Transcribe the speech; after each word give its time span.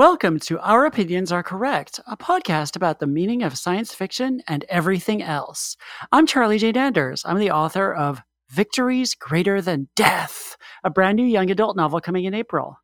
Welcome 0.00 0.38
to 0.38 0.58
Our 0.60 0.86
Opinions 0.86 1.30
Are 1.30 1.42
Correct, 1.42 2.00
a 2.06 2.16
podcast 2.16 2.74
about 2.74 3.00
the 3.00 3.06
meaning 3.06 3.42
of 3.42 3.58
science 3.58 3.92
fiction 3.92 4.40
and 4.48 4.64
everything 4.70 5.20
else. 5.20 5.76
I'm 6.10 6.26
Charlie 6.26 6.56
Jane 6.56 6.78
Anders. 6.78 7.22
I'm 7.26 7.38
the 7.38 7.50
author 7.50 7.92
of 7.92 8.22
Victories 8.48 9.14
Greater 9.14 9.60
Than 9.60 9.90
Death, 9.96 10.56
a 10.84 10.88
brand 10.88 11.16
new 11.16 11.26
young 11.26 11.50
adult 11.50 11.76
novel 11.76 12.00
coming 12.00 12.24
in 12.24 12.32
April. 12.32 12.78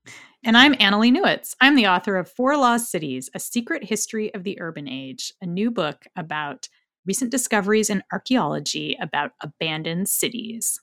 And 0.45 0.59
I'm 0.59 0.75
Annalee 0.75 1.11
Newitz. 1.11 1.55
I'm 1.59 1.75
the 1.75 1.87
author 1.87 2.19
of 2.19 2.31
Four 2.31 2.59
Lost 2.59 2.91
Cities, 2.91 3.31
A 3.35 3.41
Secret 3.41 3.83
History 3.83 4.35
of 4.35 4.45
the 4.45 4.61
Urban 4.61 4.87
Age, 4.87 5.33
a 5.41 5.47
new 5.47 5.71
book 5.71 6.05
about 6.17 6.69
recent 7.07 7.31
discoveries 7.31 7.89
in 7.89 8.03
archaeology 8.13 8.95
about 9.01 9.31
abandoned 9.41 10.11
cities. 10.11 10.83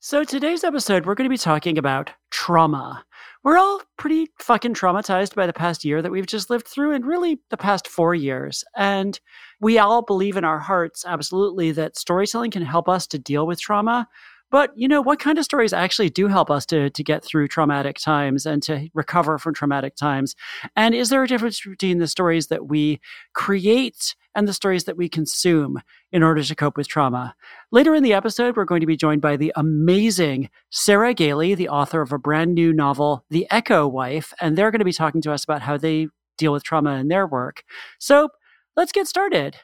So, 0.00 0.24
today's 0.24 0.64
episode, 0.64 1.04
we're 1.04 1.14
going 1.14 1.28
to 1.28 1.34
be 1.34 1.36
talking 1.36 1.76
about 1.76 2.12
trauma. 2.30 3.04
We're 3.44 3.58
all 3.58 3.82
pretty 3.98 4.30
fucking 4.38 4.72
traumatized 4.72 5.34
by 5.34 5.46
the 5.46 5.52
past 5.52 5.84
year 5.84 6.00
that 6.00 6.10
we've 6.10 6.26
just 6.26 6.48
lived 6.48 6.66
through, 6.66 6.92
and 6.92 7.04
really 7.04 7.40
the 7.50 7.58
past 7.58 7.86
four 7.86 8.14
years. 8.14 8.64
And 8.74 9.20
we 9.60 9.78
all 9.78 10.00
believe 10.00 10.38
in 10.38 10.44
our 10.44 10.58
hearts, 10.58 11.04
absolutely, 11.06 11.70
that 11.72 11.98
storytelling 11.98 12.52
can 12.52 12.62
help 12.62 12.88
us 12.88 13.06
to 13.08 13.18
deal 13.18 13.46
with 13.46 13.60
trauma. 13.60 14.08
But 14.54 14.70
you 14.76 14.86
know, 14.86 15.02
what 15.02 15.18
kind 15.18 15.36
of 15.36 15.44
stories 15.44 15.72
actually 15.72 16.10
do 16.10 16.28
help 16.28 16.48
us 16.48 16.64
to, 16.66 16.88
to 16.88 17.02
get 17.02 17.24
through 17.24 17.48
traumatic 17.48 17.98
times 17.98 18.46
and 18.46 18.62
to 18.62 18.88
recover 18.94 19.36
from 19.36 19.52
traumatic 19.52 19.96
times? 19.96 20.36
And 20.76 20.94
is 20.94 21.08
there 21.08 21.24
a 21.24 21.26
difference 21.26 21.60
between 21.60 21.98
the 21.98 22.06
stories 22.06 22.46
that 22.46 22.68
we 22.68 23.00
create 23.32 24.14
and 24.32 24.46
the 24.46 24.52
stories 24.52 24.84
that 24.84 24.96
we 24.96 25.08
consume 25.08 25.82
in 26.12 26.22
order 26.22 26.44
to 26.44 26.54
cope 26.54 26.76
with 26.76 26.86
trauma? 26.86 27.34
Later 27.72 27.96
in 27.96 28.04
the 28.04 28.12
episode, 28.12 28.56
we're 28.56 28.64
going 28.64 28.78
to 28.78 28.86
be 28.86 28.96
joined 28.96 29.20
by 29.20 29.36
the 29.36 29.52
amazing 29.56 30.50
Sarah 30.70 31.14
Gailey, 31.14 31.56
the 31.56 31.68
author 31.68 32.00
of 32.00 32.12
a 32.12 32.18
brand 32.18 32.54
new 32.54 32.72
novel, 32.72 33.24
The 33.30 33.48
Echo 33.50 33.88
Wife, 33.88 34.32
and 34.40 34.56
they're 34.56 34.70
going 34.70 34.78
to 34.78 34.84
be 34.84 34.92
talking 34.92 35.20
to 35.22 35.32
us 35.32 35.42
about 35.42 35.62
how 35.62 35.76
they 35.76 36.06
deal 36.38 36.52
with 36.52 36.62
trauma 36.62 36.92
in 36.92 37.08
their 37.08 37.26
work. 37.26 37.64
So 37.98 38.28
let's 38.76 38.92
get 38.92 39.08
started. 39.08 39.56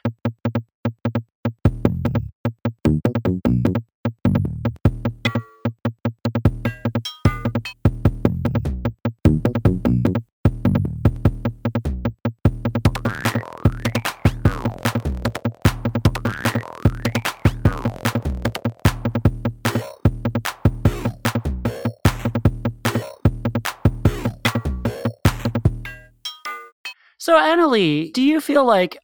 So, 27.21 27.37
Annalee, 27.37 28.11
do 28.13 28.23
you 28.23 28.41
feel 28.41 28.65
like 28.65 28.97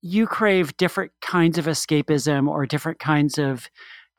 you 0.00 0.28
crave 0.28 0.76
different 0.76 1.10
kinds 1.20 1.58
of 1.58 1.64
escapism 1.66 2.46
or 2.46 2.64
different 2.64 3.00
kinds 3.00 3.38
of 3.38 3.68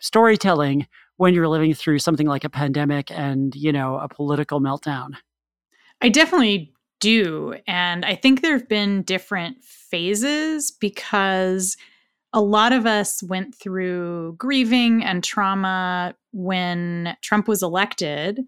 storytelling 0.02 0.86
when 1.16 1.34
you're 1.34 1.48
living 1.48 1.74
through 1.74 2.00
something 2.00 2.28
like 2.28 2.44
a 2.44 2.50
pandemic 2.50 3.10
and, 3.10 3.56
you 3.56 3.72
know, 3.72 4.00
a 4.00 4.10
political 4.10 4.60
meltdown? 4.60 5.12
I 6.02 6.10
definitely 6.10 6.74
do. 7.00 7.56
And 7.68 8.04
I 8.04 8.16
think 8.16 8.42
there 8.42 8.52
have 8.52 8.68
been 8.68 9.04
different 9.04 9.64
phases 9.64 10.70
because 10.70 11.78
a 12.34 12.42
lot 12.42 12.74
of 12.74 12.86
us 12.86 13.24
went 13.24 13.56
through 13.56 14.36
grieving 14.38 15.06
and 15.06 15.24
trauma 15.24 16.16
when 16.34 17.16
Trump 17.22 17.48
was 17.48 17.64
elected. 17.64 18.42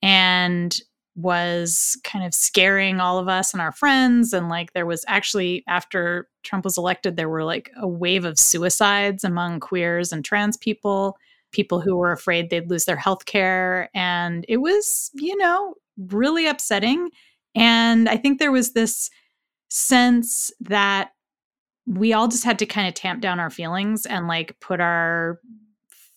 And 0.00 0.80
was 1.16 1.98
kind 2.04 2.24
of 2.24 2.34
scaring 2.34 3.00
all 3.00 3.18
of 3.18 3.26
us 3.26 3.52
and 3.54 3.60
our 3.62 3.72
friends. 3.72 4.34
And 4.34 4.50
like 4.50 4.74
there 4.74 4.86
was 4.86 5.04
actually, 5.08 5.64
after 5.66 6.28
Trump 6.42 6.64
was 6.64 6.76
elected, 6.76 7.16
there 7.16 7.30
were 7.30 7.44
like 7.44 7.70
a 7.80 7.88
wave 7.88 8.26
of 8.26 8.38
suicides 8.38 9.24
among 9.24 9.60
queers 9.60 10.12
and 10.12 10.22
trans 10.24 10.58
people, 10.58 11.16
people 11.52 11.80
who 11.80 11.96
were 11.96 12.12
afraid 12.12 12.50
they'd 12.50 12.70
lose 12.70 12.84
their 12.84 12.96
health 12.96 13.24
care. 13.24 13.88
And 13.94 14.44
it 14.46 14.58
was, 14.58 15.10
you 15.14 15.36
know, 15.38 15.74
really 15.96 16.46
upsetting. 16.46 17.10
And 17.54 18.10
I 18.10 18.18
think 18.18 18.38
there 18.38 18.52
was 18.52 18.72
this 18.72 19.08
sense 19.70 20.52
that 20.60 21.12
we 21.86 22.12
all 22.12 22.28
just 22.28 22.44
had 22.44 22.58
to 22.58 22.66
kind 22.66 22.88
of 22.88 22.94
tamp 22.94 23.22
down 23.22 23.40
our 23.40 23.50
feelings 23.50 24.04
and 24.04 24.28
like 24.28 24.60
put 24.60 24.80
our 24.80 25.40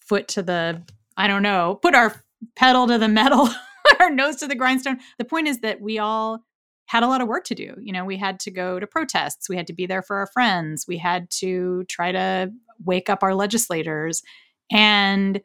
foot 0.02 0.28
to 0.30 0.42
the, 0.42 0.84
I 1.16 1.28
don't 1.28 1.44
know, 1.44 1.80
put 1.82 1.96
our 1.96 2.22
pedal 2.58 2.88
to 2.88 2.98
the 2.98 3.08
metal 3.08 3.48
our 4.09 4.16
nose 4.16 4.38
to 4.38 4.47
the 4.47 4.56
grindstone. 4.56 5.00
The 5.18 5.25
point 5.25 5.47
is 5.47 5.59
that 5.59 5.81
we 5.81 6.00
all 6.00 6.40
had 6.88 7.03
a 7.03 7.08
lot 7.08 7.22
of 7.22 7.28
work 7.28 7.44
to 7.46 7.56
do. 7.56 7.75
You 7.80 7.94
know, 7.94 8.03
we 8.03 8.18
had 8.18 8.40
to 8.42 8.52
go 8.52 8.80
to 8.80 8.88
protests, 8.88 9.47
we 9.47 9.56
had 9.56 9.68
to 9.68 9.74
be 9.74 9.86
there 9.86 10.02
for 10.02 10.18
our 10.18 10.28
friends, 10.28 10.86
we 10.88 10.97
had 10.97 11.30
to 11.31 11.84
try 11.84 12.12
to 12.12 12.52
wake 12.84 13.09
up 13.09 13.22
our 13.22 13.36
legislators. 13.36 14.24
And 14.72 15.42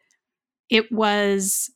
it 0.71 0.91
was 0.91 1.71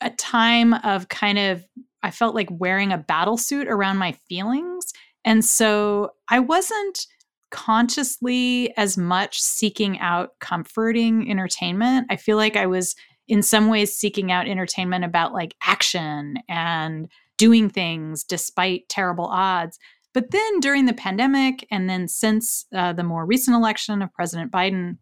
a 0.00 0.10
time 0.10 0.72
of 0.74 1.08
kind 1.08 1.38
of, 1.38 1.64
I 2.02 2.10
felt 2.10 2.34
like 2.34 2.48
wearing 2.50 2.92
a 2.92 2.98
battle 2.98 3.36
suit 3.36 3.68
around 3.68 3.98
my 3.98 4.12
feelings. 4.12 4.92
And 5.24 5.44
so 5.44 6.12
I 6.30 6.38
wasn't 6.38 7.06
consciously 7.50 8.72
as 8.76 8.96
much 8.96 9.40
seeking 9.42 9.98
out 9.98 10.30
comforting 10.40 11.30
entertainment. 11.30 12.06
I 12.10 12.16
feel 12.16 12.36
like 12.36 12.56
I 12.56 12.66
was 12.66 12.94
in 13.28 13.42
some 13.42 13.68
ways 13.68 13.94
seeking 13.94 14.32
out 14.32 14.48
entertainment 14.48 15.04
about 15.04 15.32
like 15.32 15.54
action 15.62 16.38
and 16.48 17.08
doing 17.36 17.68
things 17.68 18.24
despite 18.24 18.88
terrible 18.88 19.26
odds. 19.26 19.78
But 20.14 20.30
then 20.30 20.60
during 20.60 20.86
the 20.86 20.94
pandemic, 20.94 21.66
and 21.70 21.88
then 21.88 22.08
since 22.08 22.66
uh, 22.74 22.92
the 22.92 23.04
more 23.04 23.26
recent 23.26 23.54
election 23.54 24.02
of 24.02 24.12
President 24.12 24.50
Biden, 24.50 24.96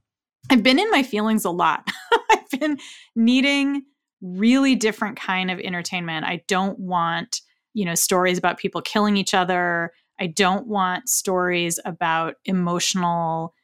I've 0.50 0.62
been 0.62 0.78
in 0.78 0.90
my 0.90 1.02
feelings 1.02 1.44
a 1.44 1.50
lot. 1.50 1.88
I've 2.30 2.60
been 2.60 2.78
needing 3.14 3.84
really 4.20 4.74
different 4.74 5.16
kind 5.16 5.50
of 5.50 5.60
entertainment. 5.60 6.26
I 6.26 6.42
don't 6.48 6.78
want, 6.78 7.40
you 7.74 7.84
know, 7.84 7.94
stories 7.94 8.38
about 8.38 8.58
people 8.58 8.82
killing 8.82 9.16
each 9.16 9.34
other. 9.34 9.92
I 10.18 10.26
don't 10.26 10.66
want 10.66 11.08
stories 11.08 11.78
about 11.84 12.34
emotional 12.44 13.54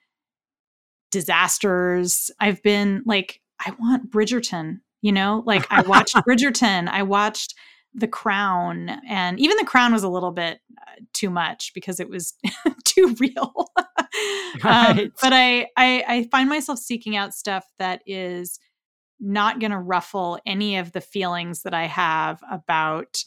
disasters. 1.10 2.30
I've 2.40 2.62
been 2.62 3.02
like 3.04 3.40
I 3.64 3.72
want 3.78 4.10
Bridgerton, 4.10 4.80
you 5.00 5.12
know? 5.12 5.42
Like 5.46 5.66
I 5.70 5.82
watched 5.82 6.14
Bridgerton, 6.26 6.88
I 6.88 7.02
watched 7.02 7.54
The 7.94 8.08
Crown, 8.08 8.88
and 9.08 9.38
even 9.40 9.56
The 9.56 9.64
Crown 9.64 9.92
was 9.92 10.02
a 10.02 10.08
little 10.08 10.32
bit 10.32 10.60
uh, 10.80 11.00
too 11.12 11.30
much 11.30 11.72
because 11.74 12.00
it 12.00 12.08
was 12.08 12.34
too 12.84 13.16
real. 13.18 13.70
Um, 14.56 14.70
right. 14.70 14.98
um, 15.06 15.12
but 15.22 15.32
I, 15.32 15.62
I 15.78 16.04
I 16.06 16.28
find 16.30 16.46
myself 16.46 16.78
seeking 16.78 17.16
out 17.16 17.32
stuff 17.32 17.64
that 17.78 18.02
is 18.06 18.60
not 19.18 19.58
going 19.58 19.70
to 19.70 19.78
ruffle 19.78 20.38
any 20.44 20.76
of 20.76 20.92
the 20.92 21.00
feelings 21.00 21.62
that 21.62 21.72
I 21.72 21.86
have 21.86 22.42
about 22.50 23.24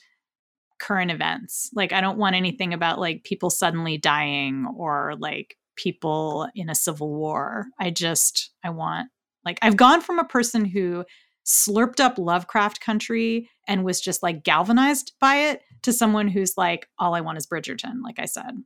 current 0.79 1.09
events. 1.09 1.71
Like 1.73 1.93
I 1.93 2.01
don't 2.01 2.19
want 2.19 2.35
anything 2.35 2.73
about 2.73 2.99
like 2.99 3.23
people 3.23 3.49
suddenly 3.49 3.97
dying 3.97 4.67
or 4.77 5.15
like 5.17 5.57
people 5.75 6.47
in 6.53 6.69
a 6.69 6.75
civil 6.75 7.09
war. 7.09 7.65
I 7.79 7.89
just 7.89 8.51
I 8.63 8.69
want 8.69 9.09
like 9.45 9.59
I've 9.61 9.77
gone 9.77 10.01
from 10.01 10.19
a 10.19 10.25
person 10.25 10.65
who 10.65 11.05
slurped 11.45 11.99
up 11.99 12.17
Lovecraft 12.17 12.81
country 12.81 13.49
and 13.67 13.83
was 13.83 14.01
just 14.01 14.23
like 14.23 14.43
galvanized 14.43 15.13
by 15.19 15.35
it 15.35 15.61
to 15.83 15.93
someone 15.93 16.27
who's 16.27 16.57
like, 16.57 16.89
all 16.97 17.13
I 17.13 17.21
want 17.21 17.37
is 17.37 17.47
Bridgerton, 17.47 18.01
like 18.03 18.19
I 18.19 18.25
said. 18.25 18.63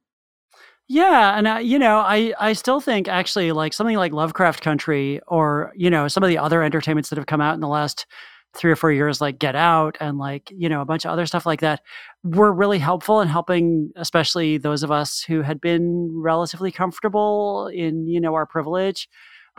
Yeah, 0.87 1.37
and 1.37 1.47
uh, 1.47 1.57
you 1.57 1.77
know, 1.77 1.99
I 1.99 2.33
I 2.39 2.53
still 2.53 2.81
think 2.81 3.07
actually 3.07 3.51
like 3.51 3.73
something 3.73 3.97
like 3.97 4.11
Lovecraft 4.11 4.61
Country 4.61 5.19
or 5.27 5.71
you 5.75 5.89
know 5.89 6.07
some 6.07 6.23
of 6.23 6.29
the 6.29 6.39
other 6.39 6.63
entertainments 6.63 7.09
that 7.09 7.17
have 7.17 7.27
come 7.27 7.41
out 7.41 7.53
in 7.53 7.59
the 7.59 7.67
last 7.67 8.07
three 8.55 8.71
or 8.71 8.75
four 8.75 8.91
years, 8.91 9.21
like 9.21 9.37
Get 9.37 9.55
Out 9.55 9.97
and 9.99 10.17
like 10.17 10.49
you 10.49 10.67
know 10.67 10.81
a 10.81 10.85
bunch 10.85 11.05
of 11.05 11.11
other 11.11 11.27
stuff 11.27 11.45
like 11.45 11.61
that, 11.61 11.81
were 12.23 12.51
really 12.51 12.79
helpful 12.79 13.21
in 13.21 13.27
helping, 13.27 13.91
especially 13.97 14.57
those 14.57 14.81
of 14.81 14.89
us 14.89 15.21
who 15.21 15.43
had 15.43 15.61
been 15.61 16.09
relatively 16.11 16.71
comfortable 16.71 17.67
in 17.67 18.07
you 18.07 18.19
know 18.19 18.33
our 18.33 18.47
privilege 18.47 19.07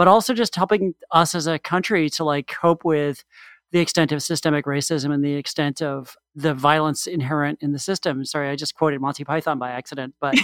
but 0.00 0.08
also 0.08 0.32
just 0.32 0.56
helping 0.56 0.94
us 1.10 1.34
as 1.34 1.46
a 1.46 1.58
country 1.58 2.08
to 2.08 2.24
like 2.24 2.46
cope 2.46 2.86
with 2.86 3.22
the 3.70 3.80
extent 3.80 4.12
of 4.12 4.22
systemic 4.22 4.64
racism 4.64 5.12
and 5.12 5.22
the 5.22 5.34
extent 5.34 5.82
of 5.82 6.16
the 6.34 6.54
violence 6.54 7.06
inherent 7.06 7.58
in 7.60 7.72
the 7.72 7.78
system. 7.78 8.24
Sorry, 8.24 8.48
I 8.48 8.56
just 8.56 8.74
quoted 8.74 9.02
Monty 9.02 9.24
Python 9.24 9.58
by 9.58 9.72
accident, 9.72 10.14
but 10.18 10.36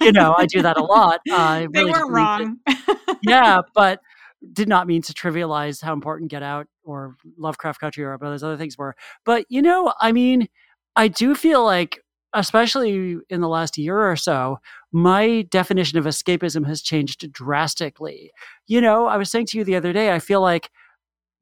you 0.00 0.10
know, 0.10 0.34
I 0.36 0.46
do 0.46 0.60
that 0.60 0.76
a 0.76 0.82
lot. 0.82 1.20
Uh, 1.30 1.60
they 1.60 1.66
really 1.68 1.92
weren't 1.92 2.10
wrong. 2.10 2.56
Yeah, 3.22 3.60
but 3.76 4.00
did 4.52 4.68
not 4.68 4.88
mean 4.88 5.02
to 5.02 5.12
trivialize 5.12 5.80
how 5.80 5.92
important 5.92 6.28
Get 6.28 6.42
Out 6.42 6.66
or 6.82 7.14
Lovecraft 7.38 7.78
Country 7.78 8.02
or 8.02 8.18
those 8.20 8.42
other 8.42 8.56
things 8.56 8.76
were. 8.76 8.96
But 9.24 9.46
you 9.48 9.62
know, 9.62 9.92
I 10.00 10.10
mean, 10.10 10.48
I 10.96 11.06
do 11.06 11.36
feel 11.36 11.64
like 11.64 12.00
especially 12.32 13.18
in 13.30 13.40
the 13.40 13.48
last 13.48 13.78
year 13.78 14.10
or 14.10 14.16
so, 14.16 14.58
my 14.96 15.42
definition 15.50 15.98
of 15.98 16.06
escapism 16.06 16.66
has 16.66 16.80
changed 16.80 17.30
drastically. 17.30 18.32
You 18.66 18.80
know, 18.80 19.04
I 19.04 19.18
was 19.18 19.30
saying 19.30 19.44
to 19.48 19.58
you 19.58 19.62
the 19.64 19.76
other 19.76 19.92
day, 19.92 20.10
I 20.14 20.18
feel 20.18 20.40
like 20.40 20.70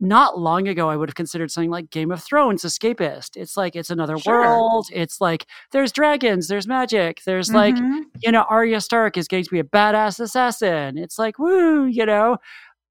not 0.01 0.37
long 0.37 0.67
ago 0.67 0.91
I 0.91 0.97
would 0.97 1.09
have 1.09 1.15
considered 1.15 1.53
something 1.53 1.71
like 1.71 1.89
Game 1.91 2.11
of 2.11 2.21
Thrones 2.21 2.65
escapist. 2.65 3.37
It's 3.37 3.56
like 3.56 3.77
it's 3.77 3.91
another 3.91 4.19
sure. 4.19 4.41
world. 4.41 4.89
It's 4.93 5.21
like 5.21 5.47
there's 5.71 5.93
dragons, 5.93 6.49
there's 6.49 6.67
magic, 6.67 7.23
there's 7.25 7.49
mm-hmm. 7.49 7.56
like, 7.56 8.06
you 8.25 8.33
know, 8.33 8.43
Arya 8.51 8.81
Stark 8.81 9.17
is 9.17 9.29
going 9.29 9.45
to 9.45 9.51
be 9.51 9.61
a 9.61 9.65
badass 9.65 10.19
assassin. 10.19 10.99
It's 10.99 11.17
like, 11.17 11.39
woo, 11.39 11.85
you 11.85 12.05
know. 12.06 12.39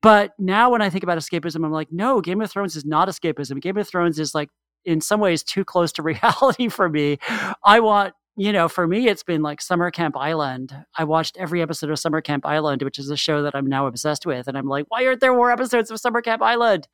But 0.02 0.32
now 0.40 0.72
when 0.72 0.82
I 0.82 0.90
think 0.90 1.04
about 1.04 1.18
escapism, 1.18 1.66
I'm 1.66 1.74
like, 1.74 1.92
no, 1.92 2.22
Game 2.22 2.40
of 2.40 2.50
Thrones 2.50 2.78
is 2.78 2.86
not 2.86 3.10
escapism. 3.10 3.62
Game 3.62 3.76
of 3.76 3.86
Thrones 3.86 4.18
is 4.18 4.34
like 4.34 4.48
in 4.86 5.02
some 5.02 5.20
ways 5.20 5.44
too 5.44 5.66
close 5.66 5.92
to 5.92 6.02
reality 6.04 6.70
for 6.70 6.88
me. 6.88 7.18
I 7.66 7.82
want 7.82 8.14
you 8.36 8.52
know, 8.52 8.68
for 8.68 8.88
me, 8.88 9.08
it's 9.08 9.24
been 9.24 9.42
like 9.42 9.62
Summer 9.62 9.92
Camp 9.92 10.18
Island. 10.18 10.76
I 10.98 11.04
watched 11.04 11.38
every 11.38 11.62
episode 11.62 11.92
of 11.92 12.00
Summer 12.00 12.22
Camp 12.22 12.46
Island, 12.46 12.82
which 12.82 12.98
is 12.98 13.10
a 13.10 13.18
show 13.18 13.44
that 13.44 13.54
I'm 13.54 13.68
now 13.68 13.86
obsessed 13.86 14.26
with. 14.26 14.48
And 14.48 14.58
I'm 14.58 14.68
like, 14.68 14.86
why 14.90 15.06
aren't 15.06 15.20
there 15.20 15.36
more 15.36 15.52
episodes 15.52 15.92
of 15.92 16.00
Summer 16.00 16.22
Camp 16.22 16.42
Island? 16.42 16.88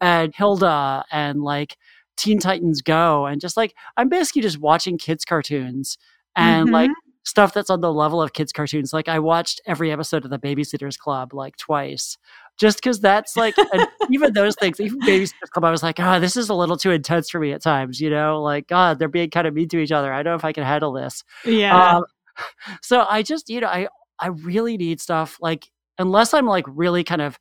And 0.00 0.34
Hilda 0.34 1.04
and 1.12 1.42
like 1.42 1.76
Teen 2.16 2.38
Titans 2.38 2.80
Go. 2.80 3.26
And 3.26 3.40
just 3.40 3.56
like, 3.56 3.74
I'm 3.98 4.08
basically 4.08 4.42
just 4.42 4.58
watching 4.58 4.96
kids' 4.96 5.26
cartoons 5.26 5.98
and 6.34 6.66
mm-hmm. 6.66 6.74
like 6.74 6.90
stuff 7.24 7.52
that's 7.52 7.70
on 7.70 7.82
the 7.82 7.92
level 7.92 8.22
of 8.22 8.32
kids' 8.32 8.52
cartoons. 8.52 8.94
Like, 8.94 9.08
I 9.08 9.18
watched 9.18 9.60
every 9.66 9.92
episode 9.92 10.24
of 10.24 10.30
The 10.30 10.38
Babysitters 10.38 10.96
Club 10.96 11.34
like 11.34 11.58
twice 11.58 12.16
just 12.58 12.78
because 12.78 13.00
that's 13.00 13.36
like 13.36 13.54
even 14.10 14.32
those 14.32 14.54
things 14.56 14.80
even 14.80 15.00
babysitters 15.00 15.50
club 15.52 15.64
i 15.64 15.70
was 15.70 15.82
like 15.82 15.98
oh 16.00 16.18
this 16.18 16.36
is 16.36 16.48
a 16.48 16.54
little 16.54 16.76
too 16.76 16.90
intense 16.90 17.28
for 17.30 17.38
me 17.40 17.52
at 17.52 17.62
times 17.62 18.00
you 18.00 18.10
know 18.10 18.42
like 18.42 18.66
god 18.66 18.98
they're 18.98 19.08
being 19.08 19.30
kind 19.30 19.46
of 19.46 19.54
mean 19.54 19.68
to 19.68 19.78
each 19.78 19.92
other. 19.92 20.12
I 20.12 20.22
don't 20.22 20.32
know 20.32 20.36
if 20.36 20.44
i 20.44 20.52
can 20.52 20.64
handle 20.64 20.92
this. 20.92 21.22
Yeah. 21.44 21.96
Um, 21.96 22.04
so 22.82 23.06
i 23.08 23.22
just 23.22 23.48
you 23.48 23.60
know 23.60 23.68
i 23.68 23.88
i 24.20 24.28
really 24.28 24.76
need 24.76 25.00
stuff 25.00 25.38
like 25.40 25.70
unless 25.98 26.34
i'm 26.34 26.46
like 26.46 26.64
really 26.68 27.02
kind 27.02 27.22
of 27.22 27.38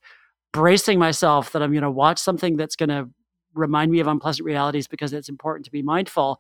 bracing 0.53 0.99
myself 0.99 1.51
that 1.51 1.61
i'm 1.61 1.71
going 1.71 1.83
to 1.83 1.91
watch 1.91 2.17
something 2.17 2.55
that's 2.55 2.75
going 2.75 2.89
to 2.89 3.09
remind 3.53 3.91
me 3.91 3.99
of 3.99 4.07
unpleasant 4.07 4.45
realities 4.45 4.87
because 4.87 5.13
it's 5.13 5.29
important 5.29 5.63
to 5.63 5.71
be 5.71 5.81
mindful. 5.81 6.39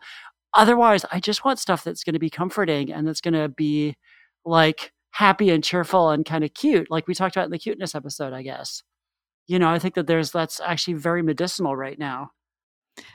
Otherwise 0.53 1.05
i 1.11 1.19
just 1.19 1.43
want 1.43 1.59
stuff 1.59 1.83
that's 1.83 2.03
going 2.03 2.13
to 2.13 2.19
be 2.19 2.29
comforting 2.29 2.91
and 2.91 3.07
that's 3.07 3.21
going 3.21 3.33
to 3.33 3.49
be 3.49 3.95
like 4.45 4.93
happy 5.15 5.49
and 5.49 5.63
cheerful 5.63 6.09
and 6.09 6.25
kind 6.25 6.43
of 6.43 6.53
cute, 6.53 6.91
like 6.91 7.07
we 7.07 7.15
talked 7.15 7.37
about 7.37 7.45
in 7.45 7.51
the 7.51 7.57
cuteness 7.57 7.95
episode, 7.95 8.33
I 8.33 8.41
guess. 8.41 8.83
You 9.47 9.57
know, 9.59 9.69
I 9.69 9.79
think 9.79 9.93
that 9.95 10.07
there's 10.07 10.31
that's 10.31 10.59
actually 10.59 10.95
very 10.95 11.23
medicinal 11.23 11.73
right 11.73 11.97
now. 11.97 12.31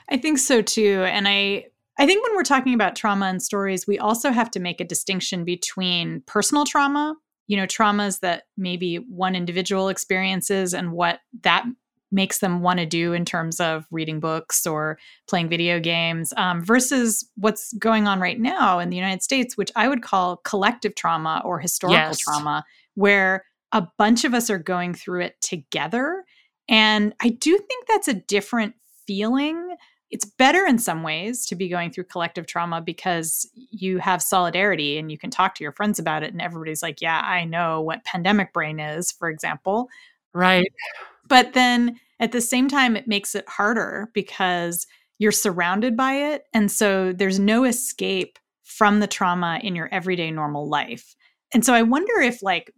I 0.09 0.17
think 0.17 0.39
so 0.39 0.63
too. 0.63 1.03
And 1.05 1.27
I 1.27 1.65
I 1.99 2.07
think 2.07 2.23
when 2.25 2.35
we're 2.35 2.43
talking 2.43 2.73
about 2.73 2.95
trauma 2.95 3.27
and 3.27 3.39
stories, 3.41 3.85
we 3.85 3.99
also 3.99 4.31
have 4.31 4.49
to 4.51 4.59
make 4.59 4.81
a 4.81 4.85
distinction 4.85 5.45
between 5.45 6.23
personal 6.25 6.65
trauma, 6.65 7.13
you 7.45 7.55
know, 7.55 7.67
traumas 7.67 8.21
that 8.21 8.43
maybe 8.57 8.95
one 8.95 9.35
individual 9.35 9.87
experiences 9.87 10.73
and 10.73 10.93
what 10.93 11.19
that 11.43 11.65
makes 12.11 12.39
them 12.39 12.61
want 12.61 12.79
to 12.79 12.85
do 12.85 13.13
in 13.13 13.25
terms 13.25 13.59
of 13.59 13.85
reading 13.89 14.19
books 14.19 14.67
or 14.67 14.99
playing 15.27 15.49
video 15.49 15.79
games 15.79 16.33
um, 16.37 16.63
versus 16.63 17.27
what's 17.35 17.73
going 17.73 18.07
on 18.07 18.19
right 18.19 18.39
now 18.39 18.79
in 18.79 18.89
the 18.89 18.97
United 18.97 19.23
States, 19.23 19.57
which 19.57 19.71
I 19.75 19.87
would 19.87 20.01
call 20.03 20.37
collective 20.37 20.95
trauma 20.95 21.41
or 21.45 21.59
historical 21.59 21.97
yes. 21.97 22.19
trauma, 22.19 22.65
where 22.95 23.45
a 23.71 23.87
bunch 23.97 24.25
of 24.25 24.33
us 24.33 24.49
are 24.49 24.59
going 24.59 24.93
through 24.93 25.21
it 25.21 25.39
together. 25.41 26.25
And 26.67 27.13
I 27.21 27.29
do 27.29 27.57
think 27.57 27.87
that's 27.87 28.07
a 28.07 28.13
different 28.13 28.75
feeling. 29.07 29.75
It's 30.09 30.25
better 30.25 30.65
in 30.65 30.77
some 30.77 31.03
ways 31.03 31.45
to 31.45 31.55
be 31.55 31.69
going 31.69 31.91
through 31.91 32.03
collective 32.05 32.45
trauma 32.45 32.81
because 32.81 33.49
you 33.53 33.99
have 33.99 34.21
solidarity 34.21 34.97
and 34.97 35.09
you 35.09 35.17
can 35.17 35.29
talk 35.29 35.55
to 35.55 35.63
your 35.63 35.71
friends 35.71 35.99
about 35.99 36.23
it. 36.23 36.33
And 36.33 36.41
everybody's 36.41 36.83
like, 36.83 37.01
yeah, 37.01 37.21
I 37.23 37.45
know 37.45 37.81
what 37.81 38.03
pandemic 38.03 38.51
brain 38.51 38.79
is, 38.79 39.11
for 39.11 39.29
example. 39.29 39.87
Right. 40.33 40.71
But 41.27 41.53
then 41.53 41.99
at 42.19 42.31
the 42.31 42.41
same 42.41 42.67
time, 42.67 42.95
it 42.95 43.07
makes 43.07 43.35
it 43.35 43.47
harder 43.49 44.09
because 44.13 44.87
you're 45.19 45.31
surrounded 45.31 45.95
by 45.97 46.13
it. 46.13 46.45
And 46.53 46.71
so 46.71 47.13
there's 47.13 47.39
no 47.39 47.63
escape 47.65 48.39
from 48.63 48.99
the 48.99 49.07
trauma 49.07 49.59
in 49.63 49.75
your 49.75 49.89
everyday 49.91 50.31
normal 50.31 50.67
life. 50.67 51.15
And 51.53 51.65
so 51.65 51.73
I 51.73 51.83
wonder 51.83 52.19
if, 52.21 52.41
like, 52.41 52.73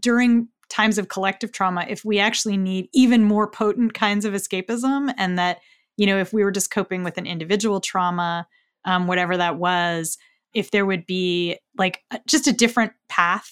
during 0.00 0.48
times 0.68 0.98
of 0.98 1.08
collective 1.08 1.52
trauma, 1.52 1.86
if 1.88 2.04
we 2.04 2.18
actually 2.18 2.56
need 2.56 2.88
even 2.92 3.24
more 3.24 3.48
potent 3.50 3.94
kinds 3.94 4.24
of 4.24 4.34
escapism, 4.34 5.12
and 5.16 5.38
that, 5.38 5.60
you 5.96 6.06
know, 6.06 6.18
if 6.18 6.32
we 6.32 6.42
were 6.44 6.50
just 6.50 6.70
coping 6.70 7.04
with 7.04 7.18
an 7.18 7.26
individual 7.26 7.80
trauma, 7.80 8.46
um, 8.84 9.06
whatever 9.06 9.36
that 9.36 9.56
was, 9.56 10.18
if 10.52 10.70
there 10.72 10.86
would 10.86 11.06
be 11.06 11.58
like 11.78 12.02
just 12.26 12.46
a 12.46 12.52
different 12.52 12.92
path 13.08 13.50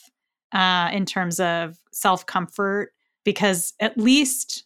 uh, 0.52 0.90
in 0.92 1.06
terms 1.06 1.40
of 1.40 1.78
self 1.92 2.26
comfort 2.26 2.92
because 3.24 3.72
at 3.80 3.96
least 3.98 4.64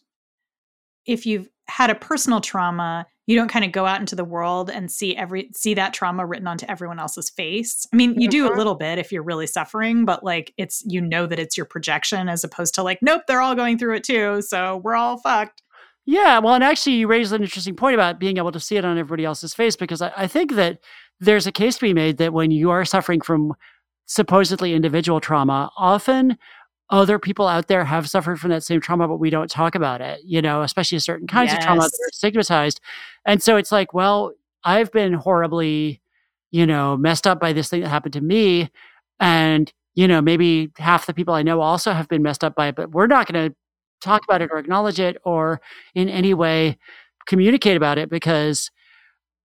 if 1.05 1.25
you've 1.25 1.49
had 1.67 1.89
a 1.89 1.95
personal 1.95 2.41
trauma 2.41 3.05
you 3.29 3.35
don't 3.35 3.47
kind 3.47 3.63
of 3.63 3.71
go 3.71 3.85
out 3.85 3.99
into 3.99 4.15
the 4.15 4.25
world 4.25 4.71
and 4.71 4.89
see 4.89 5.15
every 5.15 5.51
see 5.53 5.75
that 5.75 5.93
trauma 5.93 6.25
written 6.25 6.47
onto 6.47 6.65
everyone 6.67 6.99
else's 6.99 7.29
face 7.29 7.85
i 7.93 7.95
mean 7.95 8.19
you 8.19 8.27
do 8.27 8.45
a 8.45 8.49
mm-hmm. 8.49 8.57
little 8.57 8.75
bit 8.75 8.97
if 8.97 9.11
you're 9.11 9.23
really 9.23 9.45
suffering 9.45 10.03
but 10.03 10.23
like 10.23 10.51
it's 10.57 10.83
you 10.87 10.99
know 10.99 11.27
that 11.27 11.37
it's 11.37 11.55
your 11.55 11.65
projection 11.65 12.27
as 12.27 12.43
opposed 12.43 12.73
to 12.73 12.81
like 12.81 12.97
nope 13.01 13.21
they're 13.27 13.41
all 13.41 13.55
going 13.55 13.77
through 13.77 13.95
it 13.95 14.03
too 14.03 14.41
so 14.41 14.77
we're 14.77 14.95
all 14.95 15.19
fucked 15.19 15.61
yeah 16.05 16.39
well 16.39 16.55
and 16.55 16.63
actually 16.63 16.95
you 16.95 17.07
raised 17.07 17.31
an 17.31 17.43
interesting 17.43 17.75
point 17.75 17.93
about 17.93 18.19
being 18.19 18.37
able 18.37 18.51
to 18.51 18.59
see 18.59 18.77
it 18.77 18.85
on 18.85 18.97
everybody 18.97 19.25
else's 19.25 19.53
face 19.53 19.75
because 19.75 20.01
I, 20.01 20.11
I 20.17 20.27
think 20.27 20.55
that 20.55 20.79
there's 21.19 21.45
a 21.45 21.51
case 21.51 21.75
to 21.75 21.81
be 21.81 21.93
made 21.93 22.17
that 22.17 22.33
when 22.33 22.49
you 22.49 22.71
are 22.71 22.83
suffering 22.83 23.21
from 23.21 23.53
supposedly 24.07 24.73
individual 24.73 25.19
trauma 25.19 25.69
often 25.77 26.35
other 26.89 27.19
people 27.19 27.47
out 27.47 27.67
there 27.67 27.85
have 27.85 28.09
suffered 28.09 28.39
from 28.39 28.49
that 28.49 28.63
same 28.63 28.81
trauma, 28.81 29.07
but 29.07 29.17
we 29.17 29.29
don't 29.29 29.49
talk 29.49 29.75
about 29.75 30.01
it, 30.01 30.21
you 30.23 30.41
know, 30.41 30.63
especially 30.63 30.97
certain 30.99 31.27
kinds 31.27 31.51
yes. 31.51 31.57
of 31.57 31.63
trauma 31.63 31.81
that 31.81 32.07
are 32.07 32.11
stigmatized. 32.11 32.79
And 33.25 33.41
so 33.43 33.57
it's 33.57 33.71
like, 33.71 33.93
well, 33.93 34.33
I've 34.63 34.91
been 34.91 35.13
horribly, 35.13 36.01
you 36.51 36.65
know, 36.65 36.97
messed 36.97 37.27
up 37.27 37.39
by 37.39 37.53
this 37.53 37.69
thing 37.69 37.81
that 37.81 37.89
happened 37.89 38.13
to 38.13 38.21
me. 38.21 38.71
And, 39.19 39.71
you 39.93 40.07
know, 40.07 40.21
maybe 40.21 40.71
half 40.77 41.05
the 41.05 41.13
people 41.13 41.33
I 41.33 41.43
know 41.43 41.61
also 41.61 41.91
have 41.91 42.07
been 42.07 42.23
messed 42.23 42.43
up 42.43 42.55
by 42.55 42.69
it, 42.69 42.75
but 42.75 42.91
we're 42.91 43.07
not 43.07 43.31
going 43.31 43.49
to 43.49 43.55
talk 44.01 44.23
about 44.23 44.41
it 44.41 44.49
or 44.51 44.57
acknowledge 44.57 44.99
it 44.99 45.17
or 45.23 45.61
in 45.93 46.09
any 46.09 46.33
way 46.33 46.77
communicate 47.27 47.77
about 47.77 47.97
it 47.97 48.09
because 48.09 48.71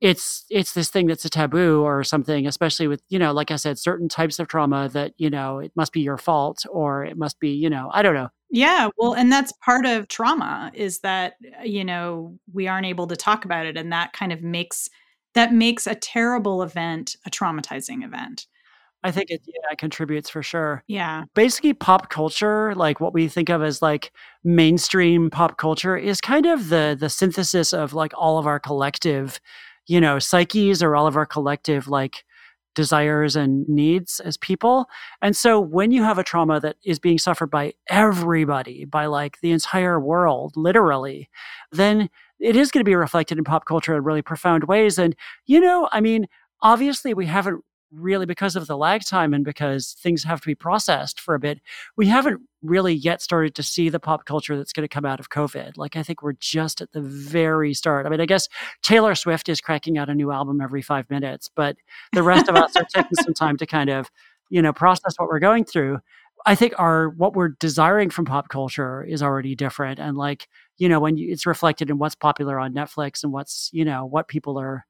it's 0.04 0.44
it's 0.50 0.74
this 0.74 0.90
thing 0.90 1.06
that's 1.06 1.24
a 1.24 1.30
taboo 1.30 1.82
or 1.82 2.04
something 2.04 2.46
especially 2.46 2.86
with 2.86 3.02
you 3.08 3.18
know 3.18 3.32
like 3.32 3.50
i 3.50 3.56
said 3.56 3.78
certain 3.78 4.06
types 4.06 4.38
of 4.38 4.46
trauma 4.46 4.86
that 4.90 5.14
you 5.16 5.30
know 5.30 5.58
it 5.58 5.72
must 5.76 5.94
be 5.94 6.02
your 6.02 6.18
fault 6.18 6.62
or 6.70 7.06
it 7.06 7.16
must 7.16 7.40
be 7.40 7.48
you 7.48 7.70
know 7.70 7.90
i 7.94 8.02
don't 8.02 8.12
know 8.12 8.28
yeah 8.50 8.90
well 8.98 9.14
and 9.14 9.32
that's 9.32 9.50
part 9.64 9.86
of 9.86 10.06
trauma 10.08 10.70
is 10.74 11.00
that 11.00 11.36
uh, 11.58 11.62
you 11.62 11.82
know 11.82 12.38
we 12.52 12.68
aren't 12.68 12.86
able 12.86 13.06
to 13.06 13.16
talk 13.16 13.46
about 13.46 13.64
it 13.64 13.78
and 13.78 13.90
that 13.90 14.12
kind 14.12 14.30
of 14.30 14.42
makes 14.42 14.90
that 15.32 15.54
makes 15.54 15.86
a 15.86 15.94
terrible 15.94 16.62
event 16.62 17.16
a 17.24 17.30
traumatizing 17.30 18.04
event 18.04 18.46
I 19.06 19.10
think 19.10 19.28
it 19.28 19.42
yeah, 19.44 19.74
contributes 19.76 20.30
for 20.30 20.42
sure. 20.42 20.82
Yeah. 20.86 21.24
Basically, 21.34 21.74
pop 21.74 22.08
culture, 22.08 22.74
like 22.74 23.00
what 23.00 23.12
we 23.12 23.28
think 23.28 23.50
of 23.50 23.62
as 23.62 23.82
like 23.82 24.10
mainstream 24.44 25.28
pop 25.28 25.58
culture, 25.58 25.94
is 25.94 26.22
kind 26.22 26.46
of 26.46 26.70
the 26.70 26.96
the 26.98 27.10
synthesis 27.10 27.74
of 27.74 27.92
like 27.92 28.12
all 28.16 28.38
of 28.38 28.46
our 28.46 28.58
collective 28.58 29.40
you 29.86 30.00
know, 30.00 30.18
psyches 30.18 30.82
or 30.82 30.96
all 30.96 31.06
of 31.06 31.16
our 31.16 31.26
collective 31.26 31.88
like 31.88 32.24
desires 32.74 33.36
and 33.36 33.68
needs 33.68 34.20
as 34.20 34.36
people. 34.36 34.86
And 35.22 35.36
so 35.36 35.60
when 35.60 35.90
you 35.90 36.02
have 36.02 36.18
a 36.18 36.24
trauma 36.24 36.60
that 36.60 36.76
is 36.84 36.98
being 36.98 37.18
suffered 37.18 37.50
by 37.50 37.74
everybody, 37.88 38.84
by 38.84 39.06
like 39.06 39.40
the 39.40 39.52
entire 39.52 40.00
world, 40.00 40.56
literally, 40.56 41.28
then 41.70 42.10
it 42.40 42.56
is 42.56 42.70
going 42.70 42.80
to 42.80 42.88
be 42.88 42.96
reflected 42.96 43.38
in 43.38 43.44
pop 43.44 43.64
culture 43.64 43.96
in 43.96 44.02
really 44.02 44.22
profound 44.22 44.64
ways. 44.64 44.98
And, 44.98 45.14
you 45.46 45.60
know, 45.60 45.88
I 45.92 46.00
mean, 46.00 46.26
obviously 46.62 47.14
we 47.14 47.26
haven't 47.26 47.64
really 47.94 48.26
because 48.26 48.56
of 48.56 48.66
the 48.66 48.76
lag 48.76 49.04
time 49.04 49.32
and 49.34 49.44
because 49.44 49.92
things 49.98 50.24
have 50.24 50.40
to 50.40 50.46
be 50.46 50.54
processed 50.54 51.20
for 51.20 51.34
a 51.34 51.38
bit, 51.38 51.60
we 51.96 52.06
haven't 52.06 52.40
really 52.62 52.94
yet 52.94 53.22
started 53.22 53.54
to 53.54 53.62
see 53.62 53.88
the 53.88 54.00
pop 54.00 54.24
culture 54.24 54.56
that's 54.56 54.72
going 54.72 54.84
to 54.84 54.92
come 54.92 55.04
out 55.04 55.20
of 55.20 55.30
COVID. 55.30 55.76
Like, 55.76 55.96
I 55.96 56.02
think 56.02 56.22
we're 56.22 56.32
just 56.34 56.80
at 56.80 56.92
the 56.92 57.00
very 57.00 57.74
start. 57.74 58.06
I 58.06 58.08
mean, 58.08 58.20
I 58.20 58.26
guess 58.26 58.48
Taylor 58.82 59.14
Swift 59.14 59.48
is 59.48 59.60
cracking 59.60 59.98
out 59.98 60.08
a 60.08 60.14
new 60.14 60.30
album 60.30 60.60
every 60.60 60.82
five 60.82 61.08
minutes, 61.10 61.50
but 61.54 61.76
the 62.12 62.22
rest 62.22 62.48
of 62.48 62.56
us 62.56 62.76
are 62.76 62.86
taking 62.94 63.16
some 63.22 63.34
time 63.34 63.56
to 63.58 63.66
kind 63.66 63.90
of, 63.90 64.10
you 64.50 64.62
know, 64.62 64.72
process 64.72 65.14
what 65.16 65.28
we're 65.28 65.38
going 65.38 65.64
through. 65.64 65.98
I 66.46 66.54
think 66.54 66.74
our 66.78 67.08
what 67.10 67.34
we're 67.34 67.50
desiring 67.60 68.10
from 68.10 68.26
pop 68.26 68.48
culture 68.48 69.02
is 69.02 69.22
already 69.22 69.54
different, 69.54 69.98
and 69.98 70.16
like 70.16 70.48
you 70.76 70.88
know, 70.88 71.00
when 71.00 71.16
you, 71.16 71.32
it's 71.32 71.46
reflected 71.46 71.88
in 71.88 71.98
what's 71.98 72.14
popular 72.14 72.58
on 72.58 72.74
Netflix 72.74 73.22
and 73.22 73.32
what's 73.32 73.70
you 73.72 73.84
know 73.84 74.04
what 74.04 74.28
people 74.28 74.58
are 74.58 74.84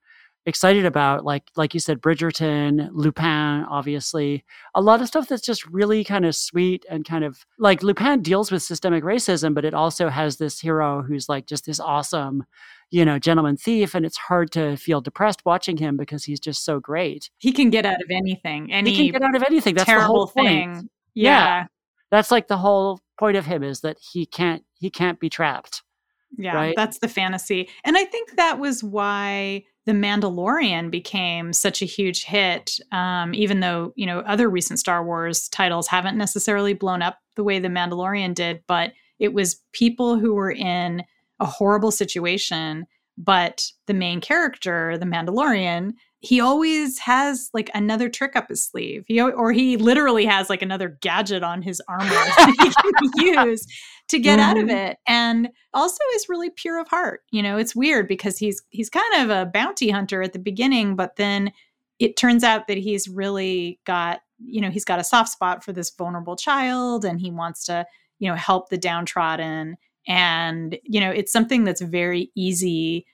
excited 0.45 0.85
about 0.85 1.25
like 1.25 1.43
like 1.55 1.73
you 1.73 1.79
said 1.79 2.01
bridgerton 2.01 2.89
lupin 2.91 3.65
obviously 3.69 4.43
a 4.75 4.81
lot 4.81 5.01
of 5.01 5.07
stuff 5.07 5.27
that's 5.27 5.41
just 5.41 5.65
really 5.67 6.03
kind 6.03 6.25
of 6.25 6.35
sweet 6.35 6.85
and 6.89 7.05
kind 7.05 7.23
of 7.23 7.45
like 7.57 7.81
lupin 7.81 8.21
deals 8.21 8.51
with 8.51 8.61
systemic 8.61 9.03
racism 9.03 9.53
but 9.53 9.65
it 9.65 9.73
also 9.73 10.09
has 10.09 10.37
this 10.37 10.59
hero 10.59 11.01
who's 11.01 11.27
like 11.27 11.47
just 11.47 11.65
this 11.65 11.79
awesome 11.79 12.43
you 12.91 13.03
know 13.03 13.17
gentleman 13.17 13.57
thief 13.57 13.95
and 13.95 14.05
it's 14.05 14.17
hard 14.17 14.51
to 14.51 14.77
feel 14.77 15.01
depressed 15.01 15.43
watching 15.45 15.77
him 15.77 15.97
because 15.97 16.23
he's 16.23 16.39
just 16.39 16.63
so 16.63 16.79
great 16.79 17.29
he 17.39 17.51
can 17.51 17.69
get 17.69 17.85
out 17.85 18.01
of 18.01 18.09
anything 18.11 18.71
any 18.71 18.91
he 18.93 19.09
can 19.09 19.19
get 19.19 19.27
out 19.27 19.35
of 19.35 19.43
anything 19.43 19.73
that's 19.73 19.85
terrible 19.85 20.07
the 20.07 20.17
whole 20.17 20.27
thing 20.27 20.89
yeah. 21.15 21.29
yeah 21.29 21.65
that's 22.11 22.29
like 22.31 22.47
the 22.47 22.57
whole 22.57 22.99
point 23.17 23.35
of 23.35 23.45
him 23.45 23.63
is 23.63 23.81
that 23.81 23.97
he 24.11 24.25
can't 24.25 24.63
he 24.75 24.89
can't 24.89 25.19
be 25.19 25.29
trapped 25.29 25.81
Yeah, 26.37 26.53
right? 26.53 26.73
that's 26.75 26.99
the 26.99 27.07
fantasy. 27.07 27.69
And 27.83 27.97
I 27.97 28.05
think 28.05 28.35
that 28.35 28.59
was 28.59 28.83
why 28.83 29.63
The 29.85 29.91
Mandalorian 29.91 30.89
became 30.89 31.53
such 31.53 31.81
a 31.81 31.85
huge 31.85 32.23
hit, 32.23 32.79
um, 32.91 33.33
even 33.35 33.59
though, 33.59 33.93
you 33.95 34.05
know, 34.05 34.19
other 34.21 34.49
recent 34.49 34.79
Star 34.79 35.05
Wars 35.05 35.47
titles 35.49 35.87
haven't 35.87 36.17
necessarily 36.17 36.73
blown 36.73 37.01
up 37.01 37.19
the 37.35 37.43
way 37.43 37.59
The 37.59 37.67
Mandalorian 37.67 38.33
did, 38.33 38.63
but 38.67 38.93
it 39.19 39.33
was 39.33 39.61
people 39.73 40.17
who 40.17 40.33
were 40.33 40.51
in 40.51 41.03
a 41.39 41.45
horrible 41.45 41.91
situation, 41.91 42.87
but 43.17 43.71
the 43.85 43.93
main 43.93 44.21
character, 44.21 44.97
the 44.97 45.05
Mandalorian, 45.05 45.93
he 46.25 46.39
always 46.39 46.97
has 46.97 47.51
like 47.53 47.69
another 47.75 48.09
trick 48.09 48.35
up 48.35 48.49
his 48.49 48.63
sleeve. 48.63 49.03
He 49.07 49.21
or 49.21 49.51
he 49.51 49.77
literally 49.77 50.25
has 50.25 50.49
like 50.49 50.63
another 50.63 50.97
gadget 51.01 51.43
on 51.43 51.61
his 51.61 51.81
armor 51.87 52.09
that 52.09 52.55
he 53.13 53.21
can 53.21 53.47
use 53.47 53.67
to 54.07 54.17
get 54.17 54.39
mm-hmm. 54.39 54.49
out 54.49 54.57
of 54.57 54.65
mm-hmm. 54.65 54.75
it. 54.75 54.97
And 55.07 55.49
also 55.73 55.99
is 56.15 56.27
really 56.27 56.49
pure 56.49 56.81
of 56.81 56.87
heart. 56.87 57.21
You 57.31 57.43
know, 57.43 57.57
it's 57.57 57.75
weird 57.75 58.07
because 58.07 58.39
he's 58.39 58.63
he's 58.69 58.89
kind 58.89 59.21
of 59.21 59.29
a 59.29 59.45
bounty 59.45 59.91
hunter 59.91 60.23
at 60.23 60.33
the 60.33 60.39
beginning, 60.39 60.95
but 60.95 61.15
then 61.17 61.51
it 61.99 62.17
turns 62.17 62.43
out 62.43 62.67
that 62.67 62.77
he's 62.77 63.07
really 63.07 63.79
got, 63.85 64.21
you 64.39 64.61
know, 64.61 64.71
he's 64.71 64.85
got 64.85 64.99
a 64.99 65.03
soft 65.03 65.29
spot 65.29 65.63
for 65.63 65.73
this 65.73 65.91
vulnerable 65.91 66.35
child 66.35 67.05
and 67.05 67.21
he 67.21 67.29
wants 67.29 67.65
to, 67.65 67.85
you 68.17 68.27
know, 68.27 68.35
help 68.35 68.69
the 68.69 68.77
downtrodden. 68.77 69.77
And, 70.07 70.77
you 70.83 70.99
know, 70.99 71.11
it's 71.11 71.31
something 71.31 71.63
that's 71.65 71.81
very 71.81 72.31
easy 72.35 73.05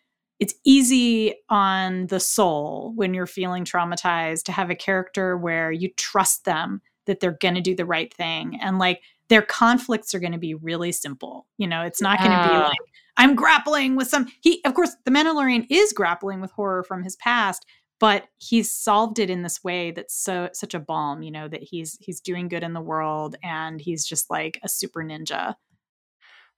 it's 0.41 0.55
easy 0.65 1.35
on 1.49 2.07
the 2.07 2.19
soul 2.19 2.91
when 2.95 3.13
you're 3.13 3.27
feeling 3.27 3.63
traumatized 3.63 4.43
to 4.43 4.51
have 4.51 4.71
a 4.71 4.75
character 4.75 5.37
where 5.37 5.71
you 5.71 5.89
trust 5.95 6.45
them 6.45 6.81
that 7.05 7.19
they're 7.19 7.37
going 7.39 7.53
to 7.53 7.61
do 7.61 7.75
the 7.75 7.85
right 7.85 8.13
thing 8.13 8.59
and 8.61 8.79
like 8.79 9.01
their 9.29 9.43
conflicts 9.43 10.13
are 10.13 10.19
going 10.19 10.33
to 10.33 10.37
be 10.37 10.55
really 10.55 10.91
simple 10.91 11.47
you 11.57 11.67
know? 11.67 11.83
It's 11.83 12.01
not 12.01 12.19
going 12.19 12.31
to 12.31 12.49
be 12.49 12.55
like 12.55 12.77
i'm 13.17 13.35
grappling 13.35 13.95
with 13.95 14.07
some 14.07 14.27
he 14.41 14.61
of 14.65 14.73
course 14.73 14.95
the 15.05 15.11
mandalorian 15.11 15.65
is 15.69 15.93
grappling 15.93 16.39
with 16.41 16.51
horror 16.51 16.81
from 16.81 17.03
his 17.03 17.17
past 17.17 17.65
but 17.99 18.25
he's 18.37 18.71
solved 18.71 19.19
it 19.19 19.29
in 19.29 19.43
this 19.43 19.63
way 19.63 19.91
that's 19.91 20.15
so 20.15 20.49
such 20.53 20.73
a 20.73 20.79
balm 20.79 21.21
you 21.21 21.29
know 21.29 21.47
that 21.47 21.61
he's 21.61 21.97
he's 21.99 22.21
doing 22.21 22.47
good 22.47 22.63
in 22.63 22.73
the 22.73 22.81
world 22.81 23.35
and 23.43 23.81
he's 23.81 24.05
just 24.05 24.29
like 24.29 24.59
a 24.63 24.69
super 24.69 25.03
ninja 25.03 25.55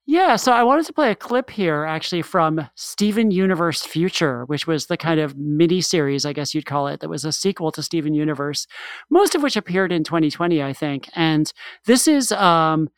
yeah, 0.06 0.36
so 0.36 0.52
I 0.52 0.64
wanted 0.64 0.86
to 0.88 0.94
play 0.94 1.12
a 1.12 1.16
clip 1.16 1.50
here 1.50 1.86
actually 1.86 2.24
from 2.24 2.68
Steven 2.76 3.32
Universe 3.32 3.84
Future, 3.84 4.44
which 4.46 4.68
was 4.68 4.88
the 4.88 4.98
kind 4.98 5.20
of 5.20 5.38
mini 5.38 5.80
series, 5.80 6.26
I 6.26 6.34
guess 6.34 6.54
you'd 6.54 6.66
call 6.66 6.88
it, 6.88 7.00
that 7.00 7.10
was 7.10 7.24
a 7.24 7.32
sequel 7.32 7.72
to 7.72 7.82
Steven 7.82 8.14
Universe, 8.14 8.68
most 9.10 9.34
of 9.34 9.42
which 9.42 9.56
appeared 9.56 9.94
in 9.94 10.04
2020, 10.04 10.62
I 10.62 10.74
think. 10.74 11.10
And 11.16 11.52
this 11.86 12.06
is 12.08 12.34
um, 12.34 12.90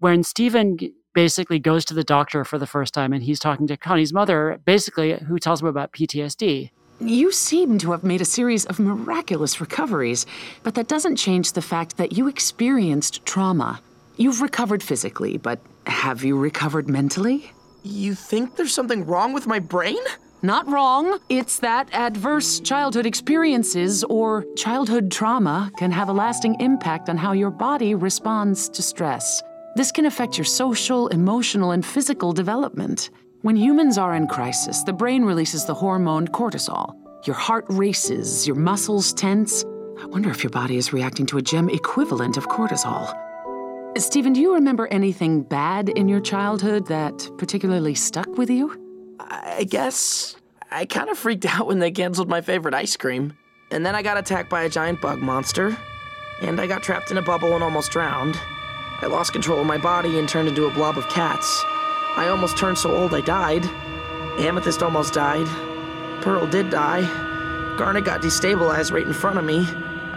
when 0.00 0.22
Steven 0.22 0.76
basically 1.14 1.58
goes 1.58 1.84
to 1.86 1.94
the 1.94 2.04
doctor 2.04 2.44
for 2.44 2.58
the 2.58 2.66
first 2.66 2.92
time 2.92 3.14
and 3.14 3.22
he's 3.22 3.40
talking 3.40 3.66
to 3.66 3.76
Connie's 3.78 4.12
mother, 4.12 4.60
basically, 4.64 5.14
who 5.14 5.38
tells 5.38 5.62
him 5.62 5.68
about 5.68 5.92
PTSD. 5.92 6.70
You 7.00 7.32
seem 7.32 7.78
to 7.78 7.92
have 7.92 8.04
made 8.04 8.20
a 8.20 8.26
series 8.26 8.66
of 8.66 8.78
miraculous 8.78 9.62
recoveries, 9.62 10.26
but 10.62 10.74
that 10.74 10.88
doesn't 10.88 11.16
change 11.16 11.52
the 11.52 11.62
fact 11.62 11.96
that 11.96 12.12
you 12.12 12.28
experienced 12.28 13.24
trauma. 13.24 13.80
You've 14.20 14.42
recovered 14.42 14.82
physically, 14.82 15.38
but 15.38 15.60
have 15.86 16.22
you 16.22 16.36
recovered 16.36 16.90
mentally? 16.90 17.50
You 17.82 18.14
think 18.14 18.54
there's 18.54 18.74
something 18.74 19.06
wrong 19.06 19.32
with 19.32 19.46
my 19.46 19.60
brain? 19.60 19.96
Not 20.42 20.68
wrong. 20.68 21.20
It's 21.30 21.58
that 21.60 21.88
adverse 21.94 22.60
childhood 22.60 23.06
experiences 23.06 24.04
or 24.04 24.44
childhood 24.58 25.10
trauma 25.10 25.72
can 25.78 25.90
have 25.90 26.10
a 26.10 26.12
lasting 26.12 26.60
impact 26.60 27.08
on 27.08 27.16
how 27.16 27.32
your 27.32 27.50
body 27.50 27.94
responds 27.94 28.68
to 28.68 28.82
stress. 28.82 29.42
This 29.74 29.90
can 29.90 30.04
affect 30.04 30.36
your 30.36 30.44
social, 30.44 31.08
emotional, 31.08 31.70
and 31.70 31.84
physical 31.84 32.34
development. 32.34 33.08
When 33.40 33.56
humans 33.56 33.96
are 33.96 34.14
in 34.14 34.26
crisis, 34.26 34.82
the 34.82 34.92
brain 34.92 35.24
releases 35.24 35.64
the 35.64 35.72
hormone 35.72 36.28
cortisol. 36.28 36.94
Your 37.26 37.36
heart 37.36 37.64
races, 37.70 38.46
your 38.46 38.56
muscles 38.56 39.14
tense. 39.14 39.64
I 39.98 40.04
wonder 40.04 40.28
if 40.28 40.44
your 40.44 40.50
body 40.50 40.76
is 40.76 40.92
reacting 40.92 41.24
to 41.24 41.38
a 41.38 41.42
gem 41.42 41.70
equivalent 41.70 42.36
of 42.36 42.48
cortisol. 42.48 43.16
Steven, 43.96 44.32
do 44.32 44.40
you 44.40 44.54
remember 44.54 44.86
anything 44.86 45.42
bad 45.42 45.88
in 45.88 46.08
your 46.08 46.20
childhood 46.20 46.86
that 46.86 47.28
particularly 47.38 47.94
stuck 47.94 48.38
with 48.38 48.48
you? 48.48 49.16
I 49.18 49.64
guess 49.64 50.36
I 50.70 50.86
kind 50.86 51.10
of 51.10 51.18
freaked 51.18 51.44
out 51.58 51.66
when 51.66 51.80
they 51.80 51.90
canceled 51.90 52.28
my 52.28 52.40
favorite 52.40 52.72
ice 52.72 52.96
cream. 52.96 53.36
And 53.72 53.84
then 53.84 53.94
I 53.94 54.02
got 54.02 54.16
attacked 54.16 54.48
by 54.48 54.62
a 54.62 54.68
giant 54.68 55.00
bug 55.00 55.18
monster. 55.18 55.76
And 56.40 56.60
I 56.60 56.66
got 56.68 56.82
trapped 56.82 57.10
in 57.10 57.18
a 57.18 57.22
bubble 57.22 57.52
and 57.54 57.64
almost 57.64 57.90
drowned. 57.90 58.38
I 59.02 59.06
lost 59.06 59.32
control 59.32 59.60
of 59.60 59.66
my 59.66 59.78
body 59.78 60.18
and 60.18 60.28
turned 60.28 60.48
into 60.48 60.66
a 60.66 60.70
blob 60.70 60.96
of 60.96 61.08
cats. 61.08 61.62
I 62.16 62.28
almost 62.28 62.56
turned 62.56 62.78
so 62.78 62.96
old 62.96 63.12
I 63.12 63.20
died. 63.20 63.64
Amethyst 64.38 64.82
almost 64.82 65.14
died. 65.14 65.46
Pearl 66.22 66.46
did 66.46 66.70
die. 66.70 67.02
Garnet 67.76 68.04
got 68.04 68.22
destabilized 68.22 68.92
right 68.92 69.06
in 69.06 69.12
front 69.12 69.38
of 69.38 69.44
me. 69.44 69.66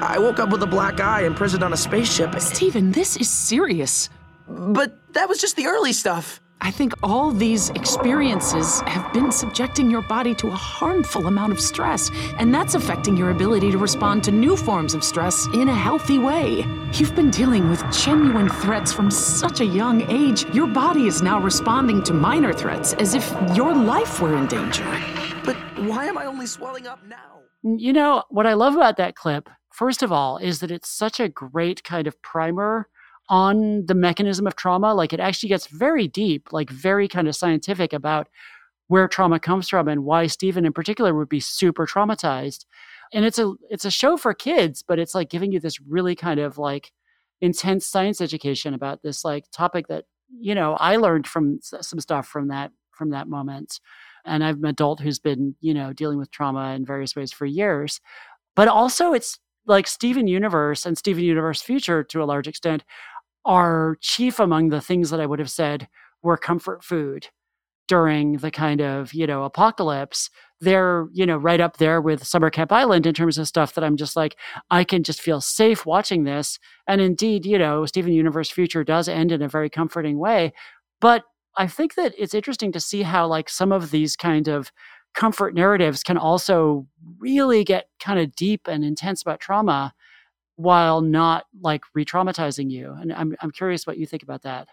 I 0.02 0.20
woke 0.20 0.40
up 0.40 0.50
with 0.50 0.64
a 0.64 0.68
black 0.68 1.00
eye, 1.00 1.24
imprisoned 1.24 1.64
on 1.64 1.74
a 1.74 1.78
spaceship. 1.78 2.40
Steven, 2.40 2.92
this 2.92 3.18
is 3.18 3.30
serious. 3.30 4.10
But 4.48 4.98
that 5.14 5.30
was 5.30 5.40
just 5.40 5.56
the 5.56 5.68
early 5.68 5.94
stuff. 5.94 6.42
I 6.62 6.72
think 6.72 6.94
all 7.04 7.32
these 7.32 7.72
experiences 7.72 8.80
have 8.82 9.12
been 9.12 9.34
subjecting 9.34 9.92
your 9.92 10.02
body 10.02 10.34
to 10.36 10.48
a 10.48 10.56
harmful 10.56 11.28
amount 11.28 11.52
of 11.52 11.60
stress, 11.60 12.10
and 12.38 12.56
that's 12.56 12.74
affecting 12.74 13.18
your 13.18 13.32
ability 13.32 13.70
to 13.72 13.78
respond 13.78 14.24
to 14.24 14.32
new 14.32 14.56
forms 14.56 14.94
of 14.94 15.04
stress 15.04 15.46
in 15.48 15.68
a 15.68 15.76
healthy 15.76 16.20
way. 16.20 16.66
You've 16.94 17.16
been 17.16 17.32
dealing 17.32 17.70
with 17.70 17.84
genuine 17.92 18.48
threats 18.48 18.94
from 18.94 19.12
such 19.12 19.60
a 19.60 19.66
young 19.66 20.10
age. 20.10 20.46
Your 20.56 20.68
body 20.68 21.08
is 21.08 21.22
now 21.22 21.38
responding 21.38 22.02
to 22.04 22.14
minor 22.14 22.54
threats 22.54 22.94
as 22.94 23.14
if 23.14 23.30
your 23.54 23.76
life 23.76 24.22
were 24.22 24.38
in 24.38 24.48
danger. 24.48 24.86
But 25.44 25.58
why 25.80 26.06
am 26.06 26.18
I 26.18 26.26
only 26.26 26.46
swelling 26.46 26.88
up 26.88 27.06
now? 27.06 27.42
You 27.64 27.92
know, 27.92 28.24
what 28.30 28.48
I 28.48 28.54
love 28.54 28.76
about 28.76 28.96
that 28.98 29.16
clip 29.16 29.50
First 29.74 30.04
of 30.04 30.12
all, 30.12 30.38
is 30.38 30.60
that 30.60 30.70
it's 30.70 30.88
such 30.88 31.20
a 31.20 31.28
great 31.28 31.84
kind 31.84 32.06
of 32.06 32.22
primer 32.22 32.88
on 33.28 33.88
the 33.88 33.96
mechanism 33.96 34.46
of 34.46 34.56
trauma. 34.56 34.94
Like 34.94 35.14
it 35.14 35.20
actually 35.20 35.50
gets 35.50 35.66
very 35.66 36.08
deep, 36.08 36.54
like 36.54 36.70
very 36.70 37.08
kind 37.08 37.28
of 37.28 37.36
scientific 37.36 37.92
about 37.92 38.28
where 38.88 39.08
trauma 39.08 39.40
comes 39.40 39.68
from 39.68 39.88
and 39.88 40.04
why 40.04 40.28
Steven 40.28 40.68
in 40.68 40.74
particular 40.74 41.16
would 41.16 41.28
be 41.28 41.40
super 41.40 41.88
traumatized. 41.88 42.66
And 43.14 43.26
it's 43.26 43.40
a 43.40 43.54
it's 43.72 43.84
a 43.84 43.90
show 43.90 44.16
for 44.16 44.36
kids, 44.36 44.84
but 44.88 45.00
it's 45.00 45.16
like 45.16 45.32
giving 45.32 45.52
you 45.52 45.60
this 45.60 45.82
really 45.82 46.16
kind 46.16 46.40
of 46.40 46.60
like 46.60 46.92
intense 47.42 47.88
science 47.88 48.22
education 48.22 48.76
about 48.76 49.02
this 49.02 49.26
like 49.26 49.46
topic 49.52 49.88
that 49.88 50.06
you 50.30 50.54
know 50.54 50.74
I 50.74 50.98
learned 50.98 51.26
from 51.26 51.60
some 51.64 52.00
stuff 52.00 52.28
from 52.28 52.50
that 52.50 52.72
from 52.92 53.10
that 53.10 53.28
moment. 53.28 53.80
And 54.24 54.44
I'm 54.44 54.64
an 54.64 54.70
adult 54.70 55.00
who's 55.00 55.18
been 55.18 55.56
you 55.62 55.74
know 55.74 55.94
dealing 55.94 56.20
with 56.20 56.30
trauma 56.30 56.74
in 56.76 56.86
various 56.86 57.16
ways 57.16 57.32
for 57.32 57.48
years. 57.48 58.00
But 58.56 58.68
also, 58.68 59.14
it's 59.14 59.40
like 59.66 59.88
Steven 59.88 60.28
Universe 60.28 60.86
and 60.86 60.98
Steven 60.98 61.24
Universe 61.24 61.62
Future 61.62 62.04
to 62.04 62.22
a 62.22 62.26
large 62.26 62.48
extent 62.48 62.84
are 63.46 63.98
chief 64.02 64.40
among 64.40 64.70
the 64.70 64.82
things 64.82 65.10
that 65.10 65.20
I 65.20 65.26
would 65.26 65.40
have 65.40 65.52
said 65.52 65.88
were 66.22 66.38
comfort 66.38 66.84
food 66.84 67.28
during 67.88 68.38
the 68.38 68.52
kind 68.52 68.82
of, 68.82 69.14
you 69.14 69.28
know, 69.28 69.44
apocalypse. 69.44 70.30
They're, 70.62 71.08
you 71.12 71.26
know, 71.26 71.36
right 71.36 71.60
up 71.60 71.78
there 71.78 72.00
with 72.00 72.26
Summer 72.26 72.50
Camp 72.50 72.72
Island 72.72 73.06
in 73.06 73.14
terms 73.14 73.38
of 73.38 73.48
stuff 73.48 73.74
that 73.74 73.84
I'm 73.84 73.98
just 73.98 74.16
like, 74.16 74.38
I 74.72 74.86
can 74.86 75.04
just 75.04 75.22
feel 75.22 75.42
safe 75.42 75.86
watching 75.86 76.24
this. 76.24 76.58
And 76.88 77.02
indeed, 77.02 77.46
you 77.46 77.58
know, 77.58 77.86
Steven 77.86 78.14
Universe 78.14 78.50
Future 78.50 78.86
does 78.86 79.10
end 79.10 79.34
in 79.34 79.42
a 79.42 79.50
very 79.50 79.70
comforting 79.70 80.18
way. 80.18 80.54
But 81.02 81.24
I 81.58 81.68
think 81.68 81.96
that 81.96 82.14
it's 82.18 82.34
interesting 82.34 82.72
to 82.72 82.80
see 82.80 83.02
how, 83.02 83.28
like, 83.28 83.50
some 83.50 83.74
of 83.74 83.92
these 83.92 84.16
kind 84.16 84.48
of 84.48 84.72
comfort 85.14 85.54
narratives 85.54 86.04
can 86.04 86.18
also 86.18 86.88
really 87.20 87.64
get 87.64 87.88
kind 88.00 88.20
of 88.20 88.36
deep 88.36 88.68
and 88.68 88.84
intense 88.84 89.22
about 89.22 89.40
trauma 89.40 89.94
while 90.56 91.02
not 91.02 91.46
like 91.62 91.82
re-traumatizing 91.96 92.70
you 92.70 92.96
and 93.00 93.12
i'm, 93.14 93.36
I'm 93.42 93.52
curious 93.52 93.88
what 93.88 93.98
you 93.98 94.06
think 94.06 94.24
about 94.24 94.44
that. 94.44 94.68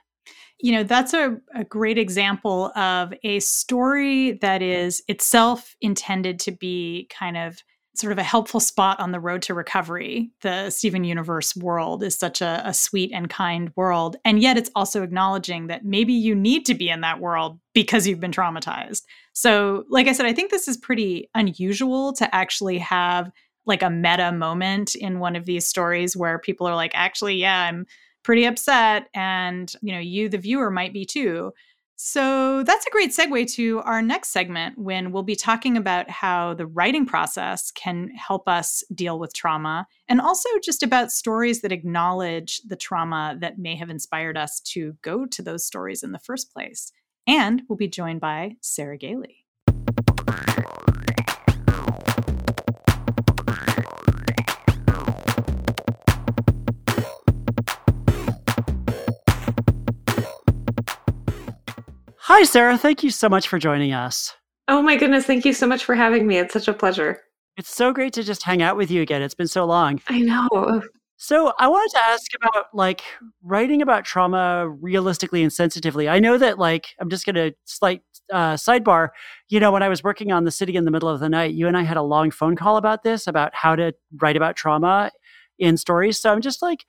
You 0.61 0.73
know 0.73 0.83
that's 0.83 1.15
a, 1.15 1.39
a 1.55 1.65
great 1.65 1.97
example 1.97 2.71
of 2.77 3.15
a 3.23 3.41
story 3.41 4.33
that 4.43 4.61
is 4.61 5.03
itself 5.09 5.75
intended 5.81 6.39
to 6.41 6.53
be 6.53 7.09
kind 7.11 7.37
of 7.37 7.63
sort 8.01 8.13
of 8.13 8.19
a 8.19 8.23
helpful 8.23 8.61
spot 8.61 8.99
on 8.99 9.13
the 9.13 9.21
road 9.21 9.43
to 9.43 9.55
recovery. 9.55 10.31
The 10.41 10.71
Steven 10.71 11.05
Universe 11.05 11.55
world 11.55 12.03
is 12.03 12.17
such 12.17 12.41
a, 12.41 12.63
a, 12.65 12.75
sweet 12.75 13.13
and 13.13 13.29
kind 13.29 13.71
world. 13.77 14.17
And 14.25 14.41
yet 14.41 14.57
it's 14.57 14.71
also 14.75 15.03
acknowledging 15.03 15.67
that 15.67 15.85
maybe 15.85 16.13
you 16.13 16.35
need 16.35 16.65
to 16.67 16.75
be 16.75 16.89
in 16.89 17.03
that 17.03 17.21
world 17.21 17.59
because 17.75 18.07
you've 18.07 18.21
been 18.21 18.33
traumatized. 18.33 19.03
So, 19.33 19.85
like 19.89 20.09
I 20.09 20.13
said, 20.13 20.27
I 20.27 20.33
think 20.33 20.51
this 20.51 20.67
is 20.67 20.77
pretty 20.77 21.29
unusual 21.35 22.13
to 22.15 22.35
actually 22.35 22.79
have 22.79 23.31
like 23.67 23.83
a 23.83 23.91
meta 23.91 24.33
moment 24.33 24.95
in 24.95 25.21
one 25.21 25.37
of 25.37 25.45
these 25.45 25.67
stories 25.67 26.17
where 26.17 26.39
people 26.39 26.67
are 26.67 26.75
like, 26.75 26.93
actually, 26.95 27.37
yeah, 27.37 27.69
I'm 27.69 27.87
pretty 28.23 28.45
upset. 28.45 29.09
And, 29.15 29.73
you 29.83 29.93
know, 29.93 30.01
you, 30.01 30.29
the 30.29 30.39
viewer, 30.39 30.71
might 30.71 30.93
be 30.93 31.05
too. 31.05 31.53
So 32.03 32.63
that's 32.63 32.87
a 32.87 32.91
great 32.91 33.11
segue 33.11 33.53
to 33.57 33.81
our 33.81 34.01
next 34.01 34.31
segment 34.31 34.79
when 34.79 35.13
we'll 35.13 35.23
be 35.23 35.37
talking 35.37 35.77
about 35.77 36.09
how 36.09 36.55
the 36.55 36.67
writing 36.67 37.05
process 37.05 37.71
can 37.71 38.09
help 38.17 38.49
us 38.49 38.83
deal 38.95 39.19
with 39.19 39.35
trauma 39.35 39.87
and 40.09 40.19
also 40.19 40.49
just 40.65 40.83
about 40.83 41.13
stories 41.13 41.61
that 41.61 41.73
acknowledge 41.73 42.63
the 42.67 42.75
trauma 42.75 43.37
that 43.41 43.59
may 43.59 43.77
have 43.77 43.91
inspired 43.91 44.39
us 44.39 44.61
to 44.61 44.97
go 45.03 45.27
to 45.27 45.43
those 45.43 45.67
stories 45.67 46.03
in 46.03 46.13
the 46.13 46.19
first 46.19 46.55
place. 46.55 46.91
And 47.27 47.65
we'll 47.69 47.77
be 47.77 47.87
joined 47.87 48.23
by 48.23 48.57
Sarah 48.63 48.97
Gailey. 48.97 49.40
Hi, 62.33 62.45
Sarah. 62.45 62.79
Thank 62.79 63.03
you 63.03 63.11
so 63.11 63.29
much 63.29 63.49
for 63.49 63.59
joining 63.59 63.93
us. 63.93 64.33
Oh 64.69 64.81
my 64.81 64.95
goodness. 64.95 65.27
Thank 65.27 65.45
you 65.45 65.53
so 65.53 65.67
much 65.67 65.85
for 65.85 65.97
having 65.97 66.29
me. 66.29 66.39
It's 66.39 66.53
such 66.53 66.69
a 66.69 66.73
pleasure. 66.73 67.21
It's 67.57 67.75
so 67.75 67.93
great 67.93 68.13
to 68.13 68.23
just 68.23 68.45
hang 68.45 68.63
out 68.63 68.77
with 68.77 68.89
you 68.89 69.03
again. 69.03 69.21
It's 69.21 69.35
been 69.35 69.49
so 69.49 69.65
long. 69.65 70.01
I 70.07 70.21
know. 70.21 70.81
So, 71.17 71.53
I 71.59 71.67
wanted 71.67 71.91
to 71.91 72.05
ask 72.05 72.31
about 72.41 72.67
like 72.73 73.03
writing 73.43 73.83
about 73.83 74.05
trauma 74.05 74.69
realistically 74.69 75.43
and 75.43 75.53
sensitively. 75.53 76.09
I 76.09 76.21
know 76.21 76.39
that, 76.39 76.57
like, 76.57 76.95
I'm 77.01 77.11
just 77.11 77.27
going 77.27 77.35
to 77.35 77.53
slight 77.65 78.03
uh, 78.33 78.55
sidebar. 78.55 79.09
You 79.49 79.59
know, 79.59 79.73
when 79.73 79.83
I 79.83 79.89
was 79.89 80.05
working 80.05 80.31
on 80.31 80.45
The 80.45 80.53
City 80.53 80.77
in 80.77 80.85
the 80.85 80.93
Middle 80.93 81.09
of 81.09 81.19
the 81.19 81.29
Night, 81.29 81.55
you 81.55 81.67
and 81.67 81.77
I 81.77 81.83
had 81.83 81.97
a 81.97 82.03
long 82.03 82.31
phone 82.31 82.55
call 82.55 82.77
about 82.77 83.03
this, 83.03 83.27
about 83.27 83.57
how 83.57 83.75
to 83.75 83.93
write 84.21 84.37
about 84.37 84.55
trauma 84.55 85.11
in 85.59 85.77
stories. 85.77 86.21
So, 86.21 86.33
I'm 86.33 86.43
just 86.43 86.63
like, 86.63 86.87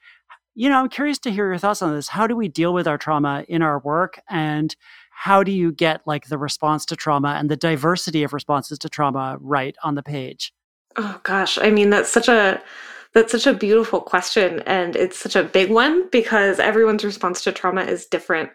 you 0.53 0.69
know, 0.69 0.79
I'm 0.79 0.89
curious 0.89 1.17
to 1.19 1.31
hear 1.31 1.47
your 1.47 1.57
thoughts 1.57 1.81
on 1.81 1.95
this. 1.95 2.09
How 2.09 2.27
do 2.27 2.35
we 2.35 2.47
deal 2.47 2.75
with 2.75 2.87
our 2.87 2.99
trauma 2.99 3.43
in 3.49 3.63
our 3.63 3.79
work? 3.79 4.21
And 4.29 4.75
how 5.21 5.43
do 5.43 5.51
you 5.51 5.71
get 5.71 6.01
like 6.07 6.29
the 6.29 6.37
response 6.39 6.83
to 6.83 6.95
trauma 6.95 7.35
and 7.37 7.47
the 7.47 7.55
diversity 7.55 8.23
of 8.23 8.33
responses 8.33 8.79
to 8.79 8.89
trauma 8.89 9.37
right 9.39 9.75
on 9.83 9.93
the 9.93 10.01
page? 10.01 10.51
Oh 10.95 11.21
gosh, 11.21 11.59
I 11.59 11.69
mean 11.69 11.91
that's 11.91 12.09
such 12.09 12.27
a 12.27 12.59
that's 13.13 13.31
such 13.31 13.45
a 13.45 13.53
beautiful 13.53 14.01
question 14.01 14.63
and 14.65 14.95
it's 14.95 15.19
such 15.19 15.35
a 15.35 15.43
big 15.43 15.69
one 15.69 16.09
because 16.09 16.59
everyone's 16.59 17.05
response 17.05 17.43
to 17.43 17.51
trauma 17.51 17.83
is 17.83 18.07
different. 18.07 18.49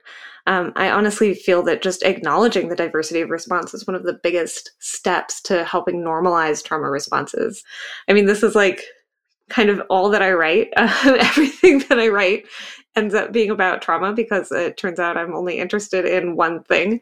Um, 0.49 0.73
I 0.75 0.91
honestly 0.91 1.35
feel 1.35 1.63
that 1.63 1.83
just 1.83 2.03
acknowledging 2.03 2.69
the 2.69 2.75
diversity 2.75 3.21
of 3.21 3.31
response 3.31 3.73
is 3.73 3.87
one 3.87 3.95
of 3.95 4.03
the 4.03 4.19
biggest 4.21 4.73
steps 4.81 5.41
to 5.43 5.63
helping 5.63 6.03
normalize 6.03 6.65
trauma 6.65 6.91
responses. 6.91 7.63
I 8.09 8.13
mean, 8.13 8.27
this 8.27 8.43
is 8.43 8.57
like 8.57 8.83
kind 9.51 9.71
of 9.71 9.81
all 9.89 10.11
that 10.11 10.23
I 10.23 10.33
write. 10.33 10.71
Uh, 10.77 11.17
everything 11.21 11.85
that 11.89 12.01
I 12.01 12.09
write 12.09 12.47
ends 12.97 13.15
up 13.15 13.33
being 13.33 13.51
about 13.51 13.83
trauma 13.83 14.13
because 14.13 14.51
it 14.51 14.77
turns 14.77 14.99
out 14.99 15.17
I'm 15.17 15.35
only 15.35 15.59
interested 15.59 16.05
in 16.05 16.37
one 16.37 16.63
thing. 16.65 17.01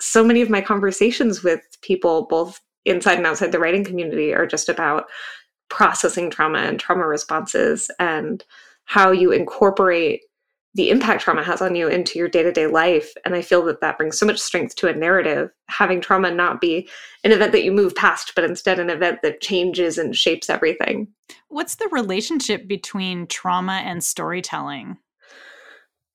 So 0.00 0.24
many 0.24 0.40
of 0.40 0.50
my 0.50 0.60
conversations 0.60 1.42
with 1.42 1.60
people, 1.82 2.26
both 2.26 2.60
inside 2.84 3.18
and 3.18 3.26
outside 3.26 3.52
the 3.52 3.58
writing 3.58 3.84
community, 3.84 4.32
are 4.32 4.46
just 4.46 4.68
about 4.68 5.06
processing 5.68 6.30
trauma 6.30 6.58
and 6.58 6.78
trauma 6.78 7.06
responses 7.06 7.90
and 7.98 8.44
how 8.84 9.10
you 9.10 9.32
incorporate 9.32 10.22
the 10.74 10.90
impact 10.90 11.22
trauma 11.22 11.42
has 11.42 11.62
on 11.62 11.76
you 11.76 11.88
into 11.88 12.18
your 12.18 12.28
day-to-day 12.28 12.66
life. 12.66 13.14
And 13.24 13.34
i 13.34 13.42
feel 13.42 13.64
that 13.64 13.80
that 13.80 13.96
brings 13.96 14.18
so 14.18 14.26
much 14.26 14.40
strength 14.40 14.74
to 14.76 14.88
a 14.88 14.94
narrative 14.94 15.50
having 15.68 16.00
trauma 16.00 16.30
not 16.30 16.60
be 16.60 16.88
an 17.22 17.32
event 17.32 17.52
that 17.52 17.64
you 17.64 17.72
move 17.72 17.94
past 17.94 18.32
but 18.34 18.44
instead 18.44 18.78
an 18.78 18.90
event 18.90 19.20
that 19.22 19.40
changes 19.40 19.98
and 19.98 20.16
shapes 20.16 20.50
everything. 20.50 21.08
What's 21.48 21.76
the 21.76 21.88
relationship 21.92 22.66
between 22.66 23.26
trauma 23.28 23.82
and 23.84 24.02
storytelling 24.02 24.98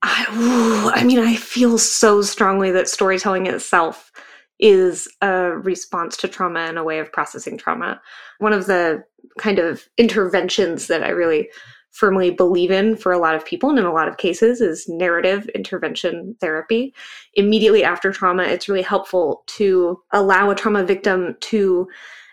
I, 0.02 0.26
ooh, 0.34 0.90
I 0.92 1.04
mean, 1.04 1.20
I 1.20 1.36
feel 1.36 1.78
so 1.78 2.22
strongly 2.22 2.72
that 2.72 2.88
storytelling 2.88 3.48
itself 3.48 4.12
is 4.60 5.08
a 5.22 5.52
response 5.52 6.18
to 6.18 6.28
trauma 6.28 6.62
and 6.62 6.78
a 6.78 6.84
way 6.84 7.00
of 7.00 7.12
processing 7.12 7.58
trauma. 7.58 8.02
One 8.40 8.54
of 8.54 8.66
the 8.66 9.04
kind 9.38 9.60
of 9.60 9.88
interventions 9.98 10.88
that 10.88 11.04
I 11.04 11.10
really 11.10 11.50
firmly 11.92 12.32
believe 12.32 12.72
in 12.72 12.96
for 12.96 13.12
a 13.12 13.18
lot 13.18 13.36
of 13.36 13.46
people 13.46 13.70
and 13.70 13.80
in 13.80 13.86
a 13.86 13.94
lot 13.94 14.08
of 14.08 14.18
cases 14.18 14.62
is 14.62 14.88
narrative 14.88 15.50
intervention 15.56 16.36
therapy. 16.40 16.94
Immediately 17.34 17.84
after 17.84 18.12
trauma, 18.12 18.44
it's 18.44 18.70
really 18.70 18.84
helpful 18.84 19.44
to 19.48 20.00
allow 20.12 20.50
a 20.50 20.56
trauma 20.56 20.84
victim 20.84 21.36
to 21.42 21.88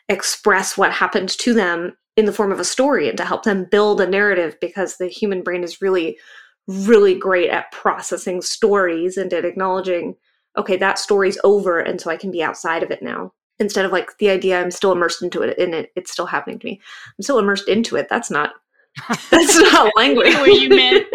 express 0.09 0.77
what 0.77 0.93
happened 0.93 1.31
to 1.31 1.55
them 1.55 1.97
in 2.17 2.27
the 2.27 2.33
form 2.33 2.53
of 2.53 2.61
a 2.61 2.65
story 2.65 3.09
and 3.09 3.19
to 3.19 3.25
help 3.25 3.45
them 3.45 3.67
build 3.71 4.01
a 4.01 4.07
narrative 4.07 4.57
because 4.61 4.97
the 4.97 5.09
human 5.09 5.43
brain 5.43 5.65
is 5.65 5.83
really 5.83 6.19
really 6.67 7.15
great 7.15 7.51
at 7.51 7.71
processing 7.73 8.43
stories 8.43 9.17
and 9.17 9.33
at 9.33 9.45
acknowledging, 9.45 10.17
okay, 10.57 10.77
that 10.77 10.99
story's 10.99 11.39
over, 11.45 11.79
and 11.81 12.01
so 12.01 12.11
I 12.11 12.17
can 12.17 12.31
be 12.31 12.43
outside 12.43 12.83
of 12.83 12.91
it 12.91 13.03
now. 13.03 13.33
Instead 13.59 13.85
of 13.85 13.93
like 13.93 14.19
the 14.19 14.29
idea 14.29 14.61
I'm 14.61 14.71
still 14.71 14.93
immersed 14.93 15.23
into 15.23 15.41
it 15.41 15.59
and 15.59 15.75
it, 15.75 15.91
it's 15.97 16.13
still 16.13 16.27
happening 16.27 16.59
to 16.59 16.67
me. 16.67 16.81
I'm 17.07 17.23
still 17.23 17.39
immersed 17.39 17.69
into 17.69 17.97
it. 17.97 18.07
That's 18.11 18.31
not 18.31 18.53
that's 19.31 19.57
not 19.59 19.91
language. 19.97 20.35
what 20.35 20.61
you 20.61 20.69
meant. 20.69 21.07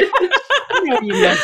yeah, 1.03 1.35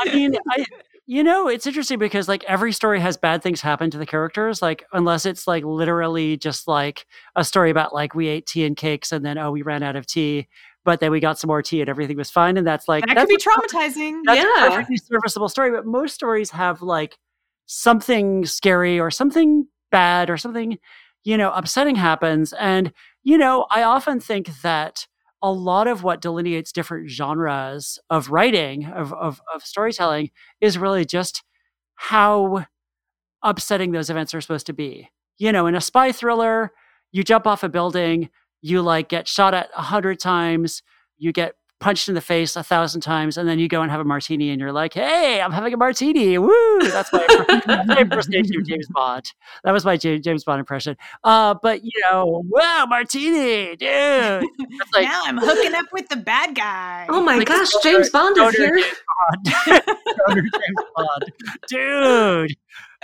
I 0.00 0.10
mean, 0.12 0.34
I 0.50 0.64
you 1.06 1.24
know, 1.24 1.48
it's 1.48 1.66
interesting 1.66 1.98
because 1.98 2.28
like 2.28 2.44
every 2.44 2.72
story 2.72 3.00
has 3.00 3.16
bad 3.16 3.42
things 3.42 3.60
happen 3.60 3.90
to 3.90 3.98
the 3.98 4.06
characters, 4.06 4.62
like 4.62 4.84
unless 4.92 5.26
it's 5.26 5.46
like 5.46 5.64
literally 5.64 6.36
just 6.36 6.68
like 6.68 7.06
a 7.36 7.44
story 7.44 7.70
about 7.70 7.92
like 7.92 8.14
we 8.14 8.28
ate 8.28 8.46
tea 8.46 8.64
and 8.64 8.76
cakes 8.76 9.12
and 9.12 9.24
then 9.24 9.36
oh 9.36 9.50
we 9.50 9.62
ran 9.62 9.82
out 9.82 9.96
of 9.96 10.06
tea 10.06 10.48
but 10.84 11.00
then 11.00 11.10
we 11.10 11.20
got 11.20 11.38
some 11.38 11.48
more 11.48 11.62
tea 11.62 11.80
and 11.80 11.88
everything 11.88 12.16
was 12.16 12.30
fine. 12.30 12.56
And 12.56 12.66
that's 12.66 12.88
like 12.88 13.06
that 13.06 13.14
that's 13.14 13.30
could 13.30 13.38
be 13.38 13.42
traumatizing. 13.42 14.20
That's 14.24 14.42
yeah. 14.42 14.66
a 14.66 14.70
perfectly 14.70 14.96
serviceable 14.96 15.48
story. 15.48 15.70
But 15.70 15.86
most 15.86 16.14
stories 16.14 16.50
have 16.50 16.82
like 16.82 17.18
something 17.66 18.44
scary 18.44 18.98
or 18.98 19.10
something 19.10 19.66
bad 19.90 20.30
or 20.30 20.36
something, 20.36 20.78
you 21.24 21.36
know, 21.36 21.52
upsetting 21.52 21.96
happens. 21.96 22.52
And, 22.54 22.92
you 23.22 23.38
know, 23.38 23.66
I 23.70 23.82
often 23.82 24.20
think 24.20 24.48
that 24.62 25.06
a 25.40 25.52
lot 25.52 25.88
of 25.88 26.02
what 26.02 26.20
delineates 26.20 26.72
different 26.72 27.10
genres 27.10 27.98
of 28.10 28.30
writing, 28.30 28.86
of, 28.86 29.12
of, 29.12 29.40
of 29.54 29.64
storytelling, 29.64 30.30
is 30.60 30.78
really 30.78 31.04
just 31.04 31.42
how 31.94 32.66
upsetting 33.42 33.92
those 33.92 34.10
events 34.10 34.34
are 34.34 34.40
supposed 34.40 34.66
to 34.66 34.72
be. 34.72 35.08
You 35.38 35.52
know, 35.52 35.66
in 35.66 35.74
a 35.74 35.80
spy 35.80 36.12
thriller, 36.12 36.72
you 37.10 37.24
jump 37.24 37.46
off 37.46 37.64
a 37.64 37.68
building, 37.68 38.30
you 38.62 38.80
like 38.80 39.08
get 39.08 39.28
shot 39.28 39.52
at 39.52 39.68
a 39.76 39.82
hundred 39.82 40.18
times, 40.18 40.82
you 41.18 41.32
get 41.32 41.54
punched 41.82 42.08
in 42.08 42.14
the 42.14 42.20
face 42.20 42.54
a 42.54 42.62
thousand 42.62 43.00
times, 43.00 43.36
and 43.36 43.48
then 43.48 43.58
you 43.58 43.66
go 43.68 43.82
and 43.82 43.90
have 43.90 44.00
a 44.00 44.04
martini, 44.04 44.50
and 44.50 44.60
you're 44.60 44.72
like, 44.72 44.94
"Hey, 44.94 45.42
I'm 45.42 45.50
having 45.52 45.74
a 45.74 45.76
martini! 45.76 46.38
Woo!" 46.38 46.80
That's 46.82 47.12
my, 47.12 47.26
my 47.86 47.98
impersonation 47.98 48.56
of 48.56 48.66
James 48.66 48.86
Bond. 48.88 49.30
That 49.64 49.72
was 49.72 49.84
my 49.84 49.96
James 49.96 50.44
Bond 50.44 50.60
impression. 50.60 50.96
Uh, 51.24 51.54
but 51.60 51.84
you 51.84 51.90
know, 52.04 52.44
wow, 52.48 52.86
martini, 52.88 53.76
dude! 53.76 54.44
Like, 54.94 55.02
now 55.02 55.22
I'm 55.26 55.36
hooking 55.36 55.74
up 55.74 55.86
with 55.92 56.08
the 56.08 56.16
bad 56.16 56.54
guy. 56.54 57.06
Oh 57.10 57.20
my 57.22 57.38
like, 57.38 57.48
gosh, 57.48 57.70
James 57.82 58.08
Bond 58.08 58.38
is 58.38 58.54
here! 58.54 58.76
James 58.76 58.96
Bond. 59.66 59.86
James 60.36 60.86
Bond. 60.96 61.32
dude. 61.68 62.56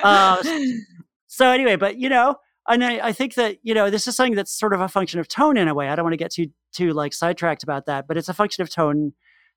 Uh, 0.02 0.42
so 1.26 1.50
anyway, 1.50 1.74
but 1.76 1.98
you 1.98 2.08
know, 2.08 2.36
and 2.68 2.84
I, 2.84 3.08
I, 3.08 3.12
think 3.12 3.34
that 3.34 3.58
you 3.62 3.74
know 3.74 3.90
this 3.90 4.06
is 4.06 4.16
something 4.16 4.34
that's 4.34 4.52
sort 4.52 4.72
of 4.72 4.80
a 4.80 4.88
function 4.88 5.20
of 5.20 5.28
tone 5.28 5.56
in 5.56 5.68
a 5.68 5.74
way. 5.74 5.88
I 5.88 5.96
don't 5.96 6.04
want 6.04 6.12
to 6.12 6.18
get 6.18 6.32
too 6.32 6.48
too 6.72 6.92
like 6.92 7.12
sidetracked 7.12 7.62
about 7.62 7.86
that, 7.86 8.06
but 8.06 8.16
it's 8.16 8.28
a 8.28 8.34
function 8.34 8.62
of 8.62 8.70
tone. 8.70 9.12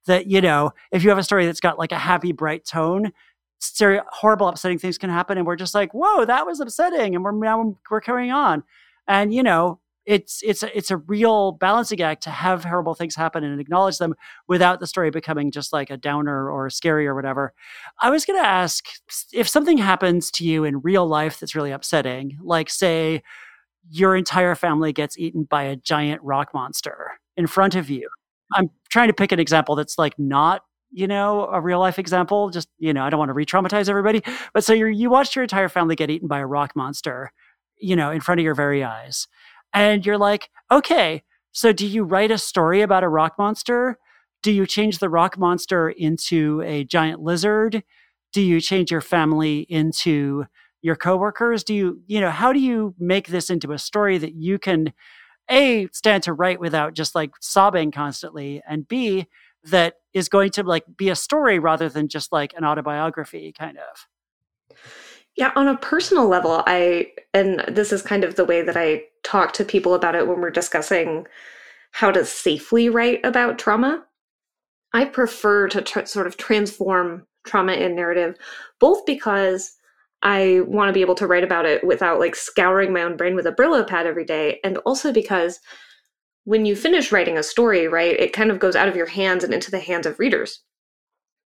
That 0.08 0.28
you 0.28 0.42
know, 0.42 0.72
if 0.92 1.04
you 1.04 1.10
have 1.10 1.20
a 1.20 1.24
story 1.24 1.46
that's 1.46 1.60
got 1.60 1.78
like 1.78 1.92
a 1.92 1.98
happy, 1.98 2.32
bright 2.32 2.66
tone, 2.66 3.12
stereo, 3.60 4.04
horrible, 4.10 4.48
upsetting 4.48 4.80
things 4.80 4.98
can 4.98 5.10
happen, 5.10 5.38
and 5.38 5.46
we're 5.46 5.56
just 5.56 5.76
like, 5.76 5.94
"Whoa, 5.94 6.26
that 6.26 6.46
was 6.46 6.60
upsetting," 6.60 7.14
and 7.14 7.24
we're 7.24 7.34
now 7.34 7.78
we're 7.90 8.02
carrying 8.02 8.32
on. 8.32 8.64
And 9.08 9.34
you 9.34 9.44
know, 9.44 9.80
it's 10.12 10.42
it's 10.44 10.62
a, 10.62 10.78
it's 10.78 10.92
a 10.92 10.98
real 10.98 11.54
balancing 11.54 12.02
act 12.02 12.24
to 12.24 12.30
have 12.30 12.66
horrible 12.66 12.94
things 12.94 13.16
happen 13.16 13.46
and 13.46 13.62
acknowledge 13.62 13.98
them 13.98 14.14
without 14.50 14.82
the 14.82 14.88
story 14.88 15.10
becoming 15.10 15.52
just 15.52 15.72
like 15.72 15.90
a 15.90 15.96
downer 15.96 16.52
or 16.52 16.70
scary 16.70 17.08
or 17.08 17.16
whatever. 17.16 17.54
I 18.02 18.10
was 18.10 18.26
going 18.26 18.42
to 18.42 18.46
ask 18.46 18.84
if 19.32 19.48
something 19.48 19.78
happens 19.78 20.30
to 20.32 20.46
you 20.46 20.66
in 20.66 20.82
real 20.82 21.08
life 21.08 21.40
that's 21.40 21.56
really 21.56 21.72
upsetting, 21.72 22.38
like 22.44 22.70
say 22.70 23.24
your 23.90 24.16
entire 24.16 24.56
family 24.56 24.92
gets 24.92 25.18
eaten 25.18 25.44
by 25.44 25.64
a 25.64 25.78
giant 25.78 26.22
rock 26.24 26.54
monster 26.54 27.12
in 27.38 27.48
front 27.48 27.76
of 27.76 27.90
you. 27.90 28.10
I'm 28.54 28.70
trying 28.90 29.08
to 29.08 29.14
pick 29.14 29.32
an 29.32 29.40
example 29.40 29.76
that's 29.76 29.98
like 29.98 30.20
not 30.20 30.64
you 30.94 31.08
know, 31.08 31.46
a 31.46 31.62
real 31.62 31.80
life 31.80 31.98
example. 31.98 32.50
Just, 32.50 32.68
you 32.78 32.94
know, 32.94 33.06
I 33.06 33.10
don't 33.10 33.18
want 33.18 33.30
to 33.30 33.34
re 33.34 33.46
traumatize 33.46 33.88
everybody. 33.88 34.22
But 34.54 34.66
so 34.66 34.74
you 34.74 34.88
you 34.88 35.10
watched 35.10 35.38
your 35.38 35.44
entire 35.44 35.70
family 35.70 35.96
get 35.96 36.10
eaten 36.10 36.28
by 36.28 36.40
a 36.40 36.46
rock 36.46 36.76
monster, 36.76 37.32
you 37.80 37.96
know, 37.96 38.12
in 38.12 38.20
front 38.20 38.42
of 38.42 38.44
your 38.44 38.56
very 38.56 38.84
eyes. 38.84 39.26
And 39.74 40.06
you're 40.06 40.18
like, 40.18 40.50
okay, 40.72 41.24
so 41.52 41.74
do 41.74 41.86
you 41.86 42.04
write 42.04 42.32
a 42.32 42.38
story 42.38 42.82
about 42.82 43.04
a 43.04 43.10
rock 43.10 43.38
monster? 43.38 43.98
Do 44.44 44.52
you 44.52 44.66
change 44.66 45.00
the 45.00 45.10
rock 45.10 45.38
monster 45.38 45.90
into 45.90 46.62
a 46.62 46.84
giant 46.84 47.22
lizard? 47.22 47.84
Do 48.34 48.42
you 48.42 48.62
change 48.62 48.92
your 48.92 49.02
family 49.02 49.60
into 49.70 50.46
your 50.82 50.96
coworkers? 50.96 51.64
Do 51.64 51.74
you, 51.74 52.02
you 52.08 52.20
know, 52.20 52.32
how 52.32 52.54
do 52.54 52.60
you 52.60 52.96
make 52.98 53.28
this 53.28 53.50
into 53.50 53.72
a 53.72 53.78
story 53.78 54.18
that 54.18 54.34
you 54.34 54.58
can 54.58 54.94
A, 55.50 55.88
stand 55.92 56.24
to 56.24 56.34
write 56.34 56.60
without 56.60 56.94
just 56.94 57.14
like 57.14 57.32
sobbing 57.40 57.92
constantly, 57.92 58.62
and 58.68 58.88
B, 58.88 59.28
that 59.66 59.96
is 60.14 60.28
going 60.28 60.50
to 60.52 60.64
like 60.64 60.86
be 60.98 61.10
a 61.10 61.16
story 61.16 61.60
rather 61.60 61.88
than 61.88 62.08
just 62.08 62.32
like 62.32 62.54
an 62.58 62.64
autobiography 62.64 63.54
kind 63.58 63.78
of? 63.78 64.78
Yeah, 65.36 65.52
on 65.56 65.68
a 65.68 65.78
personal 65.78 66.28
level, 66.28 66.64
I, 66.66 67.12
and 67.34 67.64
this 67.68 67.94
is 67.94 68.02
kind 68.02 68.24
of 68.24 68.36
the 68.36 68.46
way 68.46 68.64
that 68.64 68.76
I 68.76 69.04
talk 69.24 69.54
to 69.54 69.66
people 69.66 69.94
about 69.94 70.16
it 70.16 70.28
when 70.28 70.42
we're 70.42 70.50
discussing 70.50 71.28
how 71.92 72.12
to 72.12 72.26
safely 72.26 72.90
write 72.90 73.20
about 73.24 73.60
trauma. 73.60 74.06
I 74.94 75.06
prefer 75.06 75.68
to 75.70 75.82
tr- 75.82 76.06
sort 76.06 76.28
of 76.28 76.38
transform 76.38 77.26
trauma 77.46 77.74
in 77.74 77.96
narrative, 77.96 78.36
both 78.80 79.06
because 79.06 79.74
I 80.22 80.62
want 80.68 80.90
to 80.90 80.94
be 80.94 81.02
able 81.02 81.16
to 81.16 81.28
write 81.28 81.44
about 81.44 81.66
it 81.66 81.84
without 81.86 82.20
like 82.20 82.36
scouring 82.36 82.94
my 82.94 83.02
own 83.02 83.18
brain 83.18 83.36
with 83.36 83.48
a 83.48 83.52
Brillo 83.52 83.88
pad 83.88 84.06
every 84.06 84.26
day, 84.26 84.60
and 84.64 84.78
also 84.80 85.12
because 85.12 85.60
when 86.44 86.66
you 86.66 86.76
finish 86.76 87.12
writing 87.12 87.38
a 87.38 87.44
story, 87.44 87.88
right, 87.88 88.20
it 88.20 88.34
kind 88.34 88.52
of 88.52 88.60
goes 88.60 88.76
out 88.76 88.88
of 88.88 88.96
your 88.96 89.06
hands 89.06 89.44
and 89.44 89.54
into 89.54 89.72
the 89.72 89.80
hands 89.80 90.06
of 90.06 90.20
readers. 90.20 90.62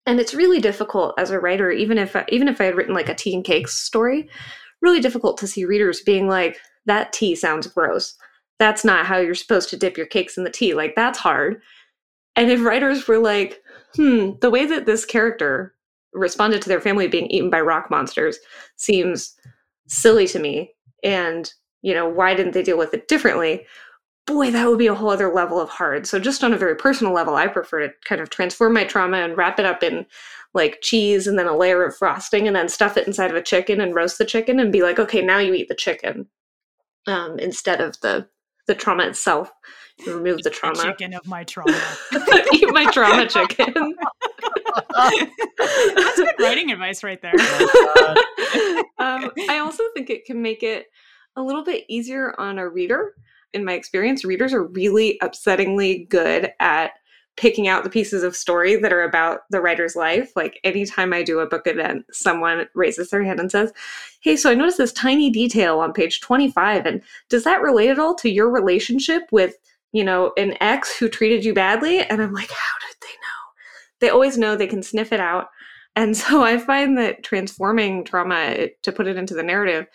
And 0.05 0.19
it's 0.19 0.33
really 0.33 0.59
difficult 0.59 1.15
as 1.17 1.31
a 1.31 1.39
writer, 1.39 1.71
even 1.71 1.97
if 1.97 2.15
even 2.29 2.47
if 2.47 2.61
I 2.61 2.65
had 2.65 2.75
written 2.75 2.93
like 2.93 3.09
a 3.09 3.15
tea 3.15 3.33
and 3.35 3.43
cakes 3.43 3.75
story, 3.75 4.29
really 4.81 4.99
difficult 4.99 5.37
to 5.39 5.47
see 5.47 5.65
readers 5.65 6.01
being 6.01 6.27
like, 6.27 6.59
"That 6.85 7.13
tea 7.13 7.35
sounds 7.35 7.67
gross. 7.67 8.15
That's 8.59 8.85
not 8.85 9.05
how 9.05 9.17
you're 9.17 9.35
supposed 9.35 9.69
to 9.69 9.77
dip 9.77 9.97
your 9.97 10.05
cakes 10.05 10.37
in 10.37 10.43
the 10.43 10.49
tea." 10.49 10.73
Like 10.73 10.95
that's 10.95 11.19
hard. 11.19 11.61
And 12.35 12.51
if 12.51 12.63
writers 12.63 13.07
were 13.07 13.19
like, 13.19 13.63
"Hmm, 13.95 14.31
the 14.41 14.49
way 14.49 14.65
that 14.65 14.85
this 14.85 15.05
character 15.05 15.75
responded 16.13 16.61
to 16.61 16.69
their 16.69 16.81
family 16.81 17.07
being 17.07 17.27
eaten 17.27 17.49
by 17.49 17.61
rock 17.61 17.89
monsters 17.89 18.39
seems 18.77 19.35
silly 19.87 20.27
to 20.27 20.39
me," 20.39 20.73
and 21.03 21.53
you 21.81 21.93
know, 21.93 22.07
why 22.09 22.33
didn't 22.33 22.53
they 22.53 22.63
deal 22.63 22.77
with 22.77 22.93
it 22.93 23.07
differently? 23.07 23.65
boy, 24.25 24.51
that 24.51 24.67
would 24.67 24.79
be 24.79 24.87
a 24.87 24.95
whole 24.95 25.09
other 25.09 25.31
level 25.31 25.59
of 25.59 25.69
hard. 25.69 26.07
So, 26.07 26.19
just 26.19 26.43
on 26.43 26.53
a 26.53 26.57
very 26.57 26.75
personal 26.75 27.13
level, 27.13 27.35
I 27.35 27.47
prefer 27.47 27.87
to 27.87 27.93
kind 28.05 28.21
of 28.21 28.29
transform 28.29 28.73
my 28.73 28.83
trauma 28.83 29.17
and 29.17 29.37
wrap 29.37 29.59
it 29.59 29.65
up 29.65 29.83
in 29.83 30.05
like 30.53 30.79
cheese 30.81 31.27
and 31.27 31.37
then 31.37 31.47
a 31.47 31.55
layer 31.55 31.83
of 31.83 31.95
frosting 31.95 32.47
and 32.47 32.55
then 32.55 32.69
stuff 32.69 32.97
it 32.97 33.07
inside 33.07 33.29
of 33.29 33.35
a 33.35 33.41
chicken 33.41 33.81
and 33.81 33.93
roast 33.93 34.17
the 34.17 34.25
chicken 34.25 34.59
and 34.59 34.71
be 34.71 34.83
like, 34.83 34.99
okay, 34.99 35.21
now 35.21 35.37
you 35.37 35.53
eat 35.53 35.67
the 35.67 35.75
chicken 35.75 36.27
um, 37.07 37.39
instead 37.39 37.81
of 37.81 37.99
the 38.01 38.27
the 38.67 38.75
trauma 38.75 39.03
itself. 39.03 39.51
You 40.05 40.17
remove 40.17 40.41
the 40.41 40.49
trauma. 40.49 40.75
The 40.75 40.83
chicken 40.83 41.13
of 41.13 41.25
my 41.27 41.43
trauma. 41.43 41.79
eat 42.53 42.67
my 42.73 42.89
trauma 42.91 43.27
chicken. 43.27 43.73
That's 44.95 46.17
good 46.17 46.35
writing 46.39 46.71
advice 46.71 47.03
right 47.03 47.21
there. 47.21 47.33
Oh, 47.37 48.83
um, 48.97 49.31
I 49.49 49.59
also 49.59 49.83
think 49.93 50.09
it 50.09 50.25
can 50.25 50.41
make 50.41 50.63
it 50.63 50.87
a 51.35 51.41
little 51.41 51.63
bit 51.63 51.85
easier 51.87 52.33
on 52.39 52.57
a 52.57 52.67
reader 52.67 53.13
in 53.55 53.63
my 53.63 53.73
experience, 53.73 54.25
readers 54.25 54.53
are 54.53 54.63
really 54.63 55.17
upsettingly 55.23 56.07
good 56.09 56.51
at 56.59 56.91
picking 57.37 57.67
out 57.67 57.83
the 57.83 57.89
pieces 57.89 58.23
of 58.23 58.35
story 58.35 58.77
that 58.77 58.93
are 58.93 59.03
about 59.03 59.41
the 59.49 59.59
writer's 59.59 59.95
life. 59.95 60.31
Like 60.35 60.59
anytime 60.63 61.13
I 61.13 61.21
do 61.21 61.39
a 61.39 61.47
book 61.47 61.67
event, 61.67 62.05
someone 62.11 62.67
raises 62.75 63.09
their 63.09 63.23
hand 63.23 63.39
and 63.39 63.51
says, 63.51 63.73
Hey, 64.21 64.37
so 64.37 64.49
I 64.49 64.55
noticed 64.55 64.77
this 64.77 64.93
tiny 64.93 65.29
detail 65.29 65.79
on 65.79 65.93
page 65.93 66.21
25. 66.21 66.85
And 66.85 67.01
does 67.29 67.43
that 67.43 67.61
relate 67.61 67.89
at 67.89 67.99
all 67.99 68.15
to 68.15 68.29
your 68.29 68.49
relationship 68.49 69.23
with, 69.31 69.55
you 69.91 70.03
know, 70.03 70.31
an 70.37 70.55
ex 70.61 70.97
who 70.97 71.09
treated 71.09 71.43
you 71.43 71.53
badly? 71.53 71.99
And 71.99 72.21
I'm 72.21 72.33
like, 72.33 72.49
How 72.49 72.77
did 72.87 72.97
they 73.01 73.07
know? 73.07 73.99
They 73.99 74.09
always 74.09 74.37
know 74.37 74.55
they 74.55 74.67
can 74.67 74.83
sniff 74.83 75.11
it 75.11 75.19
out. 75.19 75.47
And 75.95 76.15
so 76.17 76.43
I 76.43 76.57
find 76.57 76.97
that 76.97 77.23
transforming 77.23 78.05
trauma 78.05 78.67
to 78.83 78.91
put 78.91 79.07
it 79.07 79.17
into 79.17 79.33
the 79.33 79.43
narrative 79.43 79.87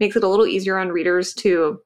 makes 0.00 0.16
it 0.16 0.24
a 0.24 0.28
little 0.28 0.46
easier 0.46 0.78
on 0.78 0.88
readers 0.88 1.32
to 1.34 1.80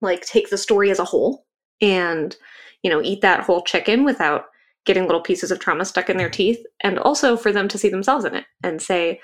like 0.00 0.26
take 0.26 0.50
the 0.50 0.58
story 0.58 0.90
as 0.90 0.98
a 0.98 1.04
whole 1.04 1.46
and 1.80 2.36
you 2.82 2.90
know 2.90 3.02
eat 3.02 3.20
that 3.20 3.44
whole 3.44 3.62
chicken 3.62 4.04
without 4.04 4.46
getting 4.84 5.04
little 5.04 5.20
pieces 5.20 5.50
of 5.50 5.58
trauma 5.58 5.84
stuck 5.84 6.10
in 6.10 6.16
their 6.16 6.28
mm-hmm. 6.28 6.36
teeth 6.36 6.66
and 6.80 6.98
also 6.98 7.36
for 7.36 7.52
them 7.52 7.68
to 7.68 7.78
see 7.78 7.88
themselves 7.88 8.24
in 8.24 8.34
it 8.34 8.44
and 8.62 8.82
say 8.82 9.20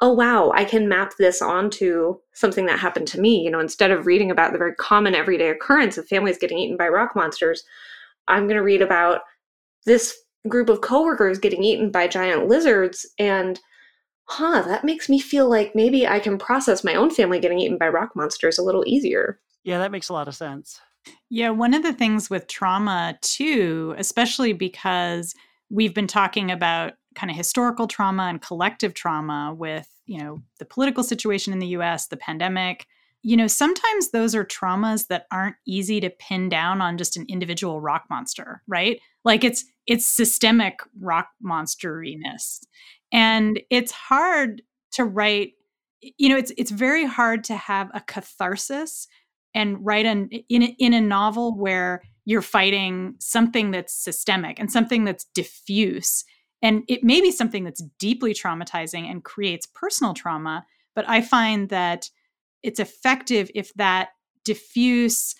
oh 0.00 0.12
wow 0.12 0.52
i 0.54 0.64
can 0.64 0.88
map 0.88 1.12
this 1.18 1.42
onto 1.42 2.16
something 2.32 2.66
that 2.66 2.78
happened 2.78 3.06
to 3.06 3.20
me. 3.20 3.42
You 3.42 3.50
know 3.50 3.60
instead 3.60 3.90
of 3.90 4.06
reading 4.06 4.30
about 4.30 4.52
the 4.52 4.58
very 4.58 4.74
common 4.74 5.14
everyday 5.14 5.48
occurrence 5.48 5.98
of 5.98 6.06
families 6.08 6.38
getting 6.38 6.58
eaten 6.58 6.76
by 6.76 6.88
rock 6.88 7.14
monsters 7.14 7.64
i'm 8.28 8.46
going 8.46 8.56
to 8.56 8.62
read 8.62 8.82
about 8.82 9.22
this 9.86 10.14
group 10.48 10.68
of 10.68 10.80
coworkers 10.80 11.38
getting 11.38 11.62
eaten 11.62 11.90
by 11.90 12.06
giant 12.06 12.48
lizards 12.48 13.06
and 13.18 13.60
huh 14.24 14.62
that 14.62 14.84
makes 14.84 15.08
me 15.08 15.18
feel 15.18 15.48
like 15.48 15.74
maybe 15.74 16.06
i 16.06 16.18
can 16.18 16.38
process 16.38 16.84
my 16.84 16.94
own 16.94 17.10
family 17.10 17.40
getting 17.40 17.58
eaten 17.58 17.76
by 17.76 17.88
rock 17.88 18.10
monsters 18.14 18.58
a 18.58 18.62
little 18.62 18.84
easier. 18.86 19.40
Yeah, 19.62 19.78
that 19.78 19.92
makes 19.92 20.08
a 20.08 20.14
lot 20.14 20.28
of 20.28 20.34
sense. 20.34 20.80
Yeah, 21.28 21.50
one 21.50 21.74
of 21.74 21.82
the 21.82 21.92
things 21.92 22.28
with 22.28 22.46
trauma, 22.46 23.18
too, 23.22 23.94
especially 23.98 24.52
because 24.52 25.34
we've 25.70 25.94
been 25.94 26.06
talking 26.06 26.50
about 26.50 26.94
kind 27.14 27.30
of 27.30 27.36
historical 27.36 27.86
trauma 27.86 28.24
and 28.24 28.42
collective 28.42 28.94
trauma 28.94 29.54
with, 29.56 29.88
you 30.06 30.18
know, 30.18 30.42
the 30.58 30.64
political 30.64 31.02
situation 31.02 31.52
in 31.52 31.58
the 31.58 31.68
US, 31.68 32.08
the 32.08 32.16
pandemic. 32.16 32.86
You 33.22 33.36
know, 33.36 33.46
sometimes 33.46 34.10
those 34.10 34.34
are 34.34 34.44
traumas 34.44 35.06
that 35.08 35.26
aren't 35.30 35.56
easy 35.66 36.00
to 36.00 36.10
pin 36.10 36.48
down 36.48 36.80
on 36.80 36.98
just 36.98 37.16
an 37.16 37.26
individual 37.28 37.80
rock 37.80 38.04
monster, 38.08 38.62
right? 38.66 39.00
Like 39.24 39.44
it's 39.44 39.64
it's 39.86 40.06
systemic 40.06 40.80
rock 41.00 41.28
monsteriness. 41.44 42.60
And 43.12 43.60
it's 43.70 43.92
hard 43.92 44.62
to 44.92 45.04
write 45.04 45.52
you 46.00 46.30
know, 46.30 46.36
it's 46.36 46.52
it's 46.56 46.70
very 46.70 47.04
hard 47.04 47.44
to 47.44 47.54
have 47.54 47.90
a 47.92 48.00
catharsis 48.00 49.06
and 49.54 49.84
write 49.84 50.06
an 50.06 50.28
in 50.48 50.62
in 50.62 50.92
a 50.92 51.00
novel 51.00 51.56
where 51.56 52.02
you're 52.24 52.42
fighting 52.42 53.14
something 53.18 53.70
that's 53.70 53.94
systemic 53.94 54.58
and 54.60 54.70
something 54.70 55.04
that's 55.04 55.24
diffuse. 55.34 56.24
And 56.62 56.82
it 56.88 57.02
may 57.02 57.20
be 57.20 57.30
something 57.30 57.64
that's 57.64 57.82
deeply 57.98 58.34
traumatizing 58.34 59.10
and 59.10 59.24
creates 59.24 59.66
personal 59.66 60.14
trauma 60.14 60.64
but 60.94 61.08
i 61.08 61.20
find 61.20 61.68
that 61.68 62.10
it's 62.62 62.80
effective 62.80 63.50
if 63.54 63.72
that 63.74 64.10
diffuse 64.44 65.34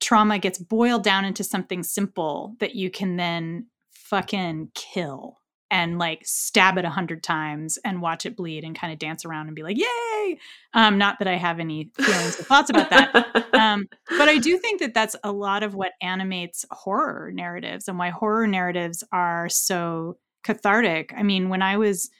trauma 0.00 0.38
gets 0.38 0.58
boiled 0.58 1.02
down 1.02 1.24
into 1.24 1.44
something 1.44 1.82
simple 1.82 2.54
that 2.60 2.74
you 2.74 2.90
can 2.90 3.16
then 3.16 3.66
fucking 3.90 4.70
kill 4.74 5.38
and 5.70 5.98
like 5.98 6.22
stab 6.24 6.78
it 6.78 6.84
a 6.84 6.90
hundred 6.90 7.22
times 7.22 7.78
and 7.84 8.00
watch 8.00 8.24
it 8.24 8.36
bleed 8.36 8.64
and 8.64 8.78
kind 8.78 8.92
of 8.92 8.98
dance 8.98 9.24
around 9.24 9.46
and 9.48 9.56
be 9.56 9.62
like, 9.62 9.76
yay. 9.76 10.38
Um, 10.74 10.98
not 10.98 11.18
that 11.18 11.28
I 11.28 11.36
have 11.36 11.58
any 11.58 11.90
feelings 11.94 12.38
or 12.38 12.44
thoughts 12.44 12.70
about 12.70 12.90
that. 12.90 13.46
Um, 13.56 13.88
but 14.10 14.28
I 14.28 14.38
do 14.38 14.58
think 14.58 14.80
that 14.80 14.92
that's 14.92 15.16
a 15.24 15.32
lot 15.32 15.62
of 15.62 15.74
what 15.74 15.92
animates 16.02 16.66
horror 16.70 17.30
narratives 17.32 17.88
and 17.88 17.98
why 17.98 18.10
horror 18.10 18.46
narratives 18.46 19.02
are 19.12 19.48
so 19.48 20.18
cathartic. 20.44 21.12
I 21.16 21.22
mean, 21.22 21.48
when 21.48 21.62
I 21.62 21.78
was 21.78 22.10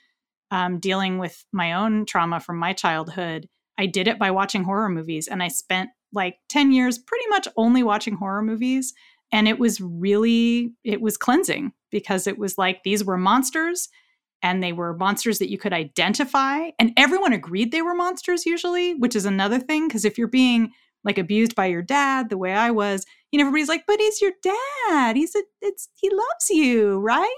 um, 0.49 0.79
dealing 0.79 1.19
with 1.19 1.45
my 1.51 1.73
own 1.73 2.05
trauma 2.05 2.39
from 2.39 2.57
my 2.57 2.73
childhood, 2.73 3.47
I 3.77 3.85
did 3.85 4.07
it 4.07 4.17
by 4.17 4.31
watching 4.31 4.63
horror 4.63 4.89
movies 4.89 5.27
and 5.27 5.43
I 5.43 5.47
spent 5.47 5.91
like 6.11 6.37
10 6.49 6.71
years 6.71 6.97
pretty 6.97 7.27
much 7.29 7.47
only 7.55 7.83
watching 7.83 8.15
horror 8.15 8.41
movies 8.41 8.93
and 9.31 9.47
it 9.47 9.59
was 9.59 9.81
really 9.81 10.73
it 10.83 11.01
was 11.01 11.17
cleansing 11.17 11.71
because 11.91 12.27
it 12.27 12.37
was 12.37 12.57
like 12.57 12.83
these 12.83 13.03
were 13.03 13.17
monsters 13.17 13.89
and 14.43 14.63
they 14.63 14.73
were 14.73 14.95
monsters 14.95 15.39
that 15.39 15.49
you 15.49 15.57
could 15.57 15.73
identify 15.73 16.69
and 16.79 16.91
everyone 16.97 17.33
agreed 17.33 17.71
they 17.71 17.81
were 17.81 17.95
monsters 17.95 18.45
usually 18.45 18.93
which 18.95 19.15
is 19.15 19.25
another 19.25 19.59
thing 19.59 19.87
because 19.87 20.05
if 20.05 20.17
you're 20.17 20.27
being 20.27 20.71
like 21.03 21.17
abused 21.17 21.55
by 21.55 21.65
your 21.65 21.81
dad 21.81 22.29
the 22.29 22.37
way 22.37 22.53
i 22.53 22.69
was 22.69 23.05
you 23.31 23.39
know 23.39 23.47
everybody's 23.47 23.69
like 23.69 23.85
but 23.85 23.99
he's 23.99 24.21
your 24.21 24.31
dad. 24.41 25.15
He's 25.15 25.35
a 25.35 25.43
it's 25.61 25.89
he 25.95 26.09
loves 26.09 26.49
you 26.49 26.99
right? 26.99 27.29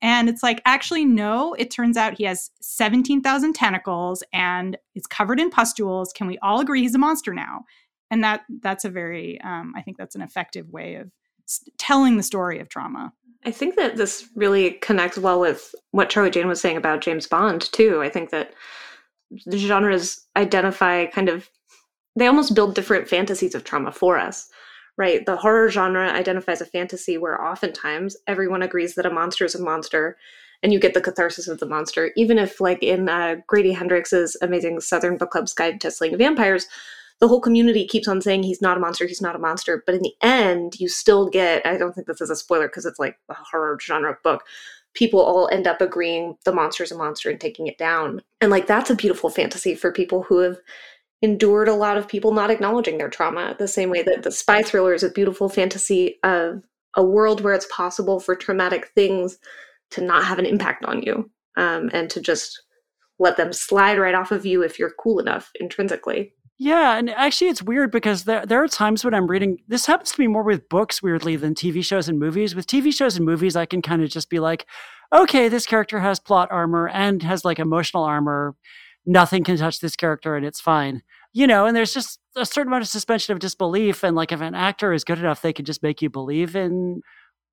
And 0.00 0.28
it's 0.28 0.42
like 0.42 0.62
actually 0.64 1.04
no 1.04 1.54
it 1.54 1.70
turns 1.70 1.96
out 1.96 2.14
he 2.14 2.24
has 2.24 2.50
17,000 2.60 3.52
tentacles 3.52 4.22
and 4.32 4.76
is 4.94 5.06
covered 5.06 5.40
in 5.40 5.50
pustules. 5.50 6.12
Can 6.12 6.26
we 6.26 6.38
all 6.38 6.60
agree 6.60 6.82
he's 6.82 6.94
a 6.94 6.98
monster 6.98 7.34
now 7.34 7.64
and 8.10 8.22
that 8.24 8.42
that's 8.62 8.84
a 8.84 8.90
very 8.90 9.40
um, 9.42 9.72
i 9.76 9.82
think 9.82 9.96
that's 9.96 10.14
an 10.14 10.22
effective 10.22 10.68
way 10.70 10.96
of 10.96 11.10
telling 11.78 12.18
the 12.18 12.22
story 12.22 12.58
of 12.58 12.68
trauma. 12.68 13.10
I 13.46 13.50
think 13.50 13.76
that 13.76 13.96
this 13.96 14.28
really 14.34 14.72
connects 14.72 15.16
well 15.16 15.40
with 15.40 15.74
what 15.92 16.10
charlie 16.10 16.30
jane 16.30 16.48
was 16.48 16.60
saying 16.60 16.76
about 16.76 17.00
james 17.00 17.26
bond 17.26 17.72
too. 17.72 18.02
I 18.02 18.08
think 18.08 18.30
that 18.30 18.52
the 19.46 19.58
genres 19.58 20.26
identify 20.36 21.06
kind 21.06 21.28
of 21.28 21.48
they 22.16 22.26
almost 22.26 22.54
build 22.54 22.74
different 22.74 23.08
fantasies 23.08 23.54
of 23.54 23.64
trauma 23.64 23.92
for 23.92 24.18
us 24.18 24.50
right? 24.98 25.24
The 25.24 25.36
horror 25.36 25.70
genre 25.70 26.10
identifies 26.10 26.60
a 26.60 26.66
fantasy 26.66 27.16
where 27.16 27.42
oftentimes 27.42 28.16
everyone 28.26 28.62
agrees 28.62 28.96
that 28.96 29.06
a 29.06 29.10
monster 29.10 29.46
is 29.46 29.54
a 29.54 29.62
monster 29.62 30.18
and 30.62 30.72
you 30.72 30.80
get 30.80 30.92
the 30.92 31.00
catharsis 31.00 31.46
of 31.46 31.60
the 31.60 31.66
monster. 31.66 32.10
Even 32.16 32.36
if 32.36 32.60
like 32.60 32.82
in 32.82 33.08
uh, 33.08 33.36
grady 33.46 33.72
hendrix's 33.72 34.36
amazing 34.42 34.80
southern 34.80 35.16
book 35.16 35.30
club's 35.30 35.54
guide 35.54 35.80
to 35.80 35.90
slaying 35.90 36.18
vampires 36.18 36.66
the 37.20 37.28
whole 37.28 37.40
community 37.40 37.86
keeps 37.86 38.08
on 38.08 38.20
saying 38.20 38.42
he's 38.42 38.62
not 38.62 38.76
a 38.76 38.80
monster, 38.80 39.06
he's 39.06 39.22
not 39.22 39.36
a 39.36 39.40
monster. 39.40 39.82
But 39.84 39.96
in 39.96 40.02
the 40.02 40.14
end, 40.22 40.78
you 40.78 40.88
still 40.88 41.28
get, 41.28 41.66
I 41.66 41.76
don't 41.76 41.92
think 41.92 42.06
this 42.06 42.20
is 42.20 42.30
a 42.30 42.36
spoiler 42.36 42.68
because 42.68 42.86
it's 42.86 42.98
like 42.98 43.18
a 43.28 43.34
horror 43.34 43.78
genre 43.80 44.16
book. 44.22 44.44
People 44.94 45.20
all 45.20 45.48
end 45.52 45.66
up 45.66 45.80
agreeing 45.80 46.36
the 46.44 46.52
monster's 46.52 46.92
a 46.92 46.96
monster 46.96 47.30
and 47.30 47.40
taking 47.40 47.66
it 47.66 47.78
down. 47.78 48.22
And 48.40 48.50
like 48.50 48.66
that's 48.66 48.90
a 48.90 48.96
beautiful 48.96 49.30
fantasy 49.30 49.74
for 49.74 49.92
people 49.92 50.22
who 50.22 50.38
have 50.38 50.58
endured 51.22 51.68
a 51.68 51.74
lot 51.74 51.96
of 51.96 52.08
people 52.08 52.32
not 52.32 52.50
acknowledging 52.50 52.98
their 52.98 53.08
trauma, 53.08 53.56
the 53.58 53.68
same 53.68 53.90
way 53.90 54.02
that 54.02 54.22
the 54.22 54.30
spy 54.30 54.62
thriller 54.62 54.94
is 54.94 55.02
a 55.02 55.10
beautiful 55.10 55.48
fantasy 55.48 56.18
of 56.22 56.62
a 56.94 57.04
world 57.04 57.40
where 57.40 57.54
it's 57.54 57.66
possible 57.72 58.20
for 58.20 58.34
traumatic 58.34 58.90
things 58.94 59.38
to 59.90 60.00
not 60.00 60.24
have 60.24 60.38
an 60.38 60.46
impact 60.46 60.84
on 60.84 61.02
you 61.02 61.30
um, 61.56 61.90
and 61.92 62.08
to 62.10 62.20
just 62.20 62.62
let 63.18 63.36
them 63.36 63.52
slide 63.52 63.98
right 63.98 64.14
off 64.14 64.30
of 64.30 64.46
you 64.46 64.62
if 64.62 64.78
you're 64.78 64.94
cool 64.98 65.18
enough 65.18 65.50
intrinsically. 65.58 66.32
Yeah, 66.60 66.98
and 66.98 67.08
actually, 67.10 67.50
it's 67.50 67.62
weird 67.62 67.92
because 67.92 68.24
there, 68.24 68.44
there 68.44 68.62
are 68.62 68.68
times 68.68 69.04
when 69.04 69.14
I'm 69.14 69.28
reading. 69.28 69.58
This 69.68 69.86
happens 69.86 70.10
to 70.10 70.20
me 70.20 70.26
more 70.26 70.42
with 70.42 70.68
books, 70.68 71.00
weirdly, 71.00 71.36
than 71.36 71.54
TV 71.54 71.84
shows 71.84 72.08
and 72.08 72.18
movies. 72.18 72.56
With 72.56 72.66
TV 72.66 72.92
shows 72.92 73.16
and 73.16 73.24
movies, 73.24 73.54
I 73.54 73.64
can 73.64 73.80
kind 73.80 74.02
of 74.02 74.10
just 74.10 74.28
be 74.28 74.40
like, 74.40 74.66
okay, 75.14 75.48
this 75.48 75.66
character 75.66 76.00
has 76.00 76.18
plot 76.18 76.48
armor 76.50 76.88
and 76.88 77.22
has 77.22 77.44
like 77.44 77.60
emotional 77.60 78.02
armor. 78.02 78.56
Nothing 79.06 79.44
can 79.44 79.56
touch 79.56 79.78
this 79.78 79.94
character, 79.94 80.34
and 80.34 80.44
it's 80.44 80.60
fine. 80.60 81.02
You 81.32 81.46
know, 81.46 81.66
and 81.66 81.76
there's 81.76 81.94
just 81.94 82.18
a 82.34 82.44
certain 82.44 82.68
amount 82.72 82.82
of 82.82 82.88
suspension 82.88 83.32
of 83.32 83.38
disbelief. 83.38 84.02
And 84.02 84.16
like, 84.16 84.32
if 84.32 84.40
an 84.40 84.56
actor 84.56 84.92
is 84.92 85.04
good 85.04 85.20
enough, 85.20 85.42
they 85.42 85.52
can 85.52 85.64
just 85.64 85.84
make 85.84 86.02
you 86.02 86.10
believe 86.10 86.56
in 86.56 87.02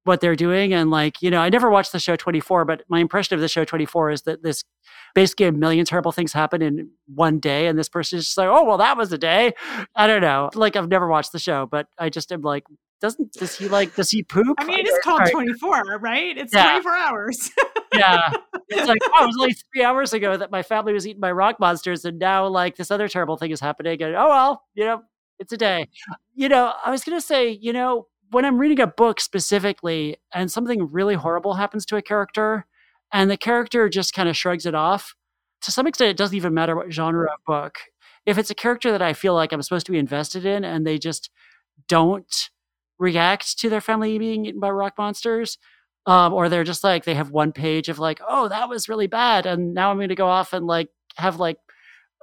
what 0.06 0.22
they're 0.22 0.36
doing. 0.36 0.74
And 0.74 0.90
like, 0.90 1.22
you 1.22 1.30
know, 1.30 1.42
I 1.42 1.50
never 1.50 1.70
watched 1.70 1.92
the 1.92 2.00
show 2.00 2.16
24, 2.16 2.64
but 2.64 2.84
my 2.88 3.00
impression 3.00 3.36
of 3.36 3.42
the 3.42 3.48
show 3.48 3.66
24 3.66 4.12
is 4.12 4.22
that 4.24 4.44
this 4.44 4.64
basically 5.14 5.48
a 5.48 5.52
million 5.52 5.86
terrible 5.86 6.12
things 6.12 6.32
happen 6.32 6.62
in 6.62 6.90
one 7.14 7.40
day. 7.40 7.68
And 7.68 7.78
this 7.78 7.90
person 7.90 8.20
is 8.20 8.26
just 8.26 8.38
like, 8.38 8.48
oh, 8.48 8.64
well, 8.64 8.78
that 8.78 8.98
was 8.98 9.12
a 9.12 9.18
day. 9.18 9.54
I 9.96 10.08
don't 10.08 10.22
know. 10.22 10.50
Like, 10.54 10.76
I've 10.76 10.88
never 10.88 11.08
watched 11.08 11.32
the 11.32 11.40
show, 11.40 11.66
but 11.66 11.88
I 11.98 12.10
just 12.10 12.32
am 12.32 12.42
like, 12.42 12.64
doesn't, 13.02 13.34
does 13.34 13.58
he 13.58 13.68
like, 13.68 13.96
does 13.96 14.12
he 14.12 14.24
poop? 14.24 14.56
I 14.60 14.66
mean, 14.66 14.80
it 14.80 14.88
is 14.88 14.98
called 15.04 15.24
24, 15.30 16.00
right? 16.00 16.38
It's 16.38 16.54
Yeah. 16.54 16.70
24 16.70 16.96
hours. 16.96 17.52
yeah. 17.94 18.32
It's 18.70 18.88
like, 18.88 19.00
oh, 19.04 19.24
it 19.24 19.28
was 19.28 19.38
only 19.40 19.56
three 19.74 19.84
hours 19.84 20.14
ago 20.14 20.38
that 20.38 20.52
my 20.52 20.64
family 20.64 20.94
was 20.94 21.06
eaten 21.08 21.20
by 21.20 21.32
rock 21.32 21.60
monsters. 21.60 22.06
And 22.06 22.20
now, 22.20 22.48
like, 22.48 22.78
this 22.78 22.92
other 22.92 23.08
terrible 23.08 23.38
thing 23.38 23.52
is 23.52 23.60
happening. 23.60 24.02
And 24.02 24.16
oh, 24.16 24.30
well, 24.30 24.64
you 24.76 24.86
know, 24.86 25.02
it's 25.40 25.52
a 25.52 25.58
day. 25.58 25.90
You 26.36 26.48
know, 26.48 26.74
I 26.86 26.92
was 26.92 27.04
going 27.04 27.18
to 27.18 27.26
say, 27.26 27.50
you 27.50 27.74
know, 27.74 28.08
when 28.32 28.46
I'm 28.46 28.58
reading 28.58 28.80
a 28.80 28.88
book 28.88 29.20
specifically 29.20 30.18
and 30.34 30.52
something 30.52 30.92
really 30.92 31.16
horrible 31.16 31.56
happens 31.56 31.86
to 31.88 31.98
a 31.98 32.02
character 32.02 32.66
and 33.12 33.30
the 33.30 33.38
character 33.38 33.88
just 33.90 34.14
kind 34.14 34.28
of 34.28 34.36
shrugs 34.36 34.66
it 34.66 34.76
off, 34.76 35.16
to 35.62 35.72
some 35.72 35.88
extent, 35.88 36.12
it 36.12 36.18
doesn't 36.18 36.36
even 36.36 36.54
matter 36.54 36.76
what 36.76 36.92
genre 36.92 37.32
of 37.32 37.40
book. 37.46 37.78
If 38.26 38.38
it's 38.38 38.50
a 38.50 38.56
character 38.56 38.92
that 38.92 39.02
I 39.02 39.14
feel 39.14 39.34
like 39.34 39.52
I'm 39.52 39.62
supposed 39.62 39.86
to 39.86 39.92
be 39.92 40.00
invested 40.00 40.46
in 40.46 40.64
and 40.64 40.86
they 40.86 40.98
just 40.98 41.30
don't 41.88 42.50
react 42.98 43.60
to 43.60 43.70
their 43.70 43.82
family 43.82 44.18
being 44.18 44.46
eaten 44.46 44.60
by 44.60 44.70
rock 44.70 44.94
monsters, 44.98 45.58
um, 46.08 46.34
or 46.34 46.50
they're 46.50 46.64
just 46.64 46.84
like, 46.84 47.04
they 47.04 47.16
have 47.16 47.32
one 47.32 47.52
page 47.52 47.90
of 47.90 48.00
like, 48.00 48.22
oh, 48.28 48.48
that 48.48 48.70
was 48.70 48.90
really 48.90 49.08
bad. 49.08 49.46
And 49.46 49.74
now 49.74 49.92
I'm 49.92 49.98
going 49.98 50.10
to 50.10 50.16
go 50.16 50.28
off 50.28 50.54
and 50.54 50.66
like 50.66 50.90
have 51.16 51.40
like 51.40 51.58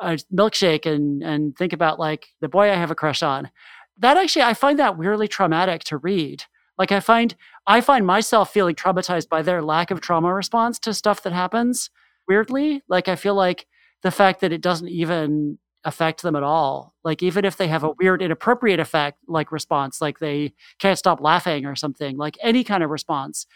a 0.00 0.18
milkshake 0.32 0.86
and, 0.86 1.22
and 1.22 1.56
think 1.56 1.72
about 1.72 1.98
like 1.98 2.26
the 2.40 2.48
boy 2.48 2.70
I 2.70 2.74
have 2.74 2.90
a 2.90 2.96
crush 2.96 3.22
on 3.22 3.50
that 3.98 4.16
actually 4.16 4.42
i 4.42 4.54
find 4.54 4.78
that 4.78 4.98
weirdly 4.98 5.28
traumatic 5.28 5.84
to 5.84 5.96
read. 5.96 6.44
Like 6.78 6.92
i 6.92 7.00
find 7.00 7.34
i 7.66 7.80
find 7.80 8.06
myself 8.06 8.52
feeling 8.52 8.74
traumatized 8.74 9.28
by 9.28 9.42
their 9.42 9.62
lack 9.62 9.90
of 9.90 10.00
trauma 10.00 10.32
response 10.32 10.78
to 10.80 10.94
stuff 10.94 11.22
that 11.22 11.32
happens 11.32 11.90
weirdly. 12.28 12.82
Like 12.88 13.08
i 13.08 13.16
feel 13.16 13.34
like 13.34 13.66
the 14.02 14.10
fact 14.10 14.40
that 14.40 14.52
it 14.52 14.60
doesn't 14.60 14.88
even 14.88 15.58
affect 15.84 16.22
them 16.22 16.36
at 16.36 16.44
all. 16.44 16.94
Like 17.04 17.22
even 17.22 17.44
if 17.44 17.56
they 17.56 17.66
have 17.68 17.82
a 17.82 17.88
mm-hmm. 17.88 18.04
weird 18.04 18.22
inappropriate 18.22 18.80
effect 18.80 19.18
like 19.26 19.50
response 19.52 20.00
like 20.00 20.18
they 20.18 20.52
can't 20.78 20.98
stop 20.98 21.20
laughing 21.20 21.66
or 21.66 21.74
something 21.74 22.16
like 22.16 22.38
any 22.40 22.64
kind 22.64 22.82
of 22.82 22.90
response. 22.90 23.46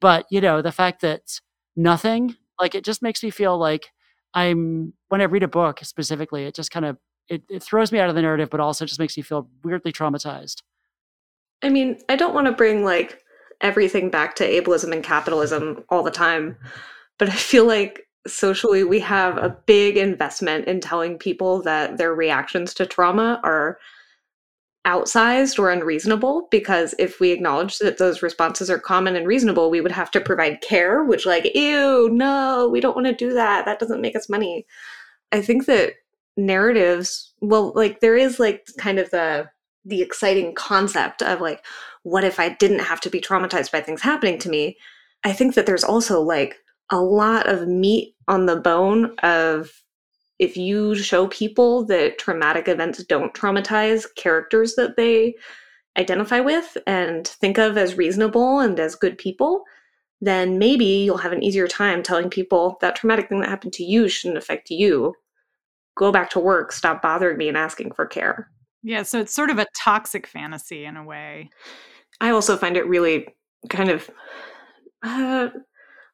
But 0.00 0.26
you 0.30 0.40
know 0.40 0.62
the 0.62 0.72
fact 0.72 1.00
that 1.02 1.40
nothing 1.76 2.36
like 2.60 2.74
it 2.74 2.84
just 2.84 3.02
makes 3.02 3.22
me 3.22 3.30
feel 3.30 3.56
like 3.58 3.92
i'm 4.34 4.94
when 5.08 5.20
i 5.20 5.24
read 5.24 5.42
a 5.42 5.48
book 5.48 5.80
specifically 5.82 6.44
it 6.44 6.54
just 6.54 6.70
kind 6.70 6.86
of 6.86 6.96
it, 7.28 7.42
it 7.48 7.62
throws 7.62 7.92
me 7.92 7.98
out 7.98 8.08
of 8.08 8.14
the 8.14 8.22
narrative, 8.22 8.50
but 8.50 8.60
also 8.60 8.84
just 8.84 9.00
makes 9.00 9.16
me 9.16 9.22
feel 9.22 9.48
weirdly 9.62 9.92
traumatized. 9.92 10.62
I 11.62 11.68
mean, 11.68 11.98
I 12.08 12.16
don't 12.16 12.34
want 12.34 12.46
to 12.46 12.52
bring 12.52 12.84
like 12.84 13.22
everything 13.60 14.10
back 14.10 14.34
to 14.36 14.44
ableism 14.44 14.92
and 14.92 15.02
capitalism 15.02 15.84
all 15.88 16.02
the 16.02 16.10
time, 16.10 16.56
but 17.18 17.28
I 17.28 17.34
feel 17.34 17.66
like 17.66 18.06
socially 18.26 18.84
we 18.84 19.00
have 19.00 19.36
a 19.38 19.56
big 19.66 19.96
investment 19.96 20.66
in 20.66 20.80
telling 20.80 21.18
people 21.18 21.62
that 21.62 21.96
their 21.96 22.14
reactions 22.14 22.74
to 22.74 22.86
trauma 22.86 23.40
are 23.44 23.78
outsized 24.86 25.58
or 25.58 25.70
unreasonable 25.70 26.46
because 26.50 26.94
if 26.98 27.18
we 27.18 27.32
acknowledge 27.32 27.78
that 27.78 27.98
those 27.98 28.22
responses 28.22 28.70
are 28.70 28.78
common 28.78 29.16
and 29.16 29.26
reasonable 29.26 29.68
we 29.68 29.80
would 29.80 29.90
have 29.90 30.12
to 30.12 30.20
provide 30.20 30.60
care 30.60 31.02
which 31.02 31.26
like 31.26 31.44
ew 31.56 32.08
no 32.12 32.68
we 32.70 32.80
don't 32.80 32.94
want 32.94 33.06
to 33.06 33.12
do 33.12 33.32
that 33.32 33.64
that 33.64 33.80
doesn't 33.80 34.00
make 34.00 34.14
us 34.14 34.28
money 34.28 34.64
i 35.32 35.40
think 35.40 35.66
that 35.66 35.94
narratives 36.36 37.32
well 37.40 37.72
like 37.74 38.00
there 38.00 38.16
is 38.16 38.38
like 38.38 38.66
kind 38.78 38.98
of 38.98 39.10
the 39.10 39.48
the 39.84 40.02
exciting 40.02 40.54
concept 40.54 41.22
of 41.22 41.40
like 41.40 41.64
what 42.02 42.24
if 42.24 42.38
i 42.38 42.48
didn't 42.48 42.80
have 42.80 43.00
to 43.00 43.10
be 43.10 43.20
traumatized 43.20 43.72
by 43.72 43.80
things 43.80 44.00
happening 44.00 44.38
to 44.38 44.48
me? 44.48 44.76
I 45.24 45.32
think 45.32 45.54
that 45.54 45.66
there's 45.66 45.82
also 45.82 46.20
like 46.20 46.56
a 46.90 47.00
lot 47.00 47.48
of 47.48 47.66
meat 47.66 48.14
on 48.28 48.46
the 48.46 48.54
bone 48.54 49.16
of 49.24 49.72
if 50.38 50.56
you 50.56 50.94
show 50.94 51.26
people 51.26 51.84
that 51.86 52.18
traumatic 52.18 52.68
events 52.68 53.02
don't 53.02 53.34
traumatize 53.34 54.04
characters 54.14 54.76
that 54.76 54.96
they 54.96 55.34
identify 55.98 56.38
with 56.38 56.76
and 56.86 57.26
think 57.26 57.58
of 57.58 57.76
as 57.76 57.96
reasonable 57.96 58.60
and 58.60 58.78
as 58.78 58.94
good 58.94 59.18
people 59.18 59.64
then 60.20 60.58
maybe 60.58 60.84
you'll 60.84 61.16
have 61.16 61.32
an 61.32 61.42
easier 61.42 61.66
time 61.66 62.02
telling 62.02 62.30
people 62.30 62.78
that 62.80 62.94
traumatic 62.94 63.28
thing 63.28 63.40
that 63.40 63.48
happened 63.48 63.72
to 63.72 63.82
you 63.82 64.08
shouldn't 64.08 64.38
affect 64.38 64.70
you 64.70 65.12
go 65.96 66.12
back 66.12 66.30
to 66.30 66.40
work, 66.40 66.72
stop 66.72 67.02
bothering 67.02 67.38
me 67.38 67.48
and 67.48 67.56
asking 67.56 67.92
for 67.92 68.06
care. 68.06 68.50
Yeah, 68.82 69.02
so 69.02 69.20
it's 69.20 69.34
sort 69.34 69.50
of 69.50 69.58
a 69.58 69.66
toxic 69.76 70.26
fantasy 70.26 70.84
in 70.84 70.96
a 70.96 71.04
way. 71.04 71.50
I 72.20 72.30
also 72.30 72.56
find 72.56 72.76
it 72.76 72.86
really 72.86 73.26
kind 73.68 73.90
of 73.90 74.08
uh, 75.02 75.48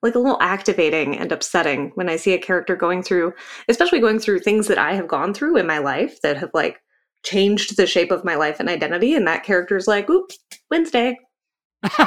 like 0.02 0.14
a 0.14 0.18
little 0.18 0.40
activating 0.40 1.16
and 1.18 1.30
upsetting 1.30 1.92
when 1.94 2.08
I 2.08 2.16
see 2.16 2.32
a 2.32 2.38
character 2.38 2.74
going 2.74 3.02
through, 3.02 3.34
especially 3.68 4.00
going 4.00 4.18
through 4.18 4.40
things 4.40 4.68
that 4.68 4.78
I 4.78 4.94
have 4.94 5.06
gone 5.08 5.34
through 5.34 5.56
in 5.58 5.66
my 5.66 5.78
life 5.78 6.20
that 6.22 6.36
have 6.38 6.50
like 6.54 6.80
changed 7.24 7.76
the 7.76 7.86
shape 7.86 8.10
of 8.10 8.24
my 8.24 8.34
life 8.34 8.58
and 8.58 8.68
identity. 8.68 9.14
And 9.14 9.26
that 9.26 9.44
character's 9.44 9.86
like, 9.86 10.10
oops, 10.10 10.38
Wednesday. 10.70 11.18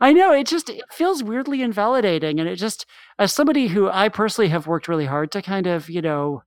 I 0.00 0.12
know 0.12 0.32
it 0.32 0.46
just 0.46 0.70
it 0.70 0.82
feels 0.90 1.22
weirdly 1.22 1.62
invalidating. 1.62 2.40
And 2.40 2.48
it 2.48 2.56
just, 2.56 2.86
as 3.18 3.32
somebody 3.32 3.68
who 3.68 3.88
I 3.88 4.08
personally 4.08 4.48
have 4.48 4.66
worked 4.66 4.88
really 4.88 5.06
hard 5.06 5.32
to 5.32 5.42
kind 5.42 5.66
of, 5.66 5.90
you 5.90 6.02
know, 6.02 6.42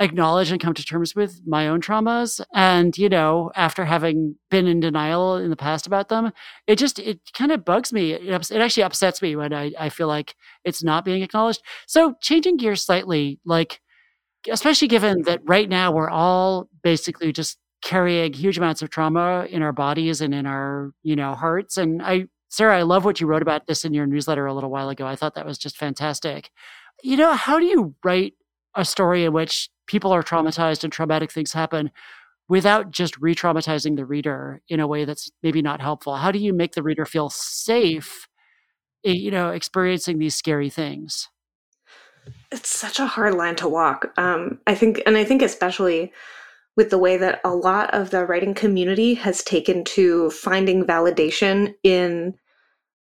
acknowledge 0.00 0.50
and 0.50 0.60
come 0.60 0.74
to 0.74 0.84
terms 0.84 1.14
with 1.14 1.40
my 1.46 1.68
own 1.68 1.80
traumas. 1.80 2.40
And 2.54 2.96
you 2.96 3.08
know 3.08 3.50
after 3.56 3.84
having 3.84 4.36
been 4.50 4.66
in 4.66 4.80
denial 4.80 5.36
in 5.36 5.50
the 5.50 5.56
past 5.56 5.86
about 5.86 6.08
them 6.08 6.32
it 6.66 6.76
just 6.76 6.98
it 6.98 7.20
kind 7.32 7.52
of 7.52 7.64
bugs 7.64 7.92
me. 7.92 8.12
It, 8.12 8.32
ups- 8.32 8.50
it 8.50 8.60
actually 8.60 8.84
upsets 8.84 9.22
me 9.22 9.36
when 9.36 9.52
I, 9.52 9.72
I 9.78 9.88
feel 9.88 10.08
like 10.08 10.34
it's 10.64 10.82
not 10.82 11.04
being 11.04 11.22
acknowledged. 11.22 11.62
So 11.86 12.14
changing 12.20 12.56
gears 12.58 12.84
slightly 12.84 13.40
like 13.44 13.80
especially 14.50 14.88
given 14.88 15.22
that 15.22 15.40
right 15.44 15.68
now 15.68 15.92
we're 15.92 16.10
all 16.10 16.68
basically 16.82 17.32
just 17.32 17.58
carrying 17.82 18.32
huge 18.32 18.58
amounts 18.58 18.82
of 18.82 18.90
trauma 18.90 19.46
in 19.50 19.62
our 19.62 19.72
bodies 19.72 20.20
and 20.20 20.34
in 20.34 20.46
our 20.46 20.92
you 21.02 21.16
know 21.16 21.34
hearts. 21.34 21.76
And 21.76 22.02
i 22.02 22.26
sarah 22.50 22.78
i 22.78 22.82
love 22.82 23.04
what 23.04 23.20
you 23.20 23.26
wrote 23.26 23.42
about 23.42 23.66
this 23.66 23.84
in 23.84 23.92
your 23.92 24.06
newsletter 24.06 24.46
a 24.46 24.54
little 24.54 24.70
while 24.70 24.88
ago. 24.88 25.06
I 25.06 25.16
thought 25.16 25.34
that 25.34 25.46
was 25.46 25.58
just 25.58 25.76
fantastic. 25.76 26.50
You 27.02 27.16
know 27.16 27.32
how 27.34 27.58
do 27.58 27.66
you 27.66 27.94
write 28.04 28.34
a 28.74 28.84
story 28.84 29.24
in 29.24 29.32
which 29.32 29.68
people 29.86 30.12
are 30.12 30.22
traumatized 30.22 30.84
and 30.84 30.92
traumatic 30.92 31.32
things 31.32 31.52
happen 31.52 31.90
without 32.48 32.90
just 32.90 33.18
re-traumatizing 33.18 33.96
the 33.96 34.06
reader 34.06 34.62
in 34.68 34.80
a 34.80 34.86
way 34.86 35.04
that's 35.04 35.30
maybe 35.42 35.62
not 35.62 35.80
helpful 35.80 36.16
how 36.16 36.30
do 36.30 36.38
you 36.38 36.52
make 36.52 36.72
the 36.72 36.82
reader 36.82 37.04
feel 37.04 37.30
safe 37.30 38.28
eh, 39.04 39.12
you 39.12 39.30
know 39.30 39.50
experiencing 39.50 40.18
these 40.18 40.34
scary 40.34 40.70
things 40.70 41.28
It's 42.52 42.68
such 42.68 42.98
a 42.98 43.06
hard 43.06 43.34
line 43.34 43.56
to 43.56 43.68
walk. 43.68 44.12
Um, 44.18 44.60
I 44.66 44.74
think, 44.74 45.02
and 45.06 45.16
I 45.16 45.24
think 45.24 45.42
especially 45.42 46.12
with 46.76 46.90
the 46.90 46.98
way 46.98 47.16
that 47.16 47.40
a 47.44 47.54
lot 47.54 47.92
of 47.92 48.10
the 48.10 48.24
writing 48.24 48.54
community 48.54 49.14
has 49.14 49.42
taken 49.42 49.84
to 49.84 50.30
finding 50.30 50.84
validation 50.84 51.74
in 51.82 52.34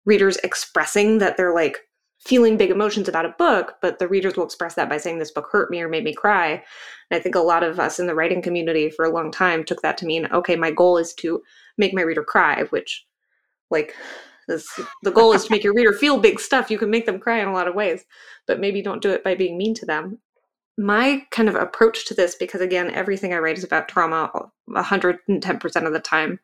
readers 0.05 0.37
expressing 0.44 1.18
that 1.18 1.37
they're 1.37 1.55
like 1.55 1.79
feeling 2.25 2.57
big 2.57 2.71
emotions 2.71 3.09
about 3.09 3.27
a 3.27 3.35
book, 3.39 3.77
but 3.83 3.99
the 3.99 4.09
readers 4.09 4.37
will 4.37 4.45
express 4.45 4.75
that 4.75 4.89
by 4.89 4.97
saying 4.97 5.19
this 5.19 5.31
book 5.31 5.49
hurt 5.53 5.71
me 5.71 5.81
or 5.83 5.89
made 5.89 6.05
me 6.05 6.15
cry. 6.15 6.63
And 7.11 7.19
I 7.19 7.21
think 7.21 7.35
a 7.35 7.41
lot 7.41 7.63
of 7.63 7.79
us 7.79 7.99
in 7.99 8.07
the 8.07 8.15
writing 8.15 8.41
community 8.41 8.89
for 8.89 9.05
a 9.05 9.11
long 9.11 9.31
time 9.31 9.63
took 9.65 9.83
that 9.83 9.99
to 9.99 10.07
mean, 10.07 10.27
okay, 10.33 10.57
my 10.57 10.71
goal 10.71 10.97
is 10.97 11.13
to 11.15 11.43
make 11.77 11.93
my 11.93 12.03
reader 12.03 12.25
cry, 12.25 12.63
which 12.71 13.05
like 13.71 13.95
the 14.47 15.11
goal 15.13 15.33
is 15.33 15.45
to 15.45 15.51
make 15.51 15.65
your 15.65 15.75
reader 15.75 15.93
feel 15.93 16.19
big 16.19 16.41
stuff. 16.41 16.71
You 16.71 16.79
can 16.79 16.91
make 16.91 17.07
them 17.07 17.19
cry 17.19 17.41
in 17.41 17.49
a 17.49 17.53
lot 17.53 17.69
of 17.69 17.75
ways, 17.75 18.05
but 18.47 18.61
maybe 18.61 18.83
don't 18.83 19.03
do 19.03 19.11
it 19.11 19.25
by 19.25 19.35
being 19.35 19.59
mean 19.59 19.75
to 19.75 19.87
them. 19.87 20.19
My 20.77 21.25
kind 21.31 21.49
of 21.49 21.55
approach 21.55 22.07
to 22.07 22.15
this, 22.15 22.35
because 22.35 22.61
again, 22.61 22.91
everything 22.91 23.33
I 23.33 23.39
write 23.39 23.59
is 23.59 23.65
about 23.65 23.89
trauma 23.89 24.31
110% 24.69 25.87
of 25.87 25.93
the 25.93 26.01
time, 26.01 26.41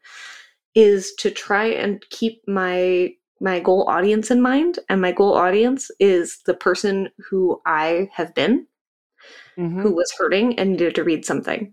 is 0.75 1.13
to 1.19 1.31
try 1.31 1.67
and 1.67 2.05
keep 2.11 2.43
my 2.47 3.13
my 3.41 3.59
goal 3.59 3.89
audience 3.89 4.31
in 4.31 4.41
mind 4.41 4.79
and 4.89 5.01
my 5.01 5.13
goal 5.13 5.35
audience 5.35 5.91
is 5.99 6.41
the 6.47 6.55
person 6.55 7.09
who 7.29 7.61
i 7.67 8.09
have 8.13 8.35
been 8.35 8.67
Mhm. 9.59 9.83
who 9.83 9.95
was 9.95 10.13
hurting 10.17 10.59
and 10.59 10.73
needed 10.73 10.95
to 10.95 11.05
read 11.05 11.25
something 11.25 11.73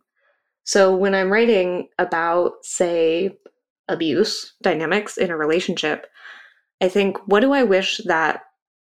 so 0.63 0.95
when 0.95 1.13
i'm 1.13 1.32
writing 1.32 1.89
about 1.99 2.53
say 2.63 3.38
abuse 3.88 4.56
dynamics 4.62 5.17
in 5.17 5.30
a 5.30 5.38
relationship 5.38 6.08
i 6.82 6.89
think 6.89 7.17
what 7.27 7.41
do 7.41 7.53
i 7.53 7.63
wish 7.63 8.01
that 8.06 8.43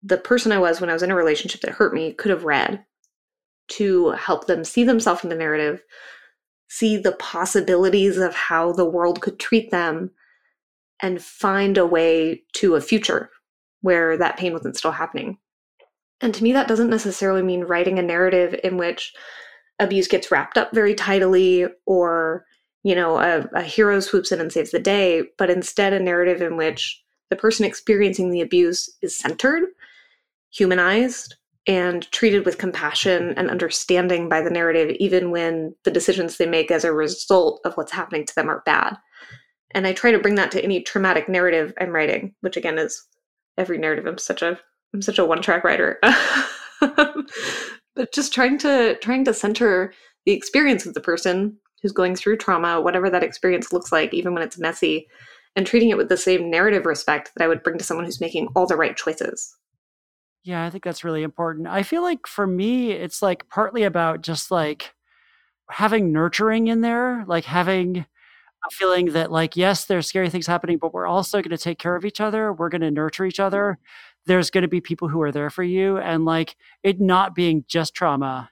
the 0.03 0.17
person 0.17 0.51
i 0.53 0.59
was 0.59 0.81
when 0.81 0.91
i 0.91 0.93
was 0.93 1.03
in 1.03 1.11
a 1.11 1.17
relationship 1.17 1.61
that 1.61 1.73
hurt 1.73 1.93
me 1.95 2.13
could 2.13 2.31
have 2.31 2.45
read 2.45 2.85
to 3.69 4.11
help 4.11 4.47
them 4.47 4.65
see 4.65 4.83
themselves 4.83 5.23
in 5.23 5.31
the 5.31 5.37
narrative 5.37 5.83
see 6.69 6.97
the 6.97 7.13
possibilities 7.13 8.17
of 8.17 8.35
how 8.35 8.73
the 8.73 8.85
world 8.85 9.21
could 9.21 9.39
treat 9.39 9.71
them 9.71 10.11
and 11.03 11.23
find 11.23 11.79
a 11.79 11.87
way 11.87 12.43
to 12.55 12.75
a 12.75 12.81
future 12.81 13.31
where 13.83 14.17
that 14.17 14.37
pain 14.37 14.53
wasn't 14.53 14.77
still 14.77 14.93
happening. 14.93 15.39
And 16.21 16.35
to 16.35 16.43
me, 16.43 16.53
that 16.53 16.69
doesn't 16.69 16.91
necessarily 16.91 17.43
mean 17.43 17.65
writing 17.65 17.99
a 17.99 18.03
narrative 18.03 18.59
in 18.63 18.77
which 18.77 19.15
abuse 19.79 20.07
gets 20.07 20.31
wrapped 20.31 20.59
up 20.59 20.73
very 20.75 20.95
tidily 20.95 21.67
or, 21.87 22.45
you 22.83 22.95
know, 22.95 23.19
a, 23.19 23.49
a 23.55 23.63
hero 23.63 24.01
swoops 24.01 24.31
in 24.31 24.41
and 24.41 24.53
saves 24.53 24.71
the 24.71 24.79
day, 24.79 25.23
but 25.39 25.51
instead 25.51 25.93
a 25.93 26.01
narrative 26.01 26.43
in 26.43 26.57
which 26.57 27.03
the 27.31 27.37
person 27.37 27.65
experiencing 27.65 28.31
the 28.31 28.43
abuse 28.43 28.95
is 29.01 29.17
centered, 29.17 29.65
humanized, 30.51 31.37
and 31.67 32.11
treated 32.11 32.45
with 32.45 32.59
compassion 32.59 33.35
and 33.37 33.51
understanding 33.51 34.29
by 34.29 34.43
the 34.43 34.51
narrative, 34.51 34.97
even 34.99 35.31
when 35.31 35.75
the 35.85 35.91
decisions 35.91 36.37
they 36.37 36.47
make 36.47 36.71
as 36.71 36.85
a 36.85 36.93
result 36.93 37.61
of 37.65 37.75
what's 37.75 37.93
happening 37.93 38.27
to 38.27 38.35
them 38.35 38.51
are 38.51 38.63
bad. 38.67 38.97
And 39.73 39.87
I 39.87 39.93
try 39.93 40.11
to 40.11 40.19
bring 40.19 40.35
that 40.35 40.51
to 40.53 40.65
any 40.65 40.83
traumatic 40.83 41.29
narrative 41.29 41.73
I'm 41.81 41.91
writing, 41.91 42.35
which 42.41 42.57
again 42.57 42.79
is 42.79 43.07
every 43.57 43.79
narrative. 43.79 44.07
I'm 44.07 44.19
such 44.19 44.43
a 44.43 44.59
I'm 44.93 45.03
such 45.03 45.19
a 45.19 45.25
one 45.25 45.43
track 45.43 45.65
writer. 45.65 45.99
but 46.81 48.13
just 48.13 48.33
trying 48.33 48.59
to 48.59 48.97
trying 49.01 49.25
to 49.25 49.35
center 49.35 49.93
the 50.27 50.33
experience 50.33 50.87
of 50.87 50.95
the 50.95 51.01
person 51.01 51.57
who's 51.83 51.93
going 51.93 52.15
through 52.17 52.37
trauma, 52.37 52.81
whatever 52.81 53.09
that 53.11 53.23
experience 53.23 53.73
looks 53.73 53.91
like, 53.93 54.13
even 54.13 54.35
when 54.35 54.43
it's 54.43 54.59
messy, 54.59 55.09
and 55.57 55.67
treating 55.67 55.91
it 55.91 55.97
with 55.97 56.09
the 56.09 56.17
same 56.17 56.51
narrative 56.51 56.85
respect 56.85 57.33
that 57.35 57.45
I 57.45 57.49
would 57.49 57.63
bring 57.63 57.79
to 57.79 57.85
someone 57.85 58.05
who's 58.05 58.21
making 58.21 58.49
all 58.55 58.67
the 58.67 58.77
right 58.77 58.97
choices. 58.97 59.57
Yeah, 60.43 60.65
I 60.65 60.71
think 60.71 60.85
that's 60.85 61.05
really 61.05 61.23
important. 61.23 61.69
I 61.69 61.83
feel 61.83 62.03
like 62.03 62.27
for 62.27 62.47
me, 62.47 62.93
it's 62.93 63.23
like 63.23 63.49
partly 63.49 63.83
about 63.83 64.23
just 64.23 64.51
like 64.51 64.95
having 65.71 66.13
nurturing 66.13 66.69
in 66.69 66.81
there, 66.81 67.25
like 67.27 67.45
having 67.45 68.07
a 68.67 68.71
feeling 68.71 69.07
that, 69.13 69.31
like, 69.33 69.57
yes, 69.57 69.85
there's 69.85 70.07
scary 70.07 70.31
things 70.31 70.47
happening, 70.47 70.79
but 70.79 70.93
we're 70.93 71.07
also 71.07 71.39
going 71.39 71.57
to 71.57 71.59
take 71.59 71.79
care 71.79 71.97
of 71.97 72.05
each 72.05 72.21
other. 72.21 72.53
We're 72.53 72.69
going 72.69 72.81
to 72.83 72.91
nurture 72.91 73.25
each 73.25 73.41
other. 73.41 73.73
Mm-hmm. 73.73 74.23
There's 74.27 74.51
going 74.51 74.63
to 74.63 74.69
be 74.69 74.81
people 74.81 75.09
who 75.09 75.23
are 75.23 75.33
there 75.33 75.51
for 75.51 75.63
you, 75.63 75.99
and 75.99 76.25
like 76.25 76.57
it 76.83 77.01
not 77.01 77.35
being 77.35 77.65
just 77.67 77.95
trauma. 77.95 78.51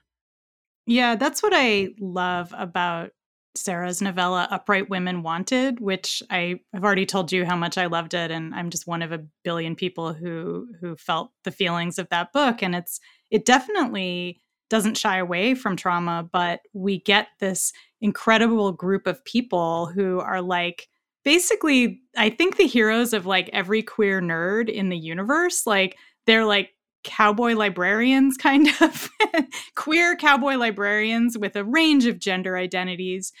Yeah, 0.85 1.15
that's 1.15 1.43
what 1.43 1.53
I 1.55 1.89
love 1.99 2.53
about 2.57 3.11
Sarah's 3.55 4.01
novella 4.01 4.47
Upright 4.49 4.89
Women 4.89 5.21
Wanted, 5.21 5.79
which 5.79 6.23
I 6.29 6.61
have 6.73 6.83
already 6.83 7.05
told 7.05 7.31
you 7.31 7.45
how 7.45 7.55
much 7.55 7.77
I 7.77 7.87
loved 7.87 8.13
it 8.13 8.31
and 8.31 8.53
I'm 8.55 8.69
just 8.69 8.87
one 8.87 9.01
of 9.01 9.11
a 9.11 9.23
billion 9.43 9.75
people 9.75 10.13
who 10.13 10.67
who 10.79 10.95
felt 10.95 11.31
the 11.43 11.51
feelings 11.51 11.99
of 11.99 12.09
that 12.09 12.31
book 12.31 12.61
and 12.61 12.75
it's 12.75 12.99
it 13.31 13.45
definitely 13.45 14.41
doesn't 14.69 14.97
shy 14.97 15.17
away 15.17 15.55
from 15.55 15.75
trauma, 15.75 16.27
but 16.31 16.61
we 16.73 16.99
get 16.99 17.27
this 17.39 17.73
incredible 18.01 18.71
group 18.71 19.07
of 19.07 19.23
people 19.25 19.87
who 19.87 20.19
are 20.19 20.41
like 20.41 20.87
basically 21.23 22.01
I 22.17 22.29
think 22.29 22.57
the 22.57 22.67
heroes 22.67 23.13
of 23.13 23.25
like 23.25 23.49
every 23.53 23.83
queer 23.83 24.21
nerd 24.21 24.69
in 24.69 24.89
the 24.89 24.97
universe, 24.97 25.67
like 25.67 25.97
they're 26.25 26.45
like 26.45 26.71
cowboy 27.03 27.53
librarians, 27.53 28.37
kind 28.39 28.69
of 28.81 29.09
queer 29.75 30.15
cowboy 30.15 30.55
librarians 30.55 31.37
with 31.37 31.55
a 31.55 31.63
range 31.63 32.05
of 32.05 32.19
gender 32.19 32.57
identities 32.57 33.31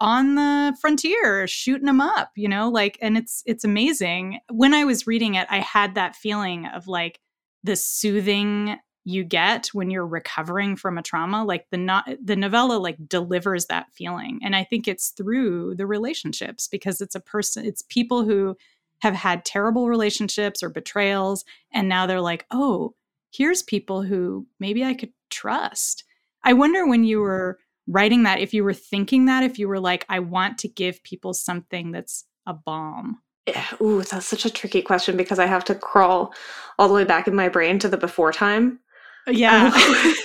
on 0.00 0.34
the 0.34 0.76
frontier 0.80 1.46
shooting 1.46 1.86
them 1.86 2.00
up 2.00 2.30
you 2.34 2.48
know 2.48 2.68
like 2.68 2.98
and 3.00 3.16
it's 3.16 3.42
it's 3.46 3.64
amazing. 3.64 4.40
When 4.50 4.74
i 4.74 4.84
was 4.84 5.06
reading 5.06 5.36
it 5.36 5.46
i 5.50 5.60
had 5.60 5.94
that 5.94 6.16
feeling 6.16 6.66
of 6.66 6.88
like 6.88 7.20
the 7.62 7.76
soothing 7.76 8.76
you 9.04 9.22
get 9.22 9.68
when 9.68 9.90
you're 9.90 10.06
recovering 10.06 10.76
from 10.76 10.96
a 10.96 11.02
trauma 11.02 11.44
like 11.44 11.66
the 11.70 11.76
not 11.76 12.08
the 12.22 12.36
novella 12.36 12.76
like 12.76 12.96
delivers 13.06 13.66
that 13.66 13.92
feeling 13.92 14.40
and 14.42 14.56
i 14.56 14.64
think 14.64 14.88
it's 14.88 15.10
through 15.10 15.74
the 15.74 15.86
relationships 15.86 16.68
because 16.68 17.00
it's 17.00 17.14
a 17.14 17.20
person 17.20 17.64
it's 17.64 17.82
people 17.82 18.24
who 18.24 18.56
have 19.00 19.14
had 19.14 19.44
terrible 19.44 19.88
relationships 19.88 20.62
or 20.62 20.70
betrayals 20.70 21.44
and 21.72 21.88
now 21.88 22.06
they're 22.06 22.20
like 22.20 22.46
oh 22.50 22.94
here's 23.34 23.62
people 23.62 24.02
who 24.02 24.46
maybe 24.60 24.84
I 24.84 24.94
could 24.94 25.12
trust. 25.28 26.04
I 26.44 26.52
wonder 26.52 26.86
when 26.86 27.04
you 27.04 27.20
were 27.20 27.58
writing 27.86 28.22
that, 28.22 28.38
if 28.38 28.54
you 28.54 28.62
were 28.62 28.74
thinking 28.74 29.24
that, 29.26 29.42
if 29.42 29.58
you 29.58 29.68
were 29.68 29.80
like, 29.80 30.06
I 30.08 30.20
want 30.20 30.58
to 30.58 30.68
give 30.68 31.02
people 31.02 31.34
something 31.34 31.90
that's 31.90 32.24
a 32.46 32.54
balm. 32.54 33.20
Eh, 33.46 33.64
ooh, 33.80 34.02
that's 34.02 34.26
such 34.26 34.44
a 34.44 34.50
tricky 34.50 34.82
question 34.82 35.16
because 35.16 35.38
I 35.38 35.46
have 35.46 35.64
to 35.64 35.74
crawl 35.74 36.32
all 36.78 36.88
the 36.88 36.94
way 36.94 37.04
back 37.04 37.26
in 37.26 37.34
my 37.34 37.48
brain 37.48 37.78
to 37.80 37.88
the 37.88 37.96
before 37.96 38.32
time. 38.32 38.78
Yeah. 39.26 39.72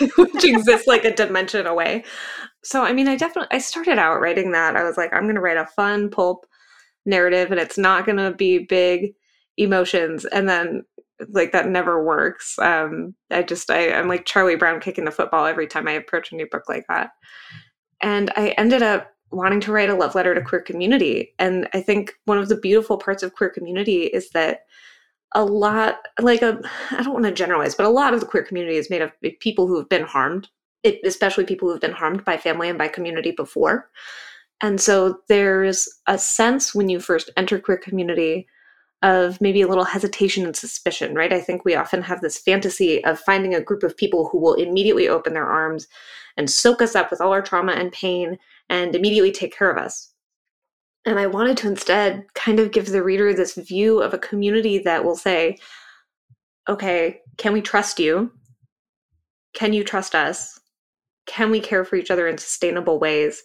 Um, 0.02 0.10
which 0.18 0.44
exists 0.44 0.88
like 0.88 1.06
a 1.06 1.14
dimension 1.14 1.68
away. 1.68 2.04
So, 2.64 2.84
I 2.84 2.94
mean, 2.94 3.08
I 3.08 3.16
definitely, 3.16 3.56
I 3.56 3.60
started 3.60 3.98
out 3.98 4.20
writing 4.20 4.52
that. 4.52 4.76
I 4.76 4.84
was 4.84 4.98
like, 4.98 5.14
I'm 5.14 5.24
going 5.24 5.36
to 5.36 5.42
write 5.42 5.58
a 5.58 5.66
fun 5.66 6.10
pulp 6.10 6.46
narrative 7.06 7.52
and 7.52 7.60
it's 7.60 7.78
not 7.78 8.06
going 8.06 8.18
to 8.18 8.32
be 8.32 8.60
big 8.60 9.14
emotions. 9.58 10.26
And 10.26 10.48
then 10.50 10.84
like 11.30 11.52
that 11.52 11.68
never 11.68 12.04
works. 12.04 12.58
Um, 12.60 13.16
I 13.30 13.44
just 13.44 13.70
I, 13.70 13.92
I'm 13.94 14.08
like 14.08 14.26
Charlie 14.26 14.56
Brown 14.56 14.80
kicking 14.80 15.06
the 15.06 15.12
football 15.12 15.46
every 15.46 15.68
time 15.68 15.88
I 15.88 15.94
approach 15.94 16.32
a 16.32 16.36
new 16.36 16.48
book 16.50 16.64
like 16.70 16.86
that. 16.88 17.12
And 18.02 18.32
I 18.38 18.50
ended 18.58 18.82
up 18.82 19.12
wanting 19.32 19.60
to 19.62 19.72
write 19.72 19.90
a 19.90 19.96
love 19.96 20.16
letter 20.16 20.34
to 20.34 20.42
queer 20.42 20.62
community. 20.62 21.34
And 21.38 21.68
I 21.74 21.82
think 21.82 22.14
one 22.26 22.38
of 22.38 22.50
the 22.50 22.58
beautiful 22.58 22.98
parts 22.98 23.22
of 23.22 23.36
queer 23.36 23.50
community 23.50 24.04
is 24.04 24.30
that 24.32 24.62
a 25.34 25.44
lot 25.44 26.00
like 26.20 26.42
a 26.42 26.60
I 26.92 27.04
don't 27.04 27.14
want 27.14 27.26
to 27.26 27.32
generalize, 27.32 27.76
but 27.76 27.86
a 27.86 27.90
lot 27.90 28.14
of 28.14 28.20
the 28.20 28.26
queer 28.26 28.44
community 28.44 28.78
is 28.78 28.90
made 28.90 29.02
of 29.02 29.12
people 29.40 29.68
who 29.68 29.78
have 29.78 29.90
been 29.90 30.04
harmed, 30.04 30.50
it, 30.84 31.00
especially 31.06 31.46
people 31.46 31.68
who 31.68 31.74
have 31.74 31.82
been 31.82 31.92
harmed 31.92 32.26
by 32.26 32.38
family 32.38 32.70
and 32.70 32.78
by 32.78 32.88
community 32.88 33.32
before. 33.32 33.90
And 34.62 34.82
so 34.82 35.20
there's 35.30 35.88
a 36.08 36.18
sense 36.18 36.76
when 36.76 36.90
you 36.90 37.00
first 37.00 37.30
enter 37.38 37.60
queer 37.60 37.78
community 37.78 38.48
of 39.02 39.40
maybe 39.40 39.62
a 39.62 39.68
little 39.68 39.86
hesitation 39.86 40.46
and 40.46 40.56
suspicion, 40.56 41.16
right? 41.16 41.32
I 41.32 41.40
think 41.40 41.64
we 41.64 41.76
often 41.76 42.02
have 42.02 42.20
this 42.20 42.38
fantasy 42.38 43.04
of 43.06 43.20
finding 43.20 43.56
a 43.56 43.62
group 43.62 43.84
of 43.84 43.96
people 43.96 44.28
who 44.28 44.38
will 44.38 44.56
immediately 44.56 45.08
open 45.08 45.34
their 45.34 45.48
arms 45.48 45.88
and 46.36 46.50
soak 46.50 46.82
us 46.82 46.96
up 46.96 47.10
with 47.10 47.22
all 47.22 47.32
our 47.32 47.42
trauma 47.42 47.72
and 47.74 47.94
pain 47.94 48.38
and 48.70 48.96
immediately 48.96 49.32
take 49.32 49.56
care 49.56 49.72
of 49.72 49.78
us. 49.78 50.09
And 51.10 51.18
I 51.18 51.26
wanted 51.26 51.58
to 51.58 51.68
instead 51.68 52.28
kind 52.36 52.60
of 52.60 52.72
give 52.72 52.86
the 52.86 53.02
reader 53.02 53.34
this 53.34 53.56
view 53.56 54.00
of 54.00 54.14
a 54.14 54.20
community 54.20 54.78
that 54.78 55.04
will 55.04 55.16
say, 55.16 55.58
okay, 56.68 57.22
can 57.38 57.52
we 57.52 57.64
trust 57.64 58.00
you? 58.00 58.32
Can 59.56 59.74
you 59.74 59.84
trust 59.84 60.14
us? 60.14 60.60
Can 61.26 61.50
we 61.50 61.62
care 61.62 61.84
for 61.84 61.96
each 61.96 62.12
other 62.12 62.28
in 62.28 62.38
sustainable 62.38 63.00
ways, 63.00 63.42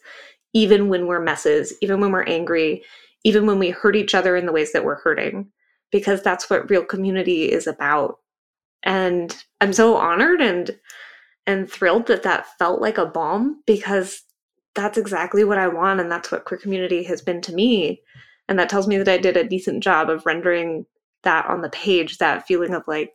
even 0.53 0.91
when 0.91 1.07
we're 1.07 1.23
messes, 1.23 1.73
even 1.81 2.03
when 2.03 2.13
we're 2.13 2.25
angry, 2.25 2.83
even 3.25 3.47
when 3.47 3.59
we 3.59 3.71
hurt 3.71 3.97
each 3.97 4.15
other 4.15 4.37
in 4.37 4.45
the 4.45 4.53
ways 4.53 4.75
that 4.75 4.85
we're 4.85 5.01
hurting, 5.01 5.51
because 5.91 6.21
that's 6.21 6.51
what 6.51 6.69
real 6.69 6.85
community 6.85 7.51
is 7.51 7.67
about. 7.67 8.17
And 8.83 9.35
I'm 9.63 9.73
so 9.73 9.97
honored 9.97 10.43
and 10.43 10.79
and 11.47 11.71
thrilled 11.71 12.09
that 12.09 12.25
that 12.25 12.47
felt 12.59 12.83
like 12.83 12.99
a 12.99 13.07
balm 13.07 13.63
because 13.67 14.23
that's 14.75 14.99
exactly 14.99 15.45
what 15.45 15.59
I 15.59 15.69
want 15.69 16.01
and 16.01 16.11
that's 16.11 16.31
what 16.31 16.45
queer 16.45 16.59
community 16.59 17.03
has 17.05 17.23
been 17.23 17.41
to 17.43 17.55
me. 17.55 18.03
And 18.49 18.59
that 18.59 18.69
tells 18.69 18.87
me 18.87 18.97
that 18.99 19.09
I 19.09 19.19
did 19.19 19.37
a 19.37 19.49
decent 19.49 19.83
job 19.83 20.11
of 20.11 20.27
rendering 20.27 20.87
that 21.23 21.47
on 21.47 21.63
the 21.63 21.71
page, 21.71 22.19
that 22.19 22.47
feeling 22.47 22.75
of 22.75 22.83
like, 22.87 23.13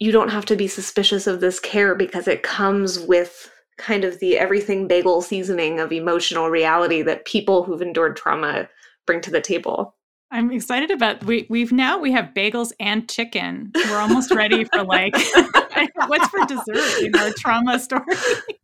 you 0.00 0.12
don't 0.12 0.30
have 0.30 0.46
to 0.46 0.56
be 0.56 0.68
suspicious 0.68 1.26
of 1.26 1.40
this 1.40 1.60
care 1.60 1.94
because 1.94 2.28
it 2.28 2.42
comes 2.42 2.98
with 3.00 3.50
kind 3.78 4.04
of 4.04 4.18
the 4.18 4.38
everything 4.38 4.88
bagel 4.88 5.22
seasoning 5.22 5.80
of 5.80 5.92
emotional 5.92 6.50
reality 6.50 7.02
that 7.02 7.24
people 7.24 7.62
who've 7.62 7.82
endured 7.82 8.16
trauma 8.16 8.68
bring 9.06 9.20
to 9.20 9.30
the 9.30 9.40
table. 9.40 9.94
I'm 10.30 10.52
excited 10.52 10.90
about 10.90 11.24
we 11.24 11.46
we've 11.48 11.72
now 11.72 11.98
we 11.98 12.12
have 12.12 12.34
bagels 12.34 12.72
and 12.78 13.08
chicken. 13.08 13.72
We're 13.74 13.98
almost 13.98 14.30
ready 14.30 14.64
for 14.64 14.84
like 14.84 15.14
what's 16.06 16.28
for 16.28 16.44
dessert 16.44 17.02
in 17.02 17.16
our 17.16 17.30
trauma 17.38 17.78
story. 17.78 18.04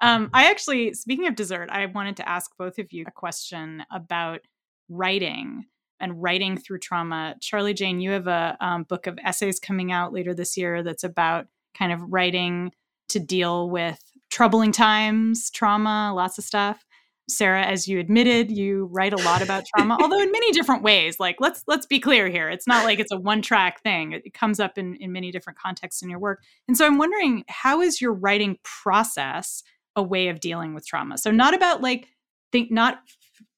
um, 0.00 0.30
I 0.32 0.50
actually, 0.50 0.94
speaking 0.94 1.26
of 1.26 1.34
dessert, 1.34 1.68
I 1.70 1.86
wanted 1.86 2.16
to 2.18 2.28
ask 2.28 2.50
both 2.56 2.78
of 2.78 2.92
you 2.92 3.04
a 3.06 3.10
question 3.10 3.84
about 3.92 4.40
writing 4.88 5.66
and 6.00 6.22
writing 6.22 6.56
through 6.56 6.78
trauma. 6.78 7.34
Charlie 7.40 7.74
Jane, 7.74 8.00
you 8.00 8.10
have 8.10 8.26
a 8.26 8.56
um, 8.60 8.84
book 8.84 9.06
of 9.06 9.18
essays 9.24 9.58
coming 9.58 9.90
out 9.90 10.12
later 10.12 10.34
this 10.34 10.56
year 10.56 10.82
that's 10.82 11.04
about 11.04 11.46
kind 11.76 11.92
of 11.92 12.00
writing 12.12 12.72
to 13.08 13.18
deal 13.18 13.68
with 13.68 14.00
troubling 14.30 14.72
times, 14.72 15.50
trauma, 15.50 16.12
lots 16.14 16.38
of 16.38 16.44
stuff. 16.44 16.84
Sarah, 17.30 17.64
as 17.64 17.86
you 17.86 17.98
admitted, 17.98 18.50
you 18.50 18.88
write 18.90 19.12
a 19.12 19.22
lot 19.22 19.42
about 19.42 19.64
trauma, 19.66 19.98
although 20.00 20.20
in 20.20 20.32
many 20.32 20.50
different 20.52 20.82
ways. 20.82 21.20
Like 21.20 21.36
let's 21.40 21.62
let's 21.66 21.84
be 21.84 22.00
clear 22.00 22.28
here. 22.28 22.48
It's 22.48 22.66
not 22.66 22.84
like 22.84 22.98
it's 22.98 23.12
a 23.12 23.18
one-track 23.18 23.82
thing. 23.82 24.12
It, 24.12 24.22
it 24.24 24.34
comes 24.34 24.60
up 24.60 24.78
in, 24.78 24.94
in 24.96 25.12
many 25.12 25.30
different 25.30 25.58
contexts 25.58 26.02
in 26.02 26.08
your 26.08 26.18
work. 26.18 26.42
And 26.68 26.76
so 26.76 26.86
I'm 26.86 26.96
wondering, 26.96 27.44
how 27.48 27.82
is 27.82 28.00
your 28.00 28.14
writing 28.14 28.56
process 28.62 29.62
a 29.98 30.02
way 30.02 30.28
of 30.28 30.40
dealing 30.40 30.74
with 30.74 30.86
trauma? 30.86 31.18
So 31.18 31.30
not 31.30 31.54
about 31.54 31.82
like 31.82 32.08
think 32.52 32.70
not 32.70 33.00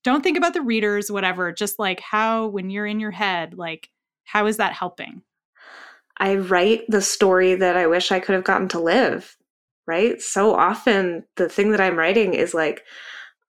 don't 0.03 0.23
think 0.23 0.37
about 0.37 0.55
the 0.55 0.63
readers, 0.63 1.11
whatever, 1.11 1.53
just 1.53 1.79
like 1.79 2.01
how 2.01 2.49
when 2.49 2.71
you're 2.71 2.87
in 2.87 2.99
your 3.01 3.11
head, 3.11 3.55
like 3.57 3.89
how 4.25 4.47
is 4.47 4.57
that 4.57 4.73
helping? 4.73 5.23
I 6.19 6.37
write 6.37 6.83
the 6.89 7.03
story 7.03 7.55
that 7.55 7.77
I 7.77 7.87
wish 7.87 8.11
I 8.11 8.21
could 8.21 8.35
have 8.35 8.45
gotten 8.45 8.69
to 8.69 8.81
live, 8.81 9.37
right? 9.87 10.21
So 10.21 10.55
often 10.55 11.25
the 11.37 11.49
thing 11.49 11.71
that 11.71 11.81
I'm 11.81 11.97
writing 11.97 12.35
is 12.35 12.55
like 12.55 12.83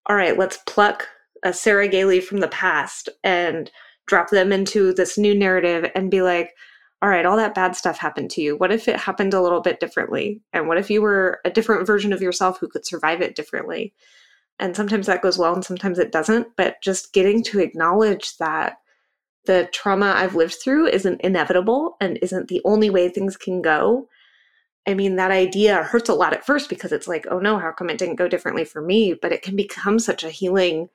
all 0.07 0.15
right, 0.15 0.37
let's 0.37 0.57
pluck 0.67 1.07
a 1.43 1.53
Sarah 1.53 1.87
Gailey 1.87 2.21
from 2.21 2.39
the 2.39 2.47
past 2.47 3.07
and 3.23 3.71
drop 4.07 4.29
them 4.29 4.51
into 4.51 4.93
this 4.93 5.17
new 5.17 5.33
narrative 5.33 5.89
and 5.95 6.11
be 6.11 6.21
like, 6.21 6.53
all 7.01 7.09
right, 7.09 7.25
all 7.25 7.37
that 7.37 7.55
bad 7.55 7.75
stuff 7.75 7.97
happened 7.97 8.29
to 8.31 8.41
you. 8.41 8.55
What 8.55 8.71
if 8.71 8.87
it 8.87 8.97
happened 8.97 9.33
a 9.33 9.41
little 9.41 9.61
bit 9.61 9.79
differently? 9.79 10.41
And 10.53 10.67
what 10.67 10.77
if 10.77 10.89
you 10.89 11.01
were 11.01 11.39
a 11.43 11.49
different 11.49 11.87
version 11.87 12.13
of 12.13 12.21
yourself 12.21 12.59
who 12.59 12.67
could 12.67 12.85
survive 12.85 13.21
it 13.21 13.35
differently? 13.35 13.93
And 14.59 14.75
sometimes 14.75 15.07
that 15.07 15.23
goes 15.23 15.37
well 15.37 15.53
and 15.53 15.65
sometimes 15.65 15.97
it 15.97 16.11
doesn't. 16.11 16.55
But 16.55 16.81
just 16.83 17.13
getting 17.13 17.43
to 17.45 17.59
acknowledge 17.59 18.37
that 18.37 18.77
the 19.45 19.67
trauma 19.71 20.13
I've 20.15 20.35
lived 20.35 20.55
through 20.61 20.87
isn't 20.87 21.21
inevitable 21.21 21.97
and 21.99 22.19
isn't 22.21 22.47
the 22.47 22.61
only 22.63 22.91
way 22.91 23.09
things 23.09 23.35
can 23.35 23.63
go. 23.63 24.07
I 24.87 24.93
mean, 24.93 25.15
that 25.15 25.31
idea 25.31 25.83
hurts 25.83 26.09
a 26.09 26.13
lot 26.13 26.33
at 26.33 26.45
first 26.45 26.69
because 26.69 26.91
it's 26.91 27.07
like, 27.07 27.25
oh 27.31 27.39
no, 27.39 27.57
how 27.57 27.71
come 27.71 27.89
it 27.89 27.97
didn't 27.97 28.15
go 28.15 28.27
differently 28.27 28.65
for 28.65 28.81
me? 28.81 29.15
But 29.19 29.31
it 29.31 29.41
can 29.41 29.55
become 29.55 29.97
such 29.97 30.23
a 30.23 30.29
healing, 30.29 30.89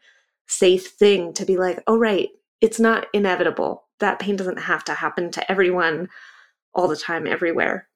safe 0.47 0.89
thing 0.91 1.33
to 1.35 1.45
be 1.45 1.57
like, 1.57 1.83
oh, 1.89 1.99
right, 1.99 2.29
it's 2.61 2.79
not 2.79 3.07
inevitable. 3.13 3.86
That 4.01 4.19
pain 4.19 4.37
doesn't 4.37 4.59
have 4.59 4.85
to 4.85 4.95
happen 4.95 5.31
to 5.33 5.51
everyone 5.51 6.09
all 6.75 6.89
the 6.89 6.97
time, 6.97 7.27
everywhere. 7.27 7.89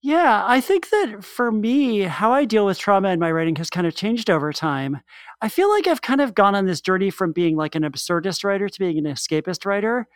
Yeah, 0.00 0.44
I 0.46 0.60
think 0.60 0.90
that 0.90 1.24
for 1.24 1.50
me, 1.50 2.02
how 2.02 2.32
I 2.32 2.44
deal 2.44 2.64
with 2.64 2.78
trauma 2.78 3.08
in 3.08 3.18
my 3.18 3.32
writing 3.32 3.56
has 3.56 3.68
kind 3.68 3.86
of 3.86 3.96
changed 3.96 4.30
over 4.30 4.52
time. 4.52 5.00
I 5.42 5.48
feel 5.48 5.68
like 5.68 5.88
I've 5.88 6.02
kind 6.02 6.20
of 6.20 6.34
gone 6.34 6.54
on 6.54 6.66
this 6.66 6.80
journey 6.80 7.10
from 7.10 7.32
being 7.32 7.56
like 7.56 7.74
an 7.74 7.82
absurdist 7.82 8.44
writer 8.44 8.68
to 8.68 8.78
being 8.78 8.98
an 8.98 9.12
escapist 9.12 9.66
writer. 9.66 10.06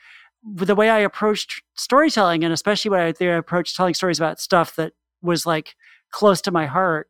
The 0.45 0.76
way 0.76 0.88
I 0.88 1.01
approached 1.01 1.62
storytelling, 1.74 2.45
and 2.45 2.53
especially 2.53 2.90
when 2.93 3.01
I, 3.01 3.24
I 3.24 3.36
approached 3.36 3.76
telling 3.76 3.95
stories 3.95 4.20
about 4.20 4.40
stuff 4.40 4.76
that 4.76 4.93
was 5.20 5.47
like 5.47 5.74
close 6.12 6.40
to 6.43 6.53
my 6.53 6.66
heart 6.66 7.09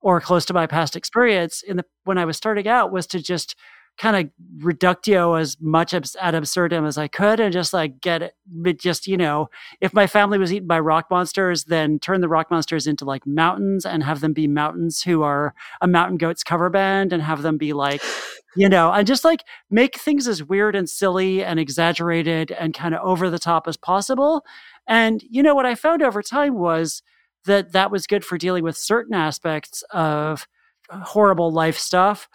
or 0.00 0.20
close 0.20 0.44
to 0.46 0.54
my 0.54 0.68
past 0.68 0.94
experience 0.94 1.62
in 1.62 1.78
the 1.78 1.84
when 2.04 2.18
I 2.18 2.26
was 2.26 2.36
starting 2.36 2.68
out, 2.68 2.92
was 2.92 3.08
to 3.08 3.20
just 3.20 3.56
kind 3.96 4.16
of 4.16 4.64
reductio 4.64 5.34
as 5.34 5.56
much 5.60 5.94
ad 5.94 6.34
absurdum 6.34 6.84
as 6.84 6.98
I 6.98 7.06
could 7.06 7.38
and 7.38 7.52
just 7.52 7.72
like 7.72 8.00
get 8.00 8.22
it. 8.22 8.34
But 8.46 8.78
just, 8.78 9.06
you 9.06 9.16
know, 9.16 9.48
if 9.80 9.94
my 9.94 10.06
family 10.06 10.36
was 10.36 10.52
eaten 10.52 10.66
by 10.66 10.80
rock 10.80 11.06
monsters, 11.10 11.64
then 11.64 11.98
turn 12.00 12.20
the 12.20 12.28
rock 12.28 12.50
monsters 12.50 12.86
into 12.86 13.04
like 13.04 13.26
mountains 13.26 13.86
and 13.86 14.02
have 14.02 14.20
them 14.20 14.32
be 14.32 14.48
mountains 14.48 15.02
who 15.02 15.22
are 15.22 15.54
a 15.80 15.86
mountain 15.86 16.16
goats 16.16 16.42
cover 16.42 16.70
band 16.70 17.12
and 17.12 17.22
have 17.22 17.42
them 17.42 17.56
be 17.56 17.72
like, 17.72 18.02
you 18.56 18.68
know, 18.68 18.92
and 18.92 19.06
just 19.06 19.24
like 19.24 19.44
make 19.70 19.98
things 19.98 20.26
as 20.26 20.42
weird 20.42 20.74
and 20.74 20.88
silly 20.90 21.44
and 21.44 21.60
exaggerated 21.60 22.50
and 22.52 22.74
kind 22.74 22.94
of 22.94 23.00
over 23.02 23.30
the 23.30 23.38
top 23.38 23.68
as 23.68 23.76
possible. 23.76 24.44
And, 24.88 25.22
you 25.28 25.42
know, 25.42 25.54
what 25.54 25.66
I 25.66 25.74
found 25.76 26.02
over 26.02 26.22
time 26.22 26.58
was 26.58 27.02
that 27.44 27.72
that 27.72 27.90
was 27.90 28.06
good 28.06 28.24
for 28.24 28.38
dealing 28.38 28.64
with 28.64 28.76
certain 28.76 29.14
aspects 29.14 29.82
of 29.90 30.46
uh, 30.90 31.00
horrible 31.00 31.52
life 31.52 31.78
stuff 31.78 32.28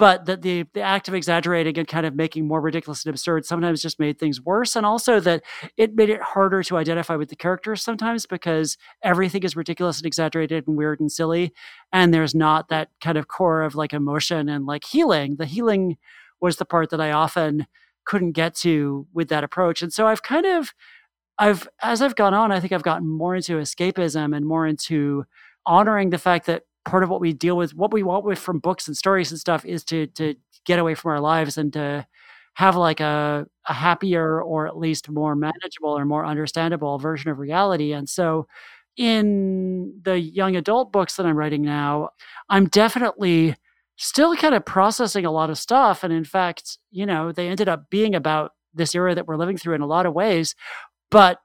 but 0.00 0.24
that 0.24 0.40
the 0.40 0.64
the 0.72 0.80
act 0.80 1.08
of 1.08 1.14
exaggerating 1.14 1.78
and 1.78 1.86
kind 1.86 2.06
of 2.06 2.14
making 2.16 2.48
more 2.48 2.62
ridiculous 2.62 3.04
and 3.04 3.10
absurd 3.10 3.44
sometimes 3.44 3.82
just 3.82 4.00
made 4.00 4.18
things 4.18 4.40
worse 4.40 4.74
and 4.74 4.86
also 4.86 5.20
that 5.20 5.42
it 5.76 5.94
made 5.94 6.08
it 6.08 6.22
harder 6.22 6.62
to 6.62 6.78
identify 6.78 7.14
with 7.16 7.28
the 7.28 7.36
characters 7.36 7.82
sometimes 7.82 8.24
because 8.24 8.78
everything 9.02 9.42
is 9.42 9.54
ridiculous 9.54 9.98
and 9.98 10.06
exaggerated 10.06 10.66
and 10.66 10.78
weird 10.78 11.00
and 11.00 11.12
silly 11.12 11.52
and 11.92 12.14
there's 12.14 12.34
not 12.34 12.68
that 12.70 12.88
kind 13.02 13.18
of 13.18 13.28
core 13.28 13.60
of 13.62 13.74
like 13.74 13.92
emotion 13.92 14.48
and 14.48 14.64
like 14.64 14.84
healing. 14.84 15.36
The 15.36 15.44
healing 15.44 15.98
was 16.40 16.56
the 16.56 16.64
part 16.64 16.88
that 16.88 17.00
i 17.00 17.10
often 17.12 17.66
couldn't 18.06 18.32
get 18.32 18.54
to 18.54 19.06
with 19.12 19.28
that 19.28 19.44
approach 19.44 19.82
and 19.82 19.92
so 19.92 20.06
i've 20.06 20.22
kind 20.22 20.46
of 20.46 20.72
i've 21.38 21.68
as 21.82 22.00
i've 22.00 22.16
gone 22.16 22.32
on 22.32 22.50
i 22.50 22.58
think 22.58 22.72
i've 22.72 22.82
gotten 22.82 23.06
more 23.06 23.36
into 23.36 23.58
escapism 23.58 24.34
and 24.34 24.46
more 24.46 24.66
into 24.66 25.26
honoring 25.66 26.08
the 26.08 26.18
fact 26.18 26.46
that 26.46 26.62
part 26.84 27.02
of 27.02 27.10
what 27.10 27.20
we 27.20 27.32
deal 27.32 27.56
with, 27.56 27.74
what 27.74 27.92
we 27.92 28.02
want 28.02 28.24
with 28.24 28.38
from 28.38 28.58
books 28.58 28.88
and 28.88 28.96
stories 28.96 29.30
and 29.30 29.40
stuff, 29.40 29.64
is 29.64 29.84
to 29.84 30.06
to 30.08 30.34
get 30.64 30.78
away 30.78 30.94
from 30.94 31.12
our 31.12 31.20
lives 31.20 31.56
and 31.58 31.72
to 31.72 32.06
have 32.54 32.76
like 32.76 33.00
a, 33.00 33.46
a 33.68 33.72
happier 33.72 34.42
or 34.42 34.66
at 34.66 34.76
least 34.76 35.08
more 35.08 35.34
manageable 35.34 35.96
or 35.96 36.04
more 36.04 36.26
understandable 36.26 36.98
version 36.98 37.30
of 37.30 37.38
reality. 37.38 37.92
And 37.92 38.08
so 38.08 38.46
in 38.96 40.00
the 40.02 40.18
young 40.18 40.56
adult 40.56 40.92
books 40.92 41.16
that 41.16 41.26
I'm 41.26 41.36
writing 41.36 41.62
now, 41.62 42.10
I'm 42.48 42.66
definitely 42.66 43.56
still 43.96 44.34
kind 44.36 44.54
of 44.54 44.64
processing 44.64 45.24
a 45.24 45.30
lot 45.30 45.50
of 45.50 45.58
stuff. 45.58 46.02
And 46.04 46.12
in 46.12 46.24
fact, 46.24 46.78
you 46.90 47.06
know, 47.06 47.32
they 47.32 47.48
ended 47.48 47.68
up 47.68 47.88
being 47.88 48.14
about 48.14 48.52
this 48.74 48.94
era 48.94 49.14
that 49.14 49.26
we're 49.26 49.36
living 49.36 49.56
through 49.56 49.74
in 49.74 49.80
a 49.80 49.86
lot 49.86 50.06
of 50.06 50.14
ways. 50.14 50.54
But 51.10 51.38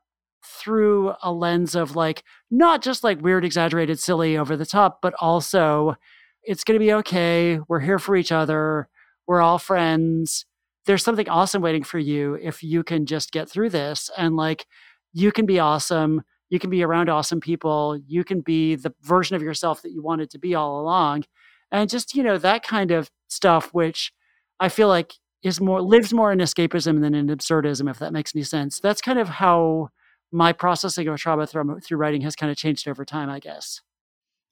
through 0.45 1.13
a 1.21 1.31
lens 1.31 1.75
of 1.75 1.95
like 1.95 2.23
not 2.51 2.81
just 2.81 3.03
like 3.03 3.21
weird, 3.21 3.45
exaggerated, 3.45 3.99
silly, 3.99 4.37
over 4.37 4.55
the 4.55 4.65
top, 4.65 4.99
but 5.01 5.13
also 5.19 5.95
it's 6.43 6.63
going 6.63 6.79
to 6.79 6.85
be 6.85 6.93
okay. 6.93 7.59
We're 7.67 7.79
here 7.79 7.99
for 7.99 8.15
each 8.15 8.31
other. 8.31 8.87
We're 9.27 9.41
all 9.41 9.57
friends. 9.57 10.45
There's 10.85 11.03
something 11.03 11.27
awesome 11.27 11.61
waiting 11.61 11.83
for 11.83 11.97
you 11.97 12.35
if 12.35 12.61
you 12.61 12.83
can 12.83 13.05
just 13.05 13.31
get 13.31 13.49
through 13.49 13.71
this. 13.71 14.09
And 14.17 14.35
like, 14.35 14.67
you 15.13 15.31
can 15.31 15.45
be 15.45 15.59
awesome. 15.59 16.21
You 16.49 16.59
can 16.59 16.69
be 16.69 16.83
around 16.83 17.09
awesome 17.09 17.39
people. 17.39 17.99
You 18.05 18.23
can 18.23 18.41
be 18.41 18.75
the 18.75 18.93
version 19.01 19.35
of 19.35 19.41
yourself 19.41 19.81
that 19.81 19.91
you 19.91 20.03
wanted 20.03 20.29
to 20.31 20.39
be 20.39 20.53
all 20.53 20.79
along. 20.79 21.23
And 21.71 21.89
just, 21.89 22.13
you 22.13 22.21
know, 22.21 22.37
that 22.37 22.63
kind 22.63 22.91
of 22.91 23.09
stuff, 23.27 23.73
which 23.73 24.13
I 24.59 24.69
feel 24.69 24.87
like 24.87 25.13
is 25.41 25.59
more 25.59 25.81
lives 25.81 26.13
more 26.13 26.31
in 26.31 26.39
escapism 26.39 27.01
than 27.01 27.15
in 27.15 27.27
absurdism, 27.27 27.89
if 27.89 27.99
that 27.99 28.13
makes 28.13 28.35
any 28.35 28.43
sense. 28.43 28.79
That's 28.79 29.01
kind 29.01 29.19
of 29.19 29.29
how 29.29 29.89
my 30.32 30.53
processing 30.53 31.07
of 31.07 31.19
trauma 31.19 31.47
through, 31.47 31.80
through 31.80 31.97
writing 31.97 32.21
has 32.21 32.36
kind 32.36 32.51
of 32.51 32.57
changed 32.57 32.88
over 32.88 33.05
time, 33.05 33.30
I 33.30 33.39
guess. 33.39 33.82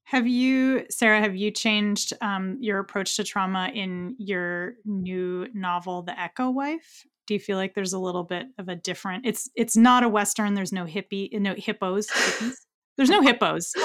Have 0.05 0.28
you, 0.28 0.86
Sarah, 0.89 1.21
have 1.21 1.36
you 1.36 1.49
changed 1.49 2.13
um, 2.21 2.57
your 2.59 2.80
approach 2.80 3.15
to 3.15 3.24
trauma 3.24 3.71
in 3.74 4.15
your 4.19 4.74
new 4.86 5.47
novel, 5.53 6.03
The 6.03 6.19
Echo 6.19 6.49
Wife? 6.49 7.05
Do 7.26 7.34
you 7.34 7.39
feel 7.39 7.57
like 7.57 7.74
there's 7.74 7.93
a 7.93 7.99
little 7.99 8.26
bit 8.26 8.47
of 8.57 8.67
a 8.67 8.76
different? 8.76 9.26
It's 9.26 9.49
it's 9.55 9.78
not 9.78 10.03
a 10.03 10.09
western. 10.09 10.55
There's 10.55 10.74
no 10.74 10.86
hippie, 10.86 11.32
no 11.39 11.55
hippos. 11.55 12.07
Hippies. 12.07 12.53
There's 12.97 13.09
no 13.09 13.21
hippos. 13.21 13.73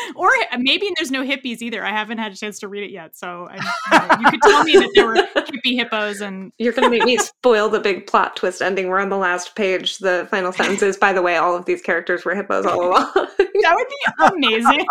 or 0.14 0.28
uh, 0.28 0.58
maybe 0.58 0.88
there's 0.96 1.10
no 1.10 1.24
hippies 1.24 1.62
either. 1.62 1.84
I 1.84 1.90
haven't 1.90 2.18
had 2.18 2.32
a 2.32 2.36
chance 2.36 2.58
to 2.60 2.68
read 2.68 2.84
it 2.84 2.90
yet. 2.90 3.16
So 3.16 3.48
I, 3.50 3.56
you, 3.56 3.98
know, 3.98 4.16
you, 4.20 4.30
could 4.30 4.42
tell 4.42 4.64
me 4.64 4.72
that 4.74 4.90
there 4.94 5.06
were 5.06 5.14
hippie 5.36 5.76
hippos 5.76 6.20
and. 6.20 6.52
You're 6.58 6.72
going 6.72 6.90
to 6.90 6.90
make 6.90 7.04
me 7.04 7.16
spoil 7.16 7.68
the 7.68 7.80
big 7.80 8.06
plot 8.06 8.36
twist 8.36 8.62
ending. 8.62 8.88
We're 8.88 9.00
on 9.00 9.08
the 9.08 9.16
last 9.16 9.54
page. 9.56 9.98
The 9.98 10.28
final 10.30 10.52
sentence 10.52 10.82
is, 10.82 10.96
by 10.96 11.12
the 11.12 11.22
way, 11.22 11.36
all 11.36 11.56
of 11.56 11.64
these 11.64 11.82
characters 11.82 12.24
were 12.24 12.34
hippos 12.34 12.66
all 12.66 12.88
along. 12.88 13.10
that 13.14 13.74
would 13.74 14.38
be 14.38 14.46
amazing. 14.48 14.86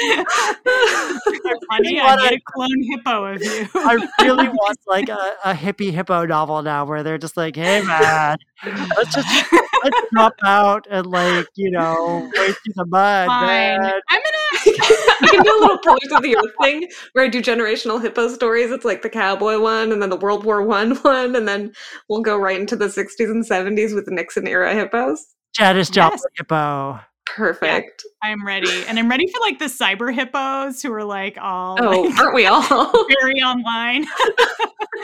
funny. 1.70 2.00
I 2.00 2.30
need 2.30 2.36
a 2.36 2.40
clone 2.46 2.82
hippo 2.82 3.24
of 3.26 3.42
you. 3.42 3.68
I 3.74 4.08
really 4.22 4.48
want 4.48 4.78
like 4.86 5.08
a, 5.08 5.36
a 5.44 5.54
hippie 5.54 5.92
hippo 5.92 6.26
novel 6.26 6.62
now 6.62 6.84
where 6.84 7.02
they're 7.02 7.18
just 7.18 7.36
like, 7.36 7.56
hey 7.56 7.82
man, 7.82 8.38
let's 8.64 9.14
just 9.14 9.52
let's 9.84 10.00
drop 10.12 10.34
out 10.44 10.86
and 10.90 11.06
like 11.06 11.46
you 11.56 11.70
know 11.70 12.30
wait 12.36 12.56
through 12.64 12.74
the 12.76 12.86
mud. 12.86 13.26
Fine. 13.26 13.80
Man. 13.80 13.92
I'm 14.08 14.20
gonna. 14.20 14.76
I 15.22 15.28
can 15.30 15.42
do 15.42 15.58
a 15.58 15.60
little 15.60 15.78
point 15.78 16.12
of 16.12 16.22
the 16.22 16.36
earth 16.36 16.54
thing 16.60 16.88
where 17.12 17.24
I 17.24 17.28
do 17.28 17.42
generational 17.42 18.00
hippo 18.00 18.28
stories. 18.28 18.70
It's 18.70 18.84
like 18.84 19.02
the 19.02 19.10
cowboy 19.10 19.58
one, 19.58 19.92
and 19.92 20.02
then 20.02 20.10
the 20.10 20.16
World 20.16 20.44
War 20.44 20.62
One 20.62 20.96
one, 20.96 21.36
and 21.36 21.46
then 21.46 21.72
we'll 22.08 22.22
go 22.22 22.36
right 22.36 22.58
into 22.60 22.76
the 22.76 22.86
'60s 22.86 23.30
and 23.30 23.44
'70s 23.44 23.94
with 23.94 24.06
the 24.06 24.12
Nixon 24.12 24.46
era 24.46 24.74
hippos. 24.74 25.34
Janis 25.52 25.90
Joplin 25.90 26.18
yes. 26.18 26.38
hippo. 26.38 27.00
Perfect. 27.36 28.04
Yeah, 28.22 28.30
I'm 28.30 28.44
ready. 28.46 28.84
And 28.86 28.98
I'm 28.98 29.08
ready 29.08 29.26
for 29.26 29.40
like 29.40 29.58
the 29.58 29.66
cyber 29.66 30.12
hippos 30.12 30.82
who 30.82 30.92
are 30.92 31.04
like 31.04 31.38
all 31.40 31.76
Oh, 31.80 32.02
like, 32.02 32.18
aren't 32.18 32.34
we 32.34 32.46
all? 32.46 32.64
very 33.20 33.40
online. 33.42 34.06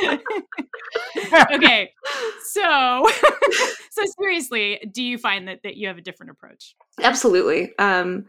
okay. 1.52 1.90
So 2.42 3.08
so 3.90 4.02
seriously, 4.18 4.80
do 4.92 5.02
you 5.02 5.18
find 5.18 5.46
that 5.48 5.60
that 5.62 5.76
you 5.76 5.88
have 5.88 5.98
a 5.98 6.02
different 6.02 6.30
approach? 6.30 6.74
Absolutely. 7.02 7.72
Um 7.78 8.26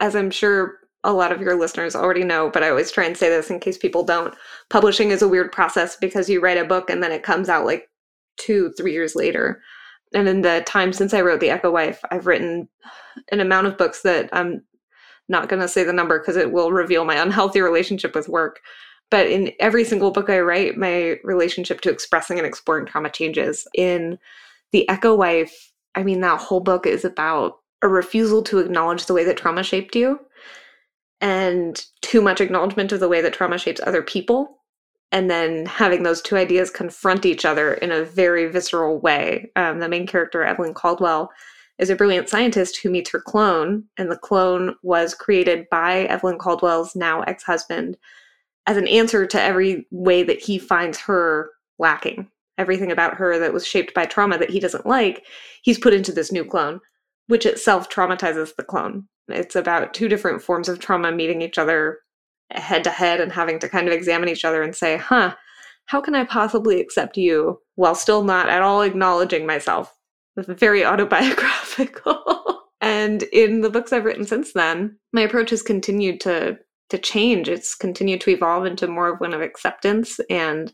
as 0.00 0.14
I'm 0.14 0.30
sure 0.30 0.78
a 1.02 1.12
lot 1.12 1.32
of 1.32 1.40
your 1.40 1.58
listeners 1.58 1.94
already 1.94 2.24
know, 2.24 2.50
but 2.50 2.62
I 2.62 2.70
always 2.70 2.90
try 2.90 3.04
and 3.04 3.16
say 3.16 3.28
this 3.28 3.50
in 3.50 3.60
case 3.60 3.76
people 3.76 4.04
don't. 4.04 4.34
Publishing 4.70 5.10
is 5.10 5.22
a 5.22 5.28
weird 5.28 5.52
process 5.52 5.96
because 5.96 6.30
you 6.30 6.40
write 6.40 6.56
a 6.56 6.64
book 6.64 6.88
and 6.88 7.02
then 7.02 7.12
it 7.12 7.22
comes 7.22 7.48
out 7.48 7.66
like 7.66 7.90
two, 8.38 8.72
three 8.76 8.92
years 8.92 9.14
later 9.14 9.60
and 10.12 10.28
in 10.28 10.42
the 10.42 10.62
time 10.66 10.92
since 10.92 11.14
I 11.14 11.22
wrote 11.22 11.40
The 11.40 11.50
Echo 11.50 11.70
Wife, 11.70 12.00
I've 12.10 12.26
written 12.26 12.68
an 13.32 13.40
amount 13.40 13.66
of 13.66 13.78
books 13.78 14.02
that 14.02 14.28
I'm 14.32 14.62
not 15.28 15.48
going 15.48 15.62
to 15.62 15.68
say 15.68 15.84
the 15.84 15.92
number 15.92 16.18
because 16.18 16.36
it 16.36 16.52
will 16.52 16.72
reveal 16.72 17.04
my 17.04 17.16
unhealthy 17.16 17.60
relationship 17.60 18.14
with 18.14 18.28
work. 18.28 18.60
But 19.10 19.26
in 19.26 19.52
every 19.60 19.84
single 19.84 20.10
book 20.10 20.28
I 20.28 20.40
write, 20.40 20.76
my 20.76 21.18
relationship 21.24 21.80
to 21.82 21.90
expressing 21.90 22.38
and 22.38 22.46
exploring 22.46 22.86
trauma 22.86 23.10
changes. 23.10 23.66
In 23.74 24.18
The 24.72 24.88
Echo 24.88 25.14
Wife, 25.14 25.72
I 25.94 26.02
mean, 26.02 26.20
that 26.20 26.40
whole 26.40 26.60
book 26.60 26.86
is 26.86 27.04
about 27.04 27.58
a 27.82 27.88
refusal 27.88 28.42
to 28.44 28.58
acknowledge 28.58 29.06
the 29.06 29.14
way 29.14 29.24
that 29.24 29.36
trauma 29.36 29.62
shaped 29.62 29.94
you 29.94 30.18
and 31.20 31.84
too 32.02 32.20
much 32.20 32.40
acknowledgement 32.40 32.92
of 32.92 33.00
the 33.00 33.08
way 33.08 33.20
that 33.20 33.32
trauma 33.32 33.58
shapes 33.58 33.80
other 33.84 34.02
people 34.02 34.58
and 35.12 35.30
then 35.30 35.66
having 35.66 36.02
those 36.02 36.20
two 36.20 36.36
ideas 36.36 36.70
confront 36.70 37.24
each 37.24 37.44
other 37.44 37.74
in 37.74 37.92
a 37.92 38.04
very 38.04 38.48
visceral 38.48 38.98
way. 38.98 39.50
Um, 39.56 39.78
the 39.78 39.88
main 39.88 40.06
character, 40.06 40.42
Evelyn 40.42 40.74
Caldwell, 40.74 41.30
is 41.78 41.90
a 41.90 41.96
brilliant 41.96 42.28
scientist 42.28 42.78
who 42.78 42.90
meets 42.90 43.10
her 43.10 43.20
clone, 43.20 43.84
and 43.96 44.10
the 44.10 44.16
clone 44.16 44.74
was 44.82 45.14
created 45.14 45.66
by 45.70 46.04
Evelyn 46.04 46.38
Caldwell's 46.38 46.94
now 46.94 47.22
ex 47.22 47.42
husband 47.42 47.96
as 48.66 48.76
an 48.76 48.88
answer 48.88 49.26
to 49.26 49.40
every 49.40 49.86
way 49.90 50.22
that 50.22 50.40
he 50.40 50.58
finds 50.58 50.98
her 50.98 51.50
lacking. 51.78 52.28
Everything 52.56 52.92
about 52.92 53.14
her 53.14 53.38
that 53.38 53.52
was 53.52 53.66
shaped 53.66 53.92
by 53.94 54.06
trauma 54.06 54.38
that 54.38 54.50
he 54.50 54.60
doesn't 54.60 54.86
like, 54.86 55.24
he's 55.62 55.78
put 55.78 55.92
into 55.92 56.12
this 56.12 56.30
new 56.30 56.44
clone, 56.44 56.80
which 57.26 57.46
itself 57.46 57.90
traumatizes 57.90 58.54
the 58.54 58.62
clone. 58.62 59.08
It's 59.28 59.56
about 59.56 59.94
two 59.94 60.08
different 60.08 60.42
forms 60.42 60.68
of 60.68 60.78
trauma 60.78 61.10
meeting 61.10 61.42
each 61.42 61.58
other 61.58 61.98
head 62.50 62.84
to 62.84 62.90
head 62.90 63.20
and 63.20 63.32
having 63.32 63.58
to 63.60 63.68
kind 63.68 63.86
of 63.88 63.94
examine 63.94 64.28
each 64.28 64.44
other 64.44 64.62
and 64.62 64.74
say, 64.74 64.96
huh, 64.96 65.34
how 65.86 66.00
can 66.00 66.14
I 66.14 66.24
possibly 66.24 66.80
accept 66.80 67.16
you 67.16 67.60
while 67.74 67.94
still 67.94 68.24
not 68.24 68.48
at 68.48 68.62
all 68.62 68.82
acknowledging 68.82 69.46
myself? 69.46 69.94
Very 70.36 70.84
autobiographical. 70.84 72.62
and 72.80 73.22
in 73.24 73.60
the 73.60 73.70
books 73.70 73.92
I've 73.92 74.04
written 74.04 74.24
since 74.26 74.52
then, 74.52 74.98
my 75.12 75.22
approach 75.22 75.50
has 75.50 75.62
continued 75.62 76.20
to 76.22 76.58
to 76.90 76.98
change. 76.98 77.48
It's 77.48 77.74
continued 77.74 78.20
to 78.20 78.30
evolve 78.30 78.66
into 78.66 78.86
more 78.86 79.14
of 79.14 79.18
one 79.18 79.32
of 79.32 79.40
acceptance 79.40 80.20
and 80.28 80.72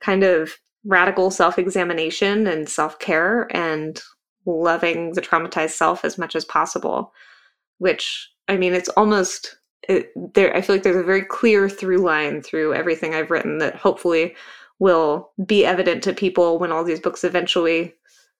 kind 0.00 0.24
of 0.24 0.52
radical 0.84 1.30
self-examination 1.30 2.48
and 2.48 2.68
self-care 2.68 3.48
and 3.56 4.02
loving 4.46 5.12
the 5.12 5.22
traumatized 5.22 5.70
self 5.70 6.04
as 6.04 6.18
much 6.18 6.34
as 6.34 6.44
possible. 6.44 7.12
Which 7.78 8.28
I 8.48 8.56
mean, 8.56 8.74
it's 8.74 8.88
almost 8.90 9.56
it, 9.88 10.34
there. 10.34 10.54
I 10.56 10.60
feel 10.60 10.76
like 10.76 10.82
there's 10.82 10.96
a 10.96 11.02
very 11.02 11.24
clear 11.24 11.68
through 11.68 11.98
line 11.98 12.42
through 12.42 12.74
everything 12.74 13.14
I've 13.14 13.30
written 13.30 13.58
that 13.58 13.76
hopefully 13.76 14.34
will 14.78 15.30
be 15.46 15.64
evident 15.64 16.02
to 16.04 16.12
people 16.12 16.58
when 16.58 16.72
all 16.72 16.84
these 16.84 17.00
books 17.00 17.24
eventually, 17.24 17.94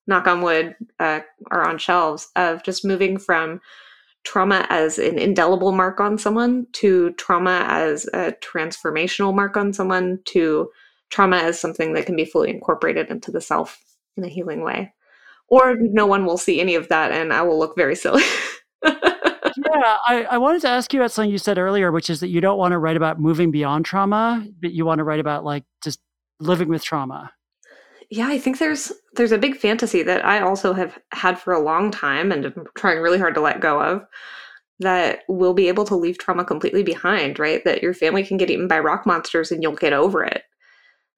knock 0.07 0.27
on 0.27 0.43
wood, 0.43 0.75
uh, 1.01 1.21
are 1.51 1.67
on 1.67 1.79
shelves. 1.79 2.29
Of 2.37 2.63
just 2.63 2.85
moving 2.85 3.19
from 3.19 3.61
trauma 4.25 4.67
as 4.71 4.99
an 4.99 5.19
indelible 5.19 5.73
mark 5.73 6.01
on 6.01 6.19
someone 6.19 6.67
to 6.73 7.13
trauma 7.13 7.65
as 7.69 8.07
a 8.15 8.33
transformational 8.41 9.35
mark 9.35 9.57
on 9.57 9.73
someone 9.73 10.19
to 10.25 10.71
trauma 11.11 11.37
as 11.37 11.61
something 11.61 11.93
that 11.93 12.07
can 12.07 12.17
be 12.17 12.25
fully 12.25 12.51
incorporated 12.51 13.11
into 13.11 13.31
the 13.31 13.41
self 13.41 13.81
in 14.17 14.25
a 14.25 14.29
healing 14.29 14.63
way. 14.63 14.93
Or 15.49 15.77
no 15.79 16.07
one 16.07 16.25
will 16.25 16.39
see 16.39 16.61
any 16.61 16.75
of 16.75 16.89
that 16.89 17.13
and 17.13 17.33
I 17.33 17.43
will 17.43 17.59
look 17.59 17.77
very 17.77 17.95
silly. 17.95 18.25
yeah, 19.75 19.97
I, 20.07 20.25
I 20.31 20.39
wanted 20.39 20.63
to 20.63 20.69
ask 20.69 20.93
you 20.93 21.01
about 21.01 21.13
something 21.13 21.31
you 21.31 21.39
said 21.39 21.59
earlier, 21.59 21.91
which 21.91 22.11
is 22.11 22.21
that 22.21 22.29
you 22.29 22.41
don't 22.41 22.59
want 22.59 22.73
to 22.73 22.79
write 22.79 22.97
about 22.97 23.21
moving 23.21 23.51
beyond 23.51 23.85
trauma, 23.85 24.47
but 24.61 24.73
you 24.73 24.85
want 24.85 24.99
to 24.99 25.05
write 25.05 25.21
about 25.21 25.45
like 25.45 25.65
just 25.83 26.01
living 26.41 26.69
with 26.69 26.83
trauma. 26.83 27.33
Yeah, 28.11 28.29
I 28.29 28.39
think 28.39 28.59
there's 28.59 28.93
there's 29.15 29.33
a 29.33 29.39
big 29.39 29.57
fantasy 29.57 30.03
that 30.03 30.25
I 30.25 30.41
also 30.41 30.73
have 30.75 30.99
had 31.13 31.39
for 31.39 31.53
a 31.53 31.63
long 31.63 31.91
time 31.91 32.31
and 32.31 32.45
I'm 32.47 32.67
trying 32.77 32.99
really 32.99 33.19
hard 33.19 33.35
to 33.35 33.41
let 33.41 33.61
go 33.61 33.81
of 33.81 34.05
that 34.81 35.21
we'll 35.29 35.55
be 35.55 35.69
able 35.69 35.85
to 35.87 35.97
leave 35.97 36.19
trauma 36.19 36.45
completely 36.45 36.83
behind, 36.83 37.39
right? 37.39 37.65
That 37.65 37.83
your 37.83 37.95
family 37.95 38.25
can 38.25 38.37
get 38.37 38.51
eaten 38.51 38.69
by 38.69 38.81
rock 38.81 39.07
monsters 39.07 39.51
and 39.51 39.63
you'll 39.63 39.77
get 39.77 39.93
over 39.93 40.23
it. 40.23 40.43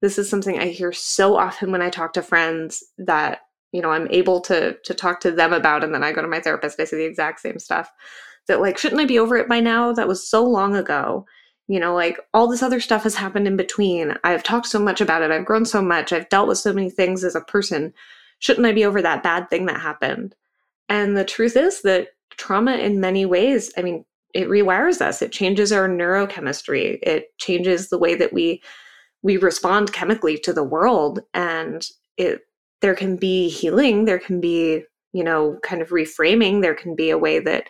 This 0.01 0.17
is 0.17 0.29
something 0.29 0.59
I 0.59 0.67
hear 0.67 0.93
so 0.93 1.35
often 1.35 1.71
when 1.71 1.81
I 1.81 1.89
talk 1.89 2.13
to 2.13 2.21
friends 2.21 2.83
that, 2.99 3.41
you 3.71 3.81
know, 3.81 3.91
I'm 3.91 4.07
able 4.09 4.39
to 4.41 4.77
to 4.83 4.93
talk 4.93 5.19
to 5.21 5.31
them 5.31 5.53
about 5.53 5.83
and 5.83 5.93
then 5.93 6.03
I 6.03 6.13
go 6.13 6.21
to 6.21 6.27
my 6.27 6.39
therapist, 6.39 6.79
I 6.79 6.85
say 6.85 6.97
the 6.97 7.05
exact 7.05 7.41
same 7.41 7.59
stuff 7.59 7.91
that 8.47 8.61
like 8.61 8.77
shouldn't 8.77 9.01
i 9.01 9.05
be 9.05 9.19
over 9.19 9.37
it 9.37 9.49
by 9.49 9.59
now? 9.59 9.93
That 9.93 10.07
was 10.07 10.27
so 10.27 10.43
long 10.43 10.75
ago. 10.75 11.25
You 11.67 11.79
know 11.79 11.93
like 11.93 12.19
all 12.33 12.47
this 12.47 12.63
other 12.63 12.79
stuff 12.79 13.03
has 13.03 13.15
happened 13.15 13.47
in 13.47 13.57
between. 13.57 14.15
I've 14.23 14.43
talked 14.43 14.67
so 14.67 14.79
much 14.79 15.01
about 15.01 15.21
it. 15.21 15.31
I've 15.31 15.45
grown 15.45 15.65
so 15.65 15.81
much. 15.81 16.13
I've 16.13 16.29
dealt 16.29 16.47
with 16.47 16.57
so 16.57 16.73
many 16.73 16.89
things 16.89 17.23
as 17.23 17.35
a 17.35 17.41
person. 17.41 17.93
Shouldn't 18.39 18.67
i 18.67 18.71
be 18.71 18.85
over 18.85 19.01
that 19.01 19.23
bad 19.23 19.49
thing 19.49 19.65
that 19.65 19.81
happened? 19.81 20.35
And 20.89 21.17
the 21.17 21.25
truth 21.25 21.57
is 21.57 21.81
that 21.81 22.09
trauma 22.31 22.75
in 22.75 22.99
many 22.99 23.25
ways 23.25 23.73
i 23.77 23.81
mean 23.81 24.05
it 24.37 24.47
rewires 24.49 25.01
us. 25.01 25.23
It 25.23 25.31
changes 25.31 25.71
our 25.71 25.89
neurochemistry. 25.89 26.99
It 27.01 27.35
changes 27.39 27.89
the 27.89 27.97
way 27.97 28.13
that 28.15 28.33
we 28.33 28.61
we 29.23 29.37
respond 29.37 29.93
chemically 29.93 30.37
to 30.39 30.53
the 30.53 30.63
world. 30.63 31.21
And 31.33 31.85
it 32.17 32.41
there 32.81 32.93
can 32.93 33.15
be 33.15 33.49
healing. 33.49 34.05
There 34.05 34.19
can 34.19 34.39
be 34.39 34.83
you 35.11 35.23
know 35.23 35.57
kind 35.63 35.81
of 35.81 35.89
reframing. 35.89 36.61
There 36.61 36.75
can 36.75 36.95
be 36.95 37.09
a 37.09 37.17
way 37.17 37.39
that 37.39 37.67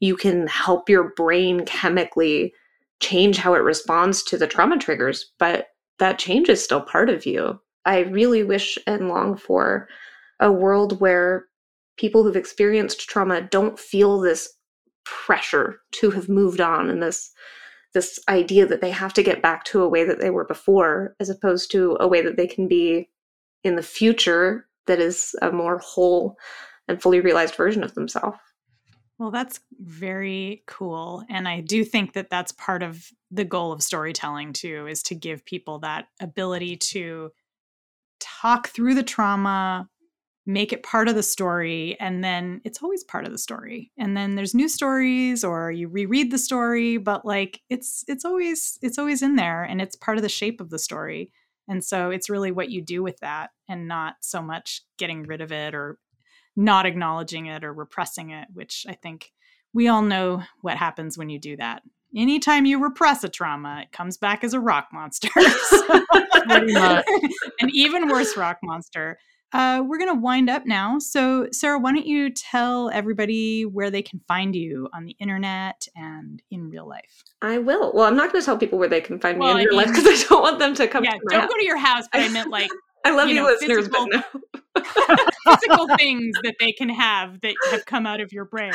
you 0.00 0.16
can 0.16 0.46
help 0.46 0.88
your 0.88 1.14
brain 1.14 1.64
chemically 1.64 2.52
change 3.00 3.38
how 3.38 3.54
it 3.54 3.58
responds 3.58 4.22
to 4.24 4.38
the 4.38 4.46
trauma 4.46 4.78
triggers, 4.78 5.32
but 5.38 5.68
that 5.98 6.18
change 6.18 6.48
is 6.48 6.62
still 6.62 6.80
part 6.80 7.08
of 7.10 7.26
you. 7.26 7.60
I 7.84 8.00
really 8.00 8.42
wish 8.42 8.78
and 8.86 9.08
long 9.08 9.36
for 9.36 9.88
a 10.40 10.52
world 10.52 11.00
where 11.00 11.46
people 11.96 12.22
who've 12.22 12.36
experienced 12.36 13.08
trauma 13.08 13.40
don't 13.40 13.78
feel 13.78 14.20
this 14.20 14.52
pressure 15.04 15.80
to 15.92 16.10
have 16.10 16.28
moved 16.28 16.60
on 16.60 16.90
and 16.90 17.02
this 17.02 17.32
this 17.94 18.18
idea 18.28 18.66
that 18.66 18.82
they 18.82 18.90
have 18.90 19.14
to 19.14 19.22
get 19.22 19.40
back 19.40 19.64
to 19.64 19.80
a 19.80 19.88
way 19.88 20.04
that 20.04 20.20
they 20.20 20.28
were 20.28 20.44
before 20.44 21.14
as 21.18 21.30
opposed 21.30 21.70
to 21.70 21.96
a 21.98 22.06
way 22.06 22.20
that 22.20 22.36
they 22.36 22.46
can 22.46 22.68
be 22.68 23.08
in 23.64 23.76
the 23.76 23.82
future 23.82 24.68
that 24.86 25.00
is 25.00 25.34
a 25.40 25.50
more 25.50 25.78
whole 25.78 26.36
and 26.88 27.00
fully 27.00 27.20
realized 27.20 27.54
version 27.54 27.82
of 27.82 27.94
themselves. 27.94 28.36
Well, 29.18 29.30
that's 29.30 29.60
very 29.80 30.62
cool. 30.66 31.24
And 31.30 31.48
I 31.48 31.60
do 31.60 31.84
think 31.84 32.12
that 32.12 32.28
that's 32.28 32.52
part 32.52 32.82
of 32.82 33.10
the 33.30 33.44
goal 33.44 33.72
of 33.72 33.82
storytelling, 33.82 34.52
too, 34.52 34.86
is 34.86 35.02
to 35.04 35.14
give 35.14 35.44
people 35.44 35.78
that 35.80 36.08
ability 36.20 36.76
to 36.76 37.30
talk 38.20 38.68
through 38.68 38.94
the 38.94 39.02
trauma, 39.02 39.88
make 40.46 40.72
it 40.72 40.82
part 40.82 41.08
of 41.08 41.14
the 41.16 41.22
story, 41.22 41.96
and 42.00 42.24
then 42.24 42.60
it's 42.64 42.82
always 42.82 43.04
part 43.04 43.26
of 43.26 43.32
the 43.32 43.38
story. 43.38 43.92
And 43.98 44.16
then 44.16 44.36
there's 44.36 44.54
new 44.54 44.68
stories 44.68 45.44
or 45.44 45.72
you 45.72 45.88
reread 45.88 46.30
the 46.32 46.38
story, 46.38 46.98
but 46.98 47.24
like 47.26 47.60
it's 47.70 48.04
it's 48.08 48.24
always 48.24 48.78
it's 48.82 48.98
always 48.98 49.22
in 49.22 49.36
there 49.36 49.64
and 49.64 49.82
it's 49.82 49.96
part 49.96 50.18
of 50.18 50.22
the 50.22 50.28
shape 50.28 50.60
of 50.60 50.70
the 50.70 50.78
story. 50.78 51.32
And 51.68 51.84
so 51.84 52.10
it's 52.10 52.30
really 52.30 52.52
what 52.52 52.70
you 52.70 52.82
do 52.82 53.02
with 53.02 53.18
that 53.20 53.50
and 53.68 53.88
not 53.88 54.16
so 54.20 54.42
much 54.42 54.82
getting 54.98 55.24
rid 55.24 55.40
of 55.40 55.52
it 55.52 55.74
or 55.74 55.98
not 56.56 56.86
acknowledging 56.86 57.46
it 57.46 57.62
or 57.64 57.72
repressing 57.72 58.30
it, 58.30 58.48
which 58.52 58.86
I 58.88 58.94
think 58.94 59.32
we 59.72 59.88
all 59.88 60.02
know 60.02 60.42
what 60.62 60.76
happens 60.76 61.18
when 61.18 61.28
you 61.28 61.38
do 61.38 61.56
that. 61.58 61.82
Anytime 62.16 62.64
you 62.64 62.82
repress 62.82 63.22
a 63.24 63.28
trauma, 63.28 63.80
it 63.82 63.92
comes 63.92 64.16
back 64.16 64.42
as 64.42 64.54
a 64.54 64.60
rock 64.60 64.88
monster. 64.92 65.28
An 66.48 67.70
even 67.72 68.08
worse 68.08 68.36
rock 68.36 68.58
monster. 68.62 69.18
Uh, 69.52 69.82
we're 69.86 69.98
going 69.98 70.12
to 70.12 70.20
wind 70.20 70.50
up 70.50 70.66
now. 70.66 70.98
So, 70.98 71.48
Sarah, 71.52 71.78
why 71.78 71.92
don't 71.92 72.06
you 72.06 72.30
tell 72.30 72.90
everybody 72.90 73.64
where 73.64 73.90
they 73.90 74.02
can 74.02 74.20
find 74.26 74.56
you 74.56 74.88
on 74.92 75.04
the 75.04 75.16
internet 75.20 75.86
and 75.94 76.42
in 76.50 76.68
real 76.68 76.88
life? 76.88 77.22
I 77.42 77.58
will. 77.58 77.92
Well, 77.94 78.04
I'm 78.04 78.16
not 78.16 78.32
going 78.32 78.42
to 78.42 78.46
tell 78.46 78.58
people 78.58 78.78
where 78.78 78.88
they 78.88 79.00
can 79.00 79.20
find 79.20 79.38
well, 79.38 79.54
me 79.54 79.62
in 79.62 79.68
real 79.68 79.76
life 79.76 79.88
because 79.88 80.06
I 80.06 80.28
don't 80.28 80.42
want 80.42 80.58
them 80.58 80.74
to 80.74 80.88
come. 80.88 81.04
Yeah, 81.04 81.12
to 81.12 81.20
don't 81.30 81.40
house. 81.40 81.48
go 81.48 81.56
to 81.56 81.64
your 81.64 81.78
house. 81.78 82.04
But 82.12 82.22
I 82.22 82.28
meant 82.28 82.50
like 82.50 82.70
I 83.04 83.14
love 83.14 83.28
you, 83.28 83.36
you 83.36 83.40
know, 83.40 83.46
listeners, 83.46 83.86
physical, 83.86 84.08
but 84.10 84.24
no. 84.34 85.26
physical 85.54 85.88
things 85.96 86.36
that 86.42 86.56
they 86.58 86.72
can 86.72 86.88
have 86.88 87.40
that 87.40 87.54
have 87.70 87.86
come 87.86 88.06
out 88.06 88.20
of 88.20 88.32
your 88.32 88.44
brain. 88.44 88.72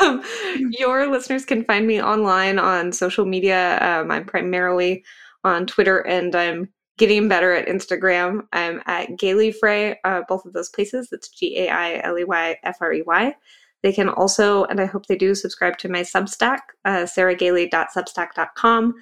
um, 0.00 0.22
your 0.70 1.10
listeners 1.10 1.44
can 1.44 1.64
find 1.64 1.86
me 1.86 2.02
online 2.02 2.58
on 2.58 2.92
social 2.92 3.24
media. 3.24 3.78
Um, 3.80 4.10
I'm 4.10 4.24
primarily 4.24 5.04
on 5.44 5.66
Twitter 5.66 6.00
and 6.00 6.34
I'm 6.34 6.68
getting 6.98 7.28
better 7.28 7.52
at 7.52 7.68
Instagram. 7.68 8.46
I'm 8.52 8.82
at 8.86 9.16
Gailey 9.16 9.52
Frey, 9.52 9.98
uh, 10.04 10.22
both 10.28 10.44
of 10.44 10.52
those 10.52 10.68
places. 10.68 11.08
That's 11.10 11.28
G 11.28 11.58
A 11.58 11.68
I 11.70 12.00
L 12.04 12.18
E 12.18 12.24
Y 12.24 12.58
F 12.62 12.76
R 12.80 12.92
E 12.92 13.02
Y. 13.06 13.34
They 13.82 13.92
can 13.92 14.08
also, 14.08 14.64
and 14.64 14.80
I 14.80 14.86
hope 14.86 15.06
they 15.06 15.16
do, 15.16 15.34
subscribe 15.36 15.78
to 15.78 15.88
my 15.88 16.00
Substack, 16.00 16.58
uh, 16.84 17.06
sarahgailey.substack.com 17.06 18.94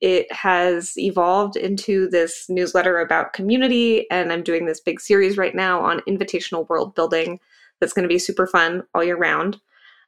it 0.00 0.30
has 0.32 0.96
evolved 0.96 1.56
into 1.56 2.08
this 2.08 2.46
newsletter 2.48 2.98
about 2.98 3.32
community 3.32 4.10
and 4.10 4.32
i'm 4.32 4.42
doing 4.42 4.66
this 4.66 4.80
big 4.80 5.00
series 5.00 5.36
right 5.36 5.54
now 5.54 5.80
on 5.80 6.00
invitational 6.08 6.68
world 6.68 6.94
building 6.94 7.38
that's 7.80 7.92
going 7.92 8.04
to 8.04 8.08
be 8.08 8.18
super 8.18 8.46
fun 8.46 8.82
all 8.94 9.02
year 9.02 9.16
round. 9.16 9.60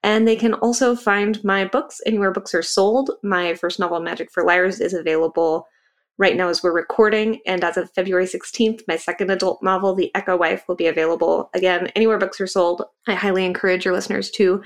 And 0.04 0.26
they 0.26 0.36
can 0.36 0.54
also 0.54 0.94
find 0.94 1.42
my 1.44 1.64
books 1.64 2.00
anywhere 2.06 2.32
books 2.32 2.54
are 2.54 2.62
sold. 2.62 3.10
My 3.22 3.54
first 3.54 3.78
novel 3.78 4.00
magic 4.00 4.30
for 4.30 4.44
liars 4.44 4.80
is 4.80 4.94
available 4.94 5.66
right 6.18 6.36
now 6.36 6.48
as 6.48 6.62
we're 6.62 6.74
recording 6.74 7.40
and 7.46 7.64
as 7.64 7.78
of 7.78 7.90
february 7.92 8.26
16th 8.26 8.82
my 8.86 8.96
second 8.96 9.30
adult 9.30 9.62
novel 9.62 9.94
the 9.94 10.14
echo 10.14 10.36
wife 10.36 10.62
will 10.68 10.74
be 10.74 10.86
available. 10.86 11.48
Again 11.54 11.86
anywhere 11.96 12.18
books 12.18 12.38
are 12.38 12.46
sold 12.46 12.82
i 13.08 13.14
highly 13.14 13.46
encourage 13.46 13.86
your 13.86 13.94
listeners 13.94 14.30
to 14.32 14.62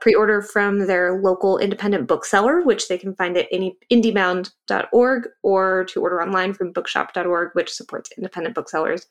pre-order 0.00 0.42
from 0.42 0.86
their 0.86 1.20
local 1.20 1.58
independent 1.58 2.06
bookseller, 2.06 2.62
which 2.62 2.88
they 2.88 2.98
can 2.98 3.14
find 3.14 3.36
at 3.36 3.48
any 3.50 3.76
indiebound.org, 3.90 5.28
or 5.42 5.84
to 5.84 6.00
order 6.00 6.22
online 6.22 6.52
from 6.52 6.72
bookshop.org, 6.72 7.50
which 7.54 7.72
supports 7.72 8.10
independent 8.16 8.54
booksellers 8.54 9.06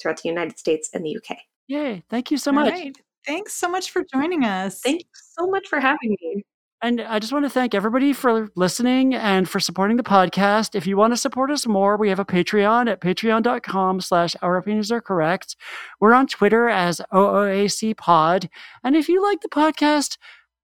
throughout 0.00 0.22
the 0.22 0.28
United 0.28 0.58
States 0.58 0.90
and 0.94 1.04
the 1.04 1.16
UK. 1.16 1.36
Yay! 1.68 2.02
Thank 2.08 2.30
you 2.30 2.38
so 2.38 2.52
much. 2.52 2.72
Right. 2.72 2.96
Thanks 3.26 3.52
so 3.54 3.68
much 3.68 3.90
for 3.90 4.02
joining 4.12 4.44
us. 4.44 4.80
Thank 4.80 5.02
you 5.02 5.08
so 5.12 5.46
much 5.46 5.68
for 5.68 5.78
having 5.78 6.16
me. 6.20 6.42
And 6.82 7.02
I 7.02 7.18
just 7.18 7.32
want 7.32 7.44
to 7.44 7.50
thank 7.50 7.74
everybody 7.74 8.14
for 8.14 8.48
listening 8.56 9.14
and 9.14 9.46
for 9.46 9.60
supporting 9.60 9.98
the 9.98 10.02
podcast. 10.02 10.74
If 10.74 10.86
you 10.86 10.96
want 10.96 11.12
to 11.12 11.16
support 11.18 11.50
us 11.50 11.66
more, 11.66 11.98
we 11.98 12.08
have 12.08 12.18
a 12.18 12.24
Patreon 12.24 12.90
at 12.90 13.02
patreon.com 13.02 14.00
slash 14.00 14.34
our 14.40 14.56
opinions 14.56 14.90
are 14.90 15.02
correct. 15.02 15.56
We're 16.00 16.14
on 16.14 16.26
Twitter 16.26 16.70
as 16.70 17.02
OOAC 17.12 17.98
pod. 17.98 18.48
And 18.82 18.96
if 18.96 19.10
you 19.10 19.22
like 19.22 19.42
the 19.42 19.50
podcast, 19.50 20.16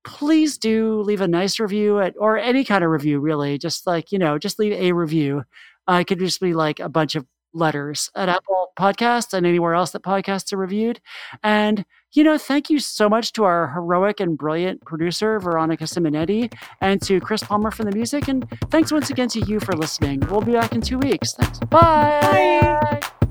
please 0.05 0.57
do 0.57 1.03
leave 1.03 1.21
a 1.21 1.29
nice 1.29 1.61
review 1.61 2.01
at, 2.01 2.15
or 2.19 2.39
any 2.39 2.65
kind 2.65 2.83
of 2.83 2.91
review, 2.91 3.21
really. 3.21 3.59
Just 3.59 3.87
like, 3.87 4.11
you 4.11 4.19
know, 4.19 4.39
just 4.39 4.59
leave 4.59 4.73
a 4.73 4.93
review. 4.93 5.45
Uh, 5.87 5.99
it 6.01 6.07
could 6.07 6.19
just 6.19 6.41
be 6.41 6.55
like 6.55 6.81
a 6.81 6.89
bunch 6.89 7.15
of 7.15 7.27
letters 7.53 8.11
at 8.15 8.31
Apple 8.31 8.69
Podcasts 8.79 9.35
and 9.35 9.47
anywhere 9.47 9.75
else 9.75 9.91
that 9.91 10.03
podcasts 10.03 10.53
are 10.53 10.59
reviewed. 10.59 11.01
And, 11.43 11.85
you 12.17 12.25
know, 12.25 12.39
thank 12.39 12.71
you 12.71 12.79
so 12.79 13.09
much 13.09 13.33
to 13.35 13.45
our 13.45 13.69
heroic 13.69 14.21
and 14.21 14.39
brilliant 14.39 14.85
producer, 14.85 15.39
Veronica 15.39 15.85
Simonetti, 15.85 16.53
and 16.81 17.01
to 17.03 17.21
Chris 17.21 17.43
Palmer 17.43 17.71
for 17.71 17.85
the 17.85 17.93
music. 17.93 18.29
And 18.29 18.49
thanks 18.71 18.91
once 18.91 19.11
again 19.11 19.29
to 19.29 19.41
you 19.41 19.61
for 19.61 19.75
listening. 19.75 20.21
We'll 20.31 20.41
be 20.41 20.53
back 20.53 20.73
in 20.73 20.81
two 20.81 20.99
weeks. 20.99 21.35
Thanks. 21.35 21.59
Bye. 21.61 22.21
Bye. 23.01 23.26